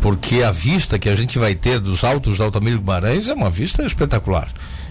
[0.00, 3.48] Porque a vista que a gente vai ter dos altos da Altamiro Guimarães é uma
[3.48, 4.48] vista espetacular.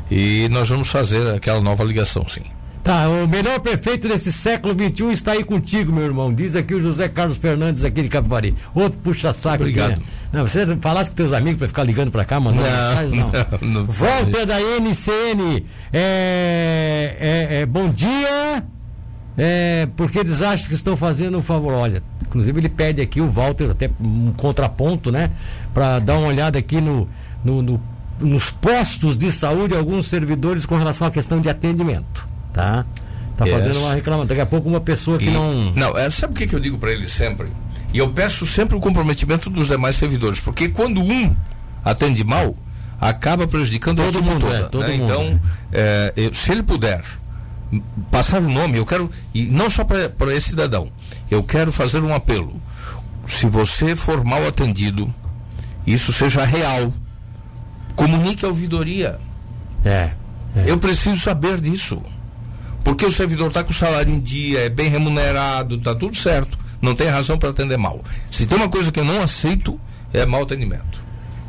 [0.09, 2.41] E nós vamos fazer aquela nova ligação, sim.
[2.83, 6.31] Tá, o melhor prefeito desse século XXI está aí contigo, meu irmão.
[6.31, 8.53] Diz aqui o José Carlos Fernandes, aqui de Capivari.
[8.75, 9.63] Outro puxa-saco.
[9.63, 9.93] Obrigado.
[9.93, 10.05] Aqui, né?
[10.31, 12.61] Não, você falasse com teus amigos para ficar ligando para cá, mano.
[12.61, 13.31] Não, não.
[13.59, 15.65] não, não Volta da NCN.
[15.91, 18.63] É, é, é, bom dia
[19.37, 21.73] é, porque eles acham que estão fazendo um favor.
[21.73, 25.31] Olha, inclusive ele pede aqui o Walter, até um contraponto, né?
[25.73, 27.07] Para dar uma olhada aqui no,
[27.43, 27.81] no, no,
[28.19, 32.85] nos postos de saúde, alguns servidores com relação à questão de atendimento, tá?
[33.35, 33.53] Tá yes.
[33.53, 34.27] fazendo uma reclamação.
[34.27, 35.71] Daqui a pouco uma pessoa que e, não.
[35.73, 37.47] Não, é, sabe o que, que eu digo para ele sempre?
[37.93, 41.35] E eu peço sempre o comprometimento dos demais servidores, porque quando um
[41.83, 42.55] atende mal,
[42.99, 44.45] acaba prejudicando todo mundo.
[44.45, 44.97] Toda, é, todo né?
[44.97, 45.41] mundo, então,
[45.73, 46.13] é.
[46.15, 47.03] É, se ele puder
[48.11, 50.89] passar o nome, eu quero, e não só para esse cidadão,
[51.29, 52.59] eu quero fazer um apelo.
[53.27, 55.13] Se você for mal atendido,
[55.85, 56.93] isso seja real,
[57.95, 59.19] comunique a ouvidoria.
[59.83, 60.11] É,
[60.55, 60.63] é.
[60.65, 62.01] Eu preciso saber disso.
[62.83, 66.57] Porque o servidor está com o salário em dia, é bem remunerado, está tudo certo.
[66.79, 68.03] Não tem razão para atender mal.
[68.29, 69.79] Se tem uma coisa que eu não aceito,
[70.13, 71.03] é mau atendimento.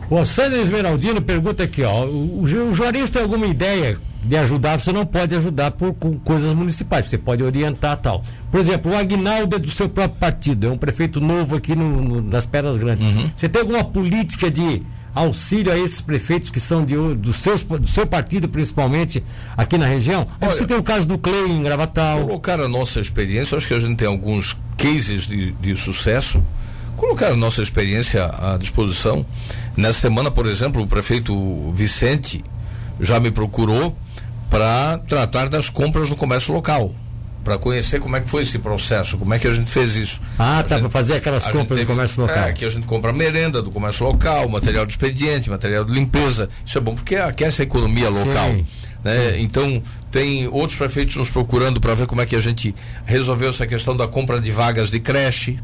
[0.09, 2.07] O Sandro Esmeraldino pergunta aqui, ó.
[2.07, 6.53] O, o Juarez tem alguma ideia de ajudar, você não pode ajudar por com coisas
[6.53, 8.25] municipais, você pode orientar tal.
[8.51, 12.03] Por exemplo, o Agnaldo é do seu próprio partido, é um prefeito novo aqui no,
[12.03, 13.05] no das Pedras Grandes.
[13.05, 13.31] Uhum.
[13.37, 14.83] Você tem alguma política de
[15.15, 19.23] auxílio a esses prefeitos que são de, do, seus, do seu partido, principalmente
[19.57, 20.27] aqui na região?
[20.41, 22.27] Olha, você tem o caso do Clay em Gravatal.
[22.27, 26.43] Colocar a nossa experiência, acho que a gente tem alguns cases de, de sucesso.
[26.97, 29.25] Colocar a nossa experiência à disposição.
[29.77, 32.43] Nessa semana, por exemplo, o prefeito Vicente
[33.01, 33.97] já me procurou
[34.51, 36.95] para tratar das compras no comércio local
[37.47, 40.21] para conhecer como é que foi esse processo, como é que a gente fez isso.
[40.37, 42.49] Ah, a tá, para fazer aquelas compras teve, do comércio local.
[42.49, 46.49] É, que a gente compra merenda do comércio local, material de expediente, material de limpeza.
[46.65, 48.51] Isso é bom porque aquece a economia local.
[48.51, 48.67] Sim,
[49.05, 49.31] né?
[49.31, 49.43] Sim.
[49.43, 52.75] Então, tem outros prefeitos nos procurando para ver como é que a gente
[53.05, 55.57] resolveu essa questão da compra de vagas de creche.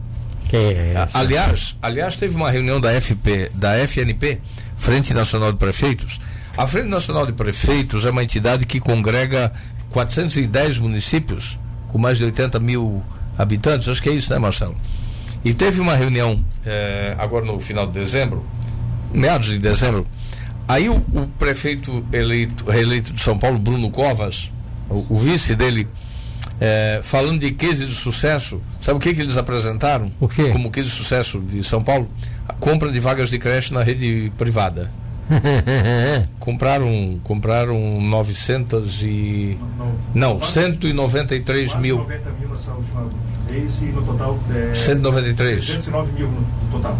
[0.52, 4.38] É aliás, aliás, teve uma reunião da FP, da FNP,
[4.76, 6.20] Frente Nacional de Prefeitos,
[6.56, 9.52] a Frente Nacional de Prefeitos é uma entidade que congrega
[9.90, 11.58] 410 municípios
[11.88, 13.02] com mais de 80 mil
[13.36, 14.76] habitantes, acho que é isso, né, Marcelo?
[15.44, 18.44] E teve uma reunião eh, agora no final de dezembro,
[19.12, 20.06] meados de dezembro.
[20.68, 24.50] Aí o, o prefeito eleito, reeleito de São Paulo, Bruno Covas,
[24.88, 25.88] o, o vice dele,
[26.64, 30.12] É, falando de case de sucesso, sabe o que, que eles apresentaram?
[30.20, 30.50] O quê?
[30.50, 32.06] Como case de sucesso de São Paulo?
[32.48, 34.92] A compra de vagas de creche na rede privada.
[36.38, 39.58] compraram, compraram 900 e.
[40.14, 41.98] Não, 193 mil.
[41.98, 43.08] 90 mil nessa última
[43.48, 44.38] vez e no total.
[44.50, 45.64] É, 193.
[45.64, 46.98] 309 mil no total.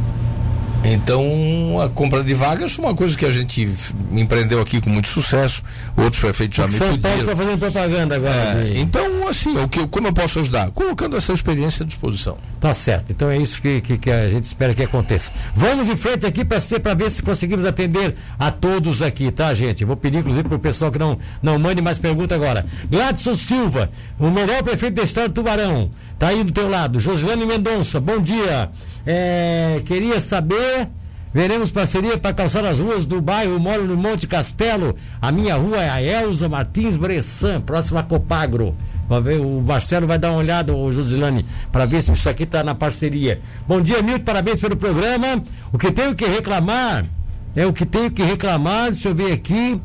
[0.85, 3.69] Então, a compra de vagas foi uma coisa que a gente
[4.13, 5.63] empreendeu aqui com muito sucesso.
[5.97, 6.99] Outros prefeitos já me São.
[6.99, 8.69] Paulo está fazendo propaganda agora.
[8.69, 10.71] É, então, assim, o que, como eu posso ajudar?
[10.73, 12.37] Colocando essa experiência à disposição.
[12.61, 13.11] Tá certo.
[13.11, 15.33] Então é isso que, que, que a gente espera que aconteça.
[15.55, 19.85] Vamos em frente aqui para ver se conseguimos atender a todos aqui, tá, gente?
[19.85, 22.65] Vou pedir inclusive para o pessoal que não não mande mais pergunta agora.
[22.89, 25.91] Gladson Silva, o melhor prefeito da história do Tubarão,
[26.23, 27.01] tá aí do teu lado.
[27.01, 28.71] Josilane Mendonça, bom dia.
[29.05, 30.89] É, queria saber
[31.35, 33.59] Veremos parceria para calçar as ruas do bairro.
[33.59, 34.95] Moro no Monte Castelo.
[35.21, 38.77] A minha rua é a Elza Martins Bressan, próxima a Copagro.
[39.23, 42.63] Ver, o Marcelo vai dar uma olhada, o Josilane, para ver se isso aqui está
[42.63, 43.41] na parceria.
[43.67, 45.43] Bom dia, Milton, parabéns pelo programa.
[45.73, 47.05] O que tenho que reclamar
[47.57, 48.93] é o que tenho que reclamar.
[48.93, 49.81] Deixa eu ver aqui.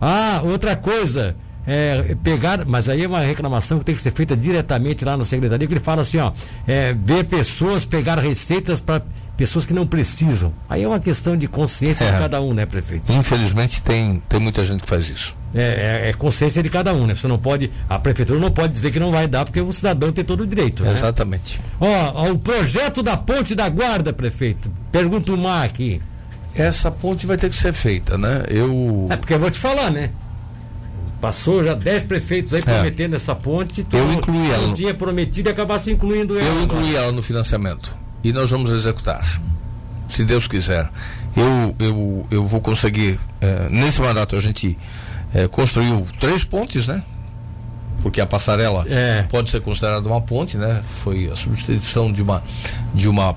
[0.00, 1.36] Ah, outra coisa.
[1.66, 5.24] É, pegar, mas aí é uma reclamação que tem que ser feita diretamente lá na
[5.24, 6.30] secretaria, que ele fala assim, ó,
[6.66, 9.02] é, ver pessoas pegar receitas para
[9.36, 10.52] pessoas que não precisam.
[10.68, 12.18] Aí é uma questão de consciência de É.
[12.18, 13.12] cada um, né, prefeito?
[13.12, 15.36] Infelizmente, tem, tem muita gente que faz isso.
[15.54, 17.14] É, é- é consciência de cada um, né?
[17.14, 20.10] Você não pode, a prefeitura não pode dizer que não vai dar, porque o cidadão
[20.12, 20.82] tem todo o direito.
[20.84, 20.92] Né?
[20.92, 21.60] Exatamente.
[21.80, 24.70] Ó, ó, o projeto da ponte da guarda, prefeito.
[24.92, 26.00] Pergunta o Mar aqui.
[26.54, 28.44] Essa ponte vai ter que ser feita, né?
[28.48, 29.08] Eu.
[29.10, 30.10] É porque eu vou te falar, né?
[31.26, 33.82] Passou já 10 prefeitos aí prometendo essa ponte.
[33.82, 34.00] tu É.
[34.00, 36.48] Eu incluí ela tinha prometido e acabasse incluindo ela.
[36.48, 37.96] Eu incluí ela no financiamento.
[38.22, 39.40] E nós vamos executar.
[40.08, 40.88] Se Deus quiser.
[41.36, 43.18] Eu, eu, eu vou conseguir.
[43.40, 44.78] eh, nesse mandato a gente
[45.34, 47.02] eh, construiu três pontes, né?
[48.02, 49.22] Porque a passarela É.
[49.28, 50.80] pode ser considerada uma ponte, né?
[51.02, 52.40] Foi a substituição de uma
[52.94, 53.34] de uma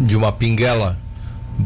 [0.00, 0.96] de uma pinguela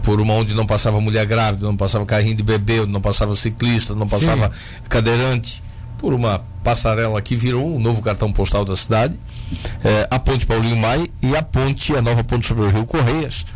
[0.02, 3.94] por uma onde não passava mulher grávida, não passava carrinho de bebê, não passava ciclista,
[3.94, 4.50] não passava
[4.88, 5.62] cadeirante,
[5.98, 9.14] por uma passarela que virou um novo cartão postal da cidade,
[9.82, 13.46] eh, a ponte Paulinho Mai e a ponte, a nova ponte sobre o Rio Correias,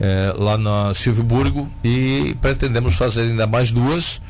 [0.00, 4.20] eh, lá na Silviburgo, e pretendemos fazer ainda mais duas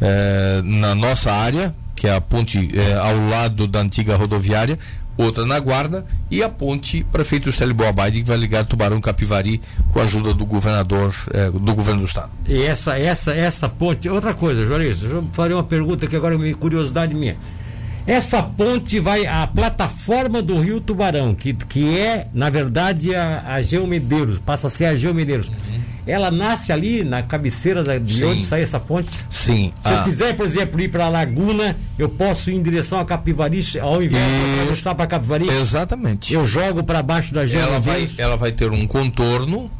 [0.00, 2.70] eh, na nossa área, que é a ponte
[3.02, 4.78] ao lado da antiga rodoviária,
[5.16, 9.60] outra na Guarda e a ponte Prefeito Estélio Boabide, que vai ligar Tubarão Capivari
[9.92, 12.30] com a ajuda do governador, eh, do governo do estado.
[12.46, 14.08] E essa, essa, essa ponte.
[14.08, 17.36] Outra coisa, Juarez, eu fazer uma pergunta que agora é uma curiosidade minha.
[18.06, 23.62] Essa ponte vai à plataforma do Rio Tubarão, que, que é, na verdade, a, a
[23.62, 25.50] Geomedeiros, passa a ser a Geomedeiros.
[26.06, 28.24] Ela nasce ali na cabeceira da, de Sim.
[28.24, 29.10] onde sai essa ponte?
[29.28, 29.72] Sim.
[29.80, 33.00] Se eu a- quiser, por exemplo, ir para a Laguna, eu posso ir em direção
[33.00, 36.32] a Capivari, ao invés de atravessar para Capivari, Exatamente.
[36.32, 39.70] eu jogo para baixo da ela vai, ela vai ter um contorno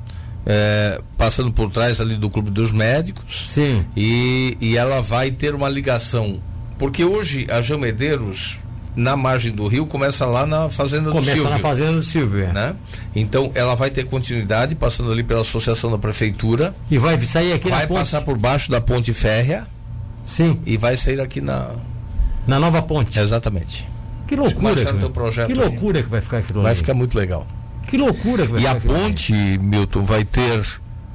[0.44, 3.84] eh, passando por trás ali do Clube dos Médicos Sim.
[3.96, 6.40] e, e ela vai ter uma ligação
[6.78, 8.58] porque hoje a Geomedeiros
[8.96, 12.44] na margem do rio começa lá na fazenda do Começa Silvio na fazenda do Silvio.
[12.44, 12.52] é.
[12.52, 12.74] né?
[13.14, 17.68] Então ela vai ter continuidade passando ali pela associação da prefeitura E vai sair aqui
[17.68, 19.66] vai passar por baixo da ponte férrea
[20.26, 21.70] Sim, e vai sair aqui na
[22.46, 23.18] na nova ponte.
[23.18, 23.86] exatamente
[24.26, 24.74] Que loucura.
[24.74, 24.92] Que-
[25.34, 25.54] que aí.
[25.54, 26.78] loucura que vai ficar aquilo vai ali.
[26.78, 27.46] ficar muito legal
[27.86, 29.02] Que loucura que vai E ficar a aquilo ali.
[29.04, 30.64] ponte, Milton, vai ter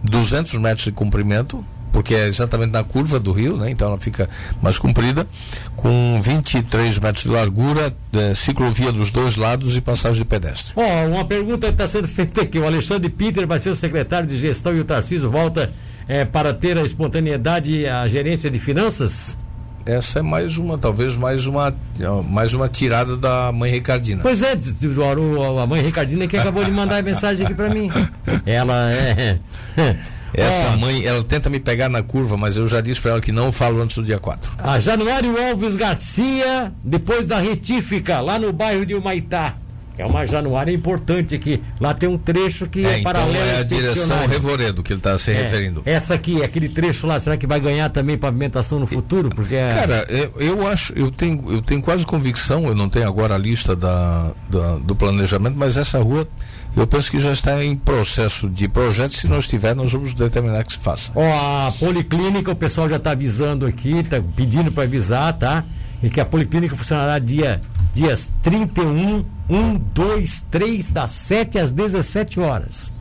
[0.03, 3.69] 200 metros de comprimento, porque é exatamente na curva do rio, né?
[3.69, 4.29] Então ela fica
[4.61, 5.27] mais comprida,
[5.75, 10.73] com 23 metros de largura, eh, ciclovia dos dois lados e passagem de pedestre.
[10.75, 12.59] Ó, uma pergunta está sendo feita aqui.
[12.59, 15.71] O Alexandre Peter vai ser o secretário de gestão e o Tarcísio volta
[16.07, 19.37] eh, para ter a espontaneidade e a gerência de finanças?
[19.85, 21.73] Essa é mais uma, talvez mais uma,
[22.29, 24.21] mais uma tirada da mãe Ricardina.
[24.21, 27.89] Pois é, a mãe Ricardina que acabou de mandar a mensagem aqui para mim.
[28.45, 29.39] Ela é.
[30.33, 33.21] Essa Ó, mãe, ela tenta me pegar na curva, mas eu já disse para ela
[33.21, 34.51] que não falo antes do dia 4.
[34.57, 39.55] A Januário Alves Garcia, depois da retífica, lá no bairro de Humaitá.
[40.01, 41.61] É uma Januária importante aqui.
[41.79, 44.27] Lá tem um trecho que é, É, então paralelo é a direção.
[44.27, 45.83] Revoredo que ele está se É, referindo.
[45.85, 49.29] Essa aqui, aquele trecho lá, será que vai ganhar também pavimentação no futuro?
[49.29, 53.07] Porque é- Cara, eu, eu acho, eu tenho, eu tenho quase convicção, eu não tenho
[53.07, 56.27] agora a lista da, da- do planejamento, mas essa rua
[56.75, 59.13] eu penso que já está em processo de projeto.
[59.13, 61.11] Se não estiver, nós vamos determinar que se faça.
[61.13, 61.21] Ó,
[61.67, 65.63] a policlínica, o pessoal já está avisando aqui, está pedindo para avisar, tá?
[66.01, 67.61] E que a policlínica funcionará dia,
[67.93, 72.91] dias 31, 1, 2, 3, das 7 às 17 horas.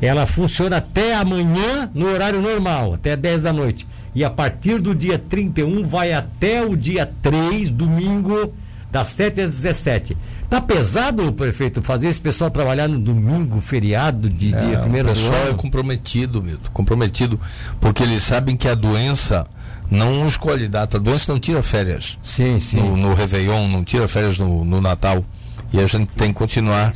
[0.00, 3.86] Ela funciona até amanhã no horário normal, até 10 da noite.
[4.14, 8.52] E a partir do dia 31 vai até o dia 3, domingo,
[8.90, 10.16] das 7 às 17.
[10.48, 15.12] Tá pesado, prefeito, fazer esse pessoal trabalhar no domingo, feriado de é, dia primeiro O
[15.12, 17.40] pessoal é comprometido, Milton, comprometido,
[17.80, 19.46] porque eles sabem que a doença
[19.90, 22.18] não escolhe data, a doença não tira férias.
[22.22, 22.76] Sim, sim.
[22.76, 25.24] No, no Réveillon, não tira férias no, no Natal.
[25.72, 26.92] E a gente tem que continuar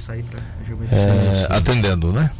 [0.90, 2.30] é, atendendo, né?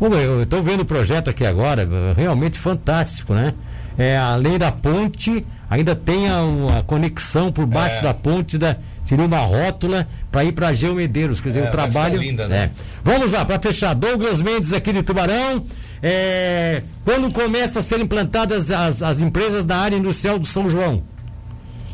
[0.00, 1.86] Bom, eu estou vendo o projeto aqui agora,
[2.16, 3.54] realmente fantástico, né?
[3.96, 8.02] É, além da ponte, ainda tem a, uma conexão por baixo é.
[8.02, 12.20] da ponte da seria uma rótula para ir para Geomedeiros, quer dizer, é, o trabalho.
[12.20, 12.56] Linda, né?
[12.56, 12.70] É.
[13.02, 15.64] Vamos lá, para fechar, Douglas Mendes aqui de Tubarão.
[16.02, 21.02] É, quando começa a ser implantadas as, as empresas da área industrial do São João?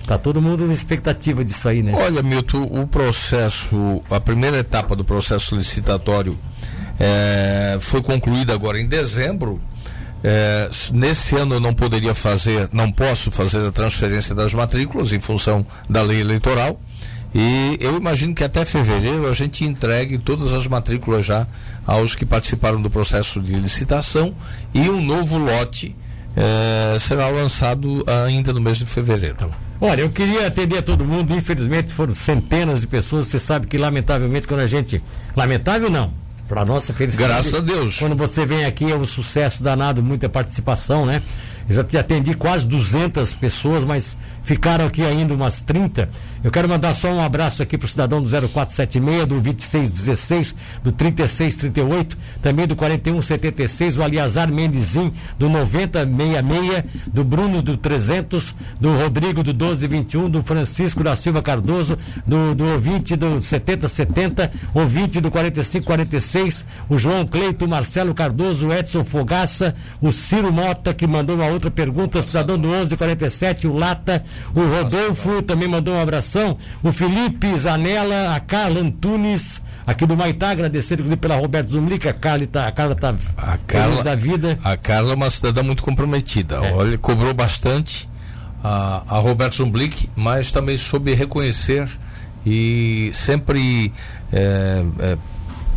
[0.07, 1.93] Tá todo mundo na expectativa disso aí, né?
[1.95, 6.37] Olha, Milton, o processo, a primeira etapa do processo licitatório
[6.99, 9.61] é, foi concluída agora em dezembro.
[10.23, 15.21] É, nesse ano eu não poderia fazer, não posso fazer a transferência das matrículas em
[15.21, 16.81] função da lei eleitoral.
[17.35, 21.47] E eu imagino que até fevereiro a gente entregue todas as matrículas já
[21.87, 24.35] aos que participaram do processo de licitação
[24.75, 25.95] e um novo lote
[26.37, 29.37] é, será lançado ainda no mês de fevereiro.
[29.37, 29.49] Tá
[29.81, 33.79] Olha, eu queria atender a todo mundo, infelizmente foram centenas de pessoas, você sabe que
[33.79, 35.03] lamentavelmente quando a gente.
[35.35, 36.13] Lamentável não,
[36.47, 37.33] para nossa felicidade.
[37.33, 37.99] Graças a Deus.
[37.99, 41.23] Quando você vem aqui é um sucesso danado, muita participação, né?
[41.69, 46.09] Eu já te atendi quase 200 pessoas, mas ficaram aqui ainda umas 30.
[46.43, 50.91] Eu quero mandar só um abraço aqui para o cidadão do 0476, do 2616, do
[50.91, 59.43] 3638, também do 4176, o Aliazar Mendezim, do 9066, do Bruno do 300, do Rodrigo
[59.43, 66.65] do 1221, do Francisco da Silva Cardoso, do, do ouvinte do 7070, ouvinte do 4546,
[66.89, 71.71] o João Cleito, Marcelo Cardoso, o Edson Fogaça, o Ciro Mota, que mandou uma outra
[71.71, 76.57] pergunta, cidadão do 1147, o Lata, o Rodolfo também mandou um abração.
[76.83, 82.47] O Felipe Zanella, a Carla Antunes, aqui do Maitá, agradecer pela Roberto Zumlica, a Carla
[82.47, 84.59] tá, a Carla tá a Carla, da vida.
[84.63, 86.57] A Carla é uma cidadã muito comprometida.
[86.57, 86.73] É.
[86.73, 88.09] Olha, cobrou bastante
[88.63, 91.89] a, a Roberto Zumblick, mas também soube reconhecer
[92.45, 93.93] e sempre
[94.33, 95.19] é, é,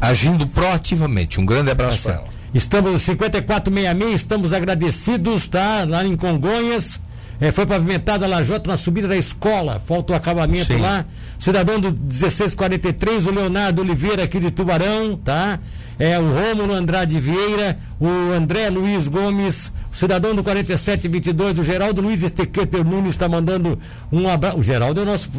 [0.02, 1.40] agindo proativamente.
[1.40, 2.34] Um grande abraço tá para ela.
[2.54, 5.86] Estamos no 5466, estamos agradecidos, tá?
[5.88, 7.00] Lá em Congonhas.
[7.44, 10.78] É, foi pavimentada a lajota na subida da escola, falta o acabamento Sim.
[10.78, 11.04] lá.
[11.38, 15.60] Cidadão do 1643, o Leonardo Oliveira aqui de Tubarão, tá?
[16.00, 22.02] É o Rômulo Andrade Vieira, o André Luiz Gomes, o cidadão do 4722, o Geraldo
[22.02, 23.78] Luiz Estequeter Nunes está mandando
[24.10, 24.60] um abraço.
[24.60, 25.30] O Geraldo é o nosso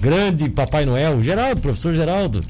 [0.00, 1.18] grande Papai Noel.
[1.18, 2.40] O Geraldo, professor Geraldo.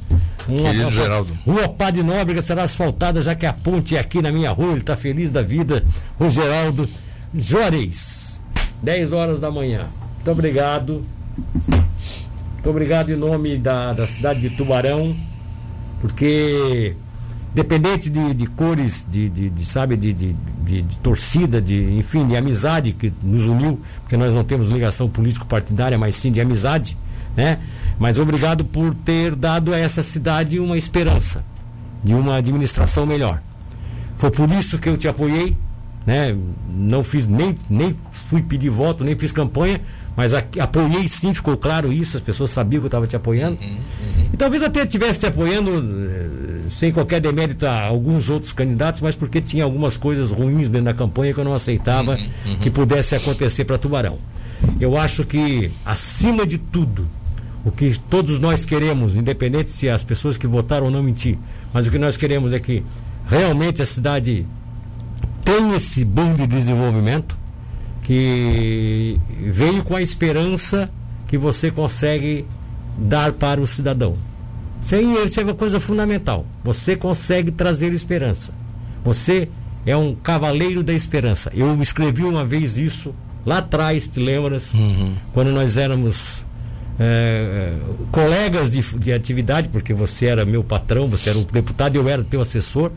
[0.48, 1.36] Um Querido Geraldo.
[1.44, 4.80] Rua Padre Nóbrega será asfaltada, já que a ponte é aqui na minha rua, ele
[4.80, 5.82] está feliz da vida.
[6.20, 6.88] O Geraldo
[7.34, 8.21] Juarez.
[8.82, 9.88] 10 horas da manhã.
[10.16, 11.02] Muito obrigado.
[12.54, 15.16] Muito obrigado em nome da, da cidade de Tubarão,
[16.00, 16.94] porque
[17.54, 20.34] dependente de, de cores, de, de, de sabe, de, de,
[21.02, 26.16] torcida, de, enfim, de amizade que nos uniu, porque nós não temos ligação político-partidária, mas
[26.16, 26.96] sim de amizade,
[27.36, 27.58] né?
[27.98, 31.44] Mas obrigado por ter dado a essa cidade uma esperança
[32.02, 33.42] de uma administração melhor.
[34.16, 35.56] Foi por isso que eu te apoiei,
[36.06, 36.36] né?
[36.74, 37.96] Não fiz nem, nem
[38.28, 39.80] fui pedir voto, nem fiz campanha,
[40.16, 43.58] mas a, apoiei sim, ficou claro isso, as pessoas sabiam que eu estava te apoiando.
[43.62, 44.28] Uhum, uhum.
[44.32, 49.14] E talvez até estivesse te apoiando eh, sem qualquer demérito a alguns outros candidatos, mas
[49.14, 52.56] porque tinha algumas coisas ruins dentro da campanha que eu não aceitava uhum, uhum.
[52.58, 54.18] que pudesse acontecer para Tubarão.
[54.80, 57.08] Eu acho que, acima de tudo,
[57.64, 61.38] o que todos nós queremos, independente se as pessoas que votaram ou não mentir,
[61.72, 62.82] mas o que nós queremos é que
[63.26, 64.46] realmente a cidade
[65.44, 67.36] tem esse boom de desenvolvimento
[68.02, 70.90] que veio com a esperança
[71.28, 72.44] que você consegue
[72.98, 74.16] dar para o cidadão.
[74.82, 76.44] Isso aí isso é uma coisa fundamental.
[76.64, 78.52] Você consegue trazer esperança.
[79.04, 79.48] Você
[79.86, 81.50] é um cavaleiro da esperança.
[81.54, 83.14] Eu escrevi uma vez isso
[83.46, 84.72] lá atrás, te lembras?
[84.74, 85.14] Uhum.
[85.32, 86.44] Quando nós éramos
[86.98, 87.74] é,
[88.10, 92.08] colegas de, de atividade, porque você era meu patrão, você era o deputado e eu
[92.08, 92.90] era teu assessor.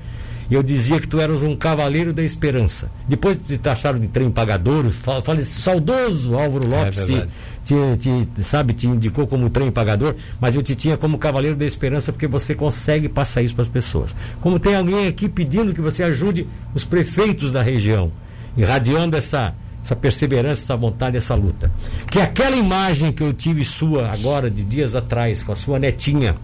[0.50, 2.92] E eu dizia que tu eras um cavaleiro da esperança.
[3.08, 4.90] Depois te taxaram de trem pagador,
[5.24, 7.28] falei, saudoso Álvaro é Lopes, é
[7.66, 11.58] te, te, te, sabe, te indicou como trem pagador, mas eu te tinha como cavaleiro
[11.58, 14.16] da esperança porque você consegue passar isso para as pessoas.
[14.40, 18.12] Como tem alguém aqui pedindo que você ajude os prefeitos da região,
[18.56, 21.72] irradiando essa, essa perseverança, essa vontade, essa luta.
[22.12, 26.36] Que aquela imagem que eu tive sua agora, de dias atrás, com a sua netinha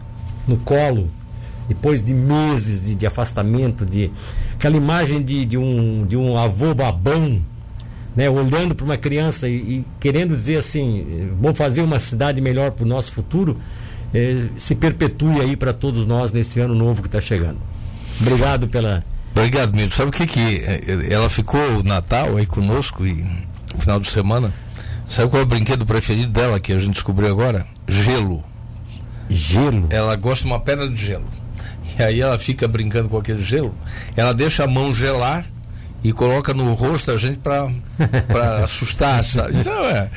[0.48, 1.08] no colo,
[1.72, 4.12] depois de meses de, de afastamento, de
[4.56, 7.42] aquela imagem de, de, um, de um avô babão,
[8.14, 12.72] né, olhando para uma criança e, e, querendo dizer assim, vou fazer uma cidade melhor
[12.72, 13.58] para o nosso futuro,
[14.14, 17.58] eh, se perpetue aí para todos nós nesse ano novo que está chegando.
[18.20, 19.02] Obrigado pela.
[19.34, 19.96] Obrigado, Milton.
[19.96, 23.24] Sabe o que que eh, ela ficou o Natal aí conosco e
[23.74, 24.54] no final de semana?
[25.08, 27.66] Sabe qual é o brinquedo preferido dela que a gente descobriu agora?
[27.88, 28.44] Gelo.
[29.30, 29.88] Gelo?
[29.90, 31.26] Ela gosta de uma pedra de gelo.
[31.98, 33.76] E aí ela fica brincando com aquele gelo.
[34.16, 35.46] Ela deixa a mão gelar
[36.04, 37.70] e coloca no rosto a gente para
[38.64, 39.58] assustar, sabe?
[39.60, 40.10] Então, é,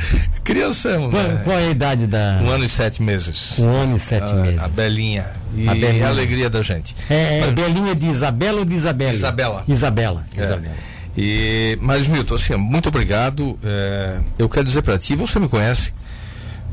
[0.43, 2.41] criança é qual, é, qual, é a idade da.
[2.43, 3.59] Um ano e sete meses.
[3.59, 4.61] Um ano e sete a, meses.
[4.61, 5.27] A Belinha.
[5.55, 6.07] E a, Belinha.
[6.07, 6.97] a alegria da gente.
[7.09, 9.13] É, é mas, Belinha de Isabela ou de Isabela?
[9.13, 9.65] Isabela.
[9.69, 10.27] Isabela.
[10.37, 10.43] É.
[10.43, 10.75] Isabela.
[11.17, 13.59] E, mas, Milton, assim, muito obrigado.
[13.63, 15.93] É, eu quero dizer para ti, você me conhece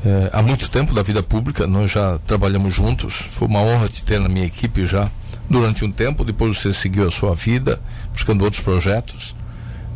[0.04, 3.14] é, há muito tempo da vida pública, nós já trabalhamos juntos.
[3.14, 5.10] Foi uma honra te ter na minha equipe já
[5.50, 7.80] durante um tempo, depois você seguiu a sua vida,
[8.14, 9.36] buscando outros projetos.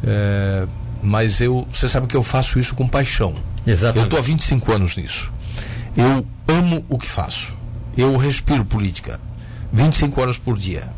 [0.03, 0.68] É,
[1.02, 3.36] mas eu, você sabe que eu faço isso com paixão.
[3.65, 3.99] Exatamente.
[3.99, 5.32] Eu estou há 25 anos nisso.
[5.95, 7.57] Eu amo o que faço.
[7.98, 9.19] Eu respiro política
[9.72, 10.90] 25 horas por dia.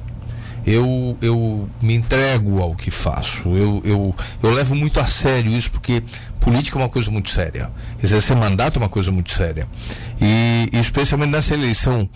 [0.68, 3.48] Eu, eu me entrego ao que faço.
[3.56, 6.04] Eu, eu, eu levo muito a sério isso, porque
[6.42, 7.72] política é uma coisa muito séria.
[8.04, 9.66] Exercer mandato é uma coisa muito séria.
[10.20, 12.10] E, e especialmente nessa eleição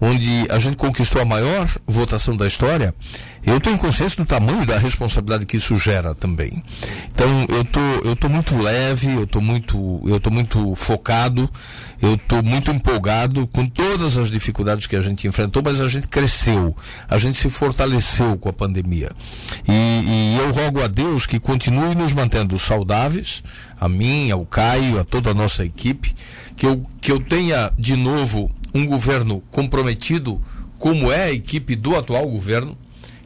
[0.00, 2.94] onde a gente conquistou a maior votação da história,
[3.44, 6.62] eu tenho consciência do tamanho da responsabilidade que isso gera também.
[7.08, 11.48] Então eu tô, eu tô muito leve, eu tô muito, eu tô muito focado,
[12.02, 16.08] eu tô muito empolgado com todas as dificuldades que a gente enfrentou, mas a gente
[16.08, 16.76] cresceu,
[17.08, 19.12] a gente se fortaleceu com a pandemia.
[19.66, 23.42] E, e eu rogo a Deus que continue nos mantendo saudáveis,
[23.80, 26.14] a mim, ao Caio, a toda a nossa equipe,
[26.56, 30.40] que eu, que eu tenha de novo um governo comprometido,
[30.78, 32.76] como é a equipe do atual governo,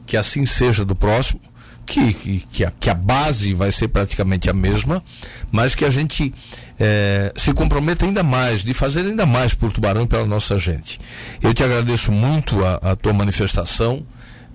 [0.06, 1.40] que assim seja do próximo,
[1.84, 5.02] que, que, que, a, que a base vai ser praticamente a mesma,
[5.50, 6.32] mas que a gente
[6.78, 11.00] é, se comprometa ainda mais, de fazer ainda mais por Tubarão e pela nossa gente.
[11.42, 14.06] Eu te agradeço muito a, a tua manifestação.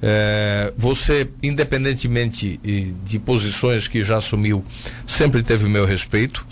[0.01, 2.59] É, você, independentemente
[3.03, 4.63] de posições que já assumiu,
[5.07, 6.45] sempre teve o meu respeito.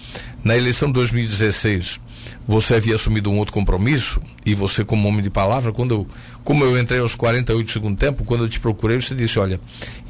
[0.44, 2.00] Na eleição de 2016,
[2.48, 6.08] você havia assumido um outro compromisso e você como homem de palavra, quando eu,
[6.44, 9.60] como eu entrei aos 48 do segundo tempo, quando eu te procurei, você disse, olha,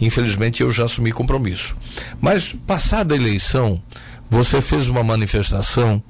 [0.01, 1.76] infelizmente eu já assumi compromisso.
[2.19, 3.81] Mas passada a eleição,
[4.30, 6.01] você fez uma manifestação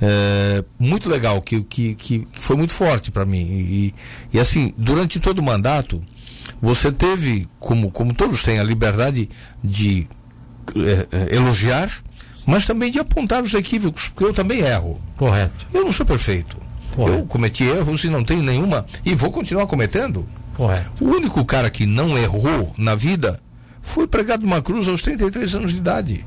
[0.00, 3.46] é, muito legal, que, que, que foi muito forte para mim.
[3.48, 3.94] E,
[4.32, 6.02] e assim, durante todo o mandato,
[6.60, 9.28] você teve, como, como todos têm, a liberdade
[9.62, 10.08] de
[10.76, 11.90] é, é, elogiar
[12.48, 14.98] mas também de apontar os equívocos, porque eu também erro.
[15.18, 15.66] Correto.
[15.70, 16.56] Eu não sou perfeito.
[16.96, 17.18] Correto.
[17.18, 18.86] Eu cometi erros e não tenho nenhuma.
[19.04, 20.26] E vou continuar cometendo.
[20.56, 21.04] Correto.
[21.04, 23.38] O único cara que não errou na vida
[23.82, 26.24] foi pregado numa cruz aos 33 anos de idade.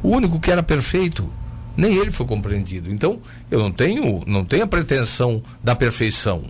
[0.00, 1.28] O único que era perfeito,
[1.76, 2.88] nem ele foi compreendido.
[2.92, 3.18] Então,
[3.50, 6.44] eu não tenho, não tenho a pretensão da perfeição.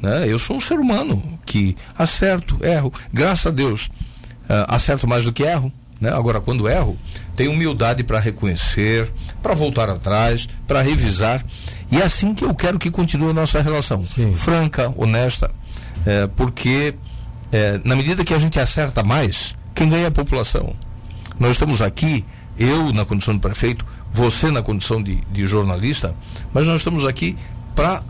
[0.00, 0.26] Né?
[0.28, 2.92] Eu sou um ser humano que acerto, erro.
[3.12, 3.86] Graças a Deus,
[4.48, 5.72] uh, acerto mais do que erro.
[6.00, 6.10] Né?
[6.12, 6.98] Agora, quando erro,
[7.34, 9.10] tenho humildade para reconhecer,
[9.42, 11.44] para voltar atrás, para revisar.
[11.90, 14.04] E é assim que eu quero que continue a nossa relação.
[14.04, 14.32] Sim.
[14.32, 15.50] Franca, honesta,
[16.04, 16.94] é, porque
[17.52, 20.74] é, na medida que a gente acerta mais, quem ganha é a população.
[21.38, 22.24] Nós estamos aqui,
[22.58, 26.14] eu na condição de prefeito, você na condição de, de jornalista,
[26.52, 27.36] mas nós estamos aqui
[27.74, 28.02] para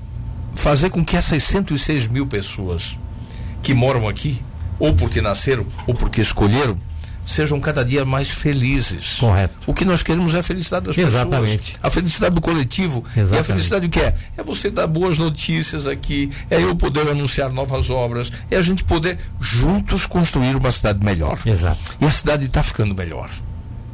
[0.57, 2.99] fazer com que essas 106 mil pessoas
[3.63, 4.43] que moram aqui,
[4.79, 6.75] ou porque nasceram, ou porque escolheram,
[7.25, 9.17] sejam cada dia mais felizes.
[9.19, 9.55] Correto.
[9.67, 11.59] O que nós queremos é a felicidade das Exatamente.
[11.59, 11.79] pessoas.
[11.83, 13.05] A felicidade do coletivo.
[13.17, 13.35] Exatamente.
[13.35, 14.15] E a felicidade o que é?
[14.37, 18.85] É você dar boas notícias aqui, é eu poder anunciar novas obras, é a gente
[18.85, 21.41] poder juntos construir uma cidade melhor.
[21.45, 21.97] Exato.
[22.01, 23.29] E a cidade está ficando melhor.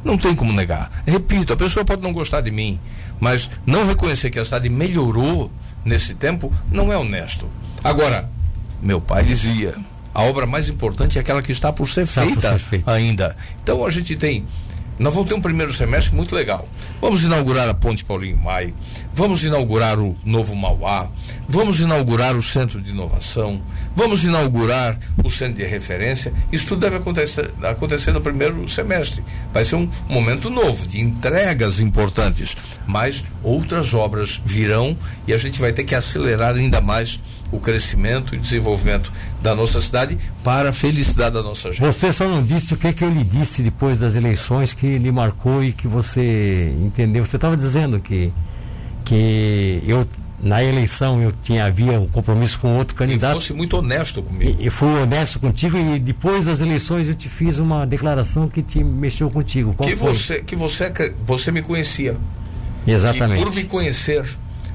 [0.03, 1.03] Não tem como negar.
[1.05, 2.79] Repito, a pessoa pode não gostar de mim,
[3.19, 5.51] mas não reconhecer que a cidade melhorou
[5.85, 7.49] nesse tempo não é honesto.
[7.83, 8.29] Agora,
[8.81, 9.75] meu pai dizia,
[10.13, 12.91] a obra mais importante é aquela que está por ser, está feita, por ser feita
[12.91, 13.35] ainda.
[13.61, 14.45] Então a gente tem
[14.99, 16.67] nós vamos ter um primeiro semestre muito legal.
[17.01, 18.73] Vamos inaugurar a Ponte Paulinho Maia,
[19.13, 21.09] vamos inaugurar o novo Mauá,
[21.47, 23.61] vamos inaugurar o Centro de Inovação,
[23.95, 26.33] vamos inaugurar o Centro de Referência.
[26.51, 29.23] Isso tudo deve acontecer, acontecer no primeiro semestre.
[29.51, 32.55] Vai ser um momento novo, de entregas importantes.
[32.85, 34.97] Mas outras obras virão
[35.27, 37.19] e a gente vai ter que acelerar ainda mais
[37.53, 39.11] o crescimento e desenvolvimento
[39.41, 41.81] da nossa cidade para a felicidade da nossa gente.
[41.81, 45.11] Você só não disse o que, que eu lhe disse depois das eleições que lhe
[45.11, 47.23] marcou e que você entendeu.
[47.25, 48.33] Você estava dizendo que,
[49.05, 50.07] que eu
[50.41, 53.31] na eleição eu tinha havia um compromisso com outro candidato.
[53.31, 54.59] E fosse muito honesto comigo.
[54.59, 58.61] E, e fui honesto contigo e depois das eleições eu te fiz uma declaração que
[58.61, 59.73] te mexeu contigo.
[59.73, 60.13] Qual que foi?
[60.13, 60.91] você que você
[61.23, 62.17] você me conhecia.
[62.85, 63.39] Exatamente.
[63.39, 64.25] E por me conhecer,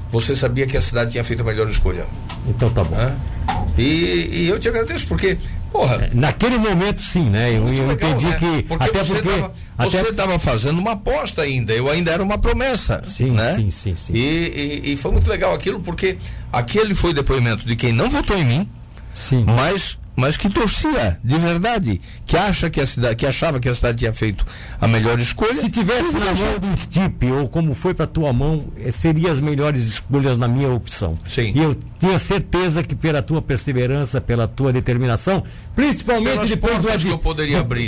[0.09, 2.05] você sabia que a cidade tinha feito a melhor escolha.
[2.47, 2.97] Então tá bom.
[3.77, 5.37] E, e eu te agradeço porque
[5.71, 5.95] Porra.
[5.95, 7.51] É, naquele momento, sim, né?
[7.51, 8.37] Eu, eu legal, entendi né?
[8.37, 8.63] que.
[8.63, 9.29] Porque até você porque.
[9.29, 9.89] Tava, até...
[9.89, 13.03] Você estava fazendo uma aposta ainda, eu ainda era uma promessa.
[13.07, 13.55] Sim, né?
[13.55, 14.13] sim, sim, sim.
[14.13, 16.17] E, e, e, foi muito legal aquilo, porque
[16.51, 18.69] aquele foi depoimento de quem não votou em mim,
[19.15, 19.43] sim.
[19.45, 23.73] mas mas que torcia de verdade, que acha que a cidade, que achava que a
[23.73, 24.45] cidade tinha feito
[24.79, 25.55] a melhor escolha.
[25.55, 29.39] Se tivesse na mão do Stipe ou como foi para tua mão, eh, seria as
[29.39, 31.15] melhores escolhas na minha opção.
[31.25, 31.53] Sim.
[31.55, 35.43] E eu tinha certeza que pela tua perseverança, pela tua determinação,
[35.75, 37.33] principalmente depois do advento,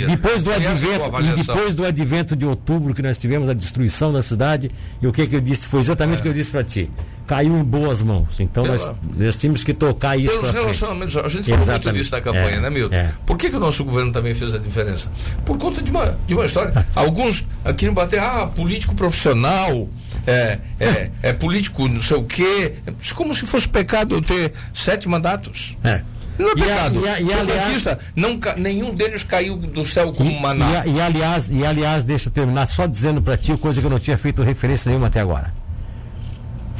[0.06, 4.70] depois do advento, depois do advento de outubro que nós tivemos a destruição da cidade,
[5.00, 6.20] e o que que eu disse foi exatamente é.
[6.20, 6.90] o que eu disse para ti
[7.32, 8.38] caiu em boas mãos.
[8.40, 10.38] Então nós, nós, tínhamos que tocar isso.
[10.38, 12.94] Pelos relacionamentos, a gente falou muito disso na campanha, é, né, Milton?
[12.94, 13.10] É.
[13.24, 15.10] Por que, que o nosso governo também fez a diferença?
[15.42, 16.86] Por conta de uma, de uma história.
[16.94, 19.88] Alguns aqui no bater, ah, político profissional,
[20.26, 22.74] é, é, é, político não sei o quê.
[23.14, 25.74] Como se fosse pecado eu ter sete mandatos.
[25.82, 26.02] É.
[26.38, 27.00] Não é pecado.
[27.00, 27.84] E, a, e, a, e aliás,
[28.14, 30.84] não, nenhum deles caiu do céu como maná.
[30.84, 33.90] E, e, aliás, e aliás, deixa eu terminar só dizendo para ti coisa que eu
[33.90, 35.61] não tinha feito referência nenhuma até agora.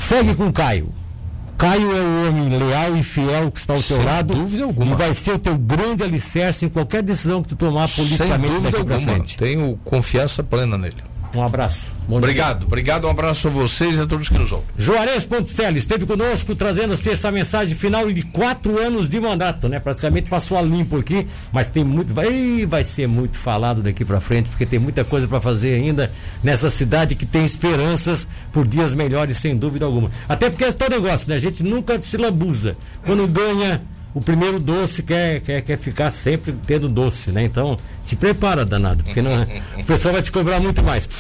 [0.08, 0.92] Segue com Caio.
[1.56, 4.34] Caio é o homem leal e fiel que está ao Sem teu lado.
[4.34, 4.92] Dúvida alguma.
[4.92, 8.62] E vai ser o teu grande alicerce em qualquer decisão que tu tomar politicamente Sem
[8.70, 9.00] dúvida alguma.
[9.00, 9.36] frente.
[9.36, 10.96] Tenho confiança plena nele.
[11.34, 11.92] Um abraço.
[12.06, 12.66] Bom obrigado, dia.
[12.66, 14.66] obrigado, um abraço a vocês e a todos que nos ouvem.
[14.76, 19.80] Juarez Ponticelli esteve conosco trazendo assim, essa mensagem final de quatro anos de mandato, né?
[19.80, 24.20] Praticamente passou a limpo aqui, mas tem muito, vai, vai ser muito falado daqui para
[24.20, 28.92] frente, porque tem muita coisa para fazer ainda nessa cidade que tem esperanças por dias
[28.92, 30.10] melhores, sem dúvida alguma.
[30.28, 31.36] Até porque é todo negócio, né?
[31.36, 32.76] A gente nunca se lambuza.
[33.04, 33.80] Quando ganha
[34.14, 37.44] o primeiro doce quer, quer, quer ficar sempre tendo doce, né?
[37.44, 39.30] Então, te prepara, danado, porque não,
[39.78, 41.08] o pessoal vai te cobrar muito mais.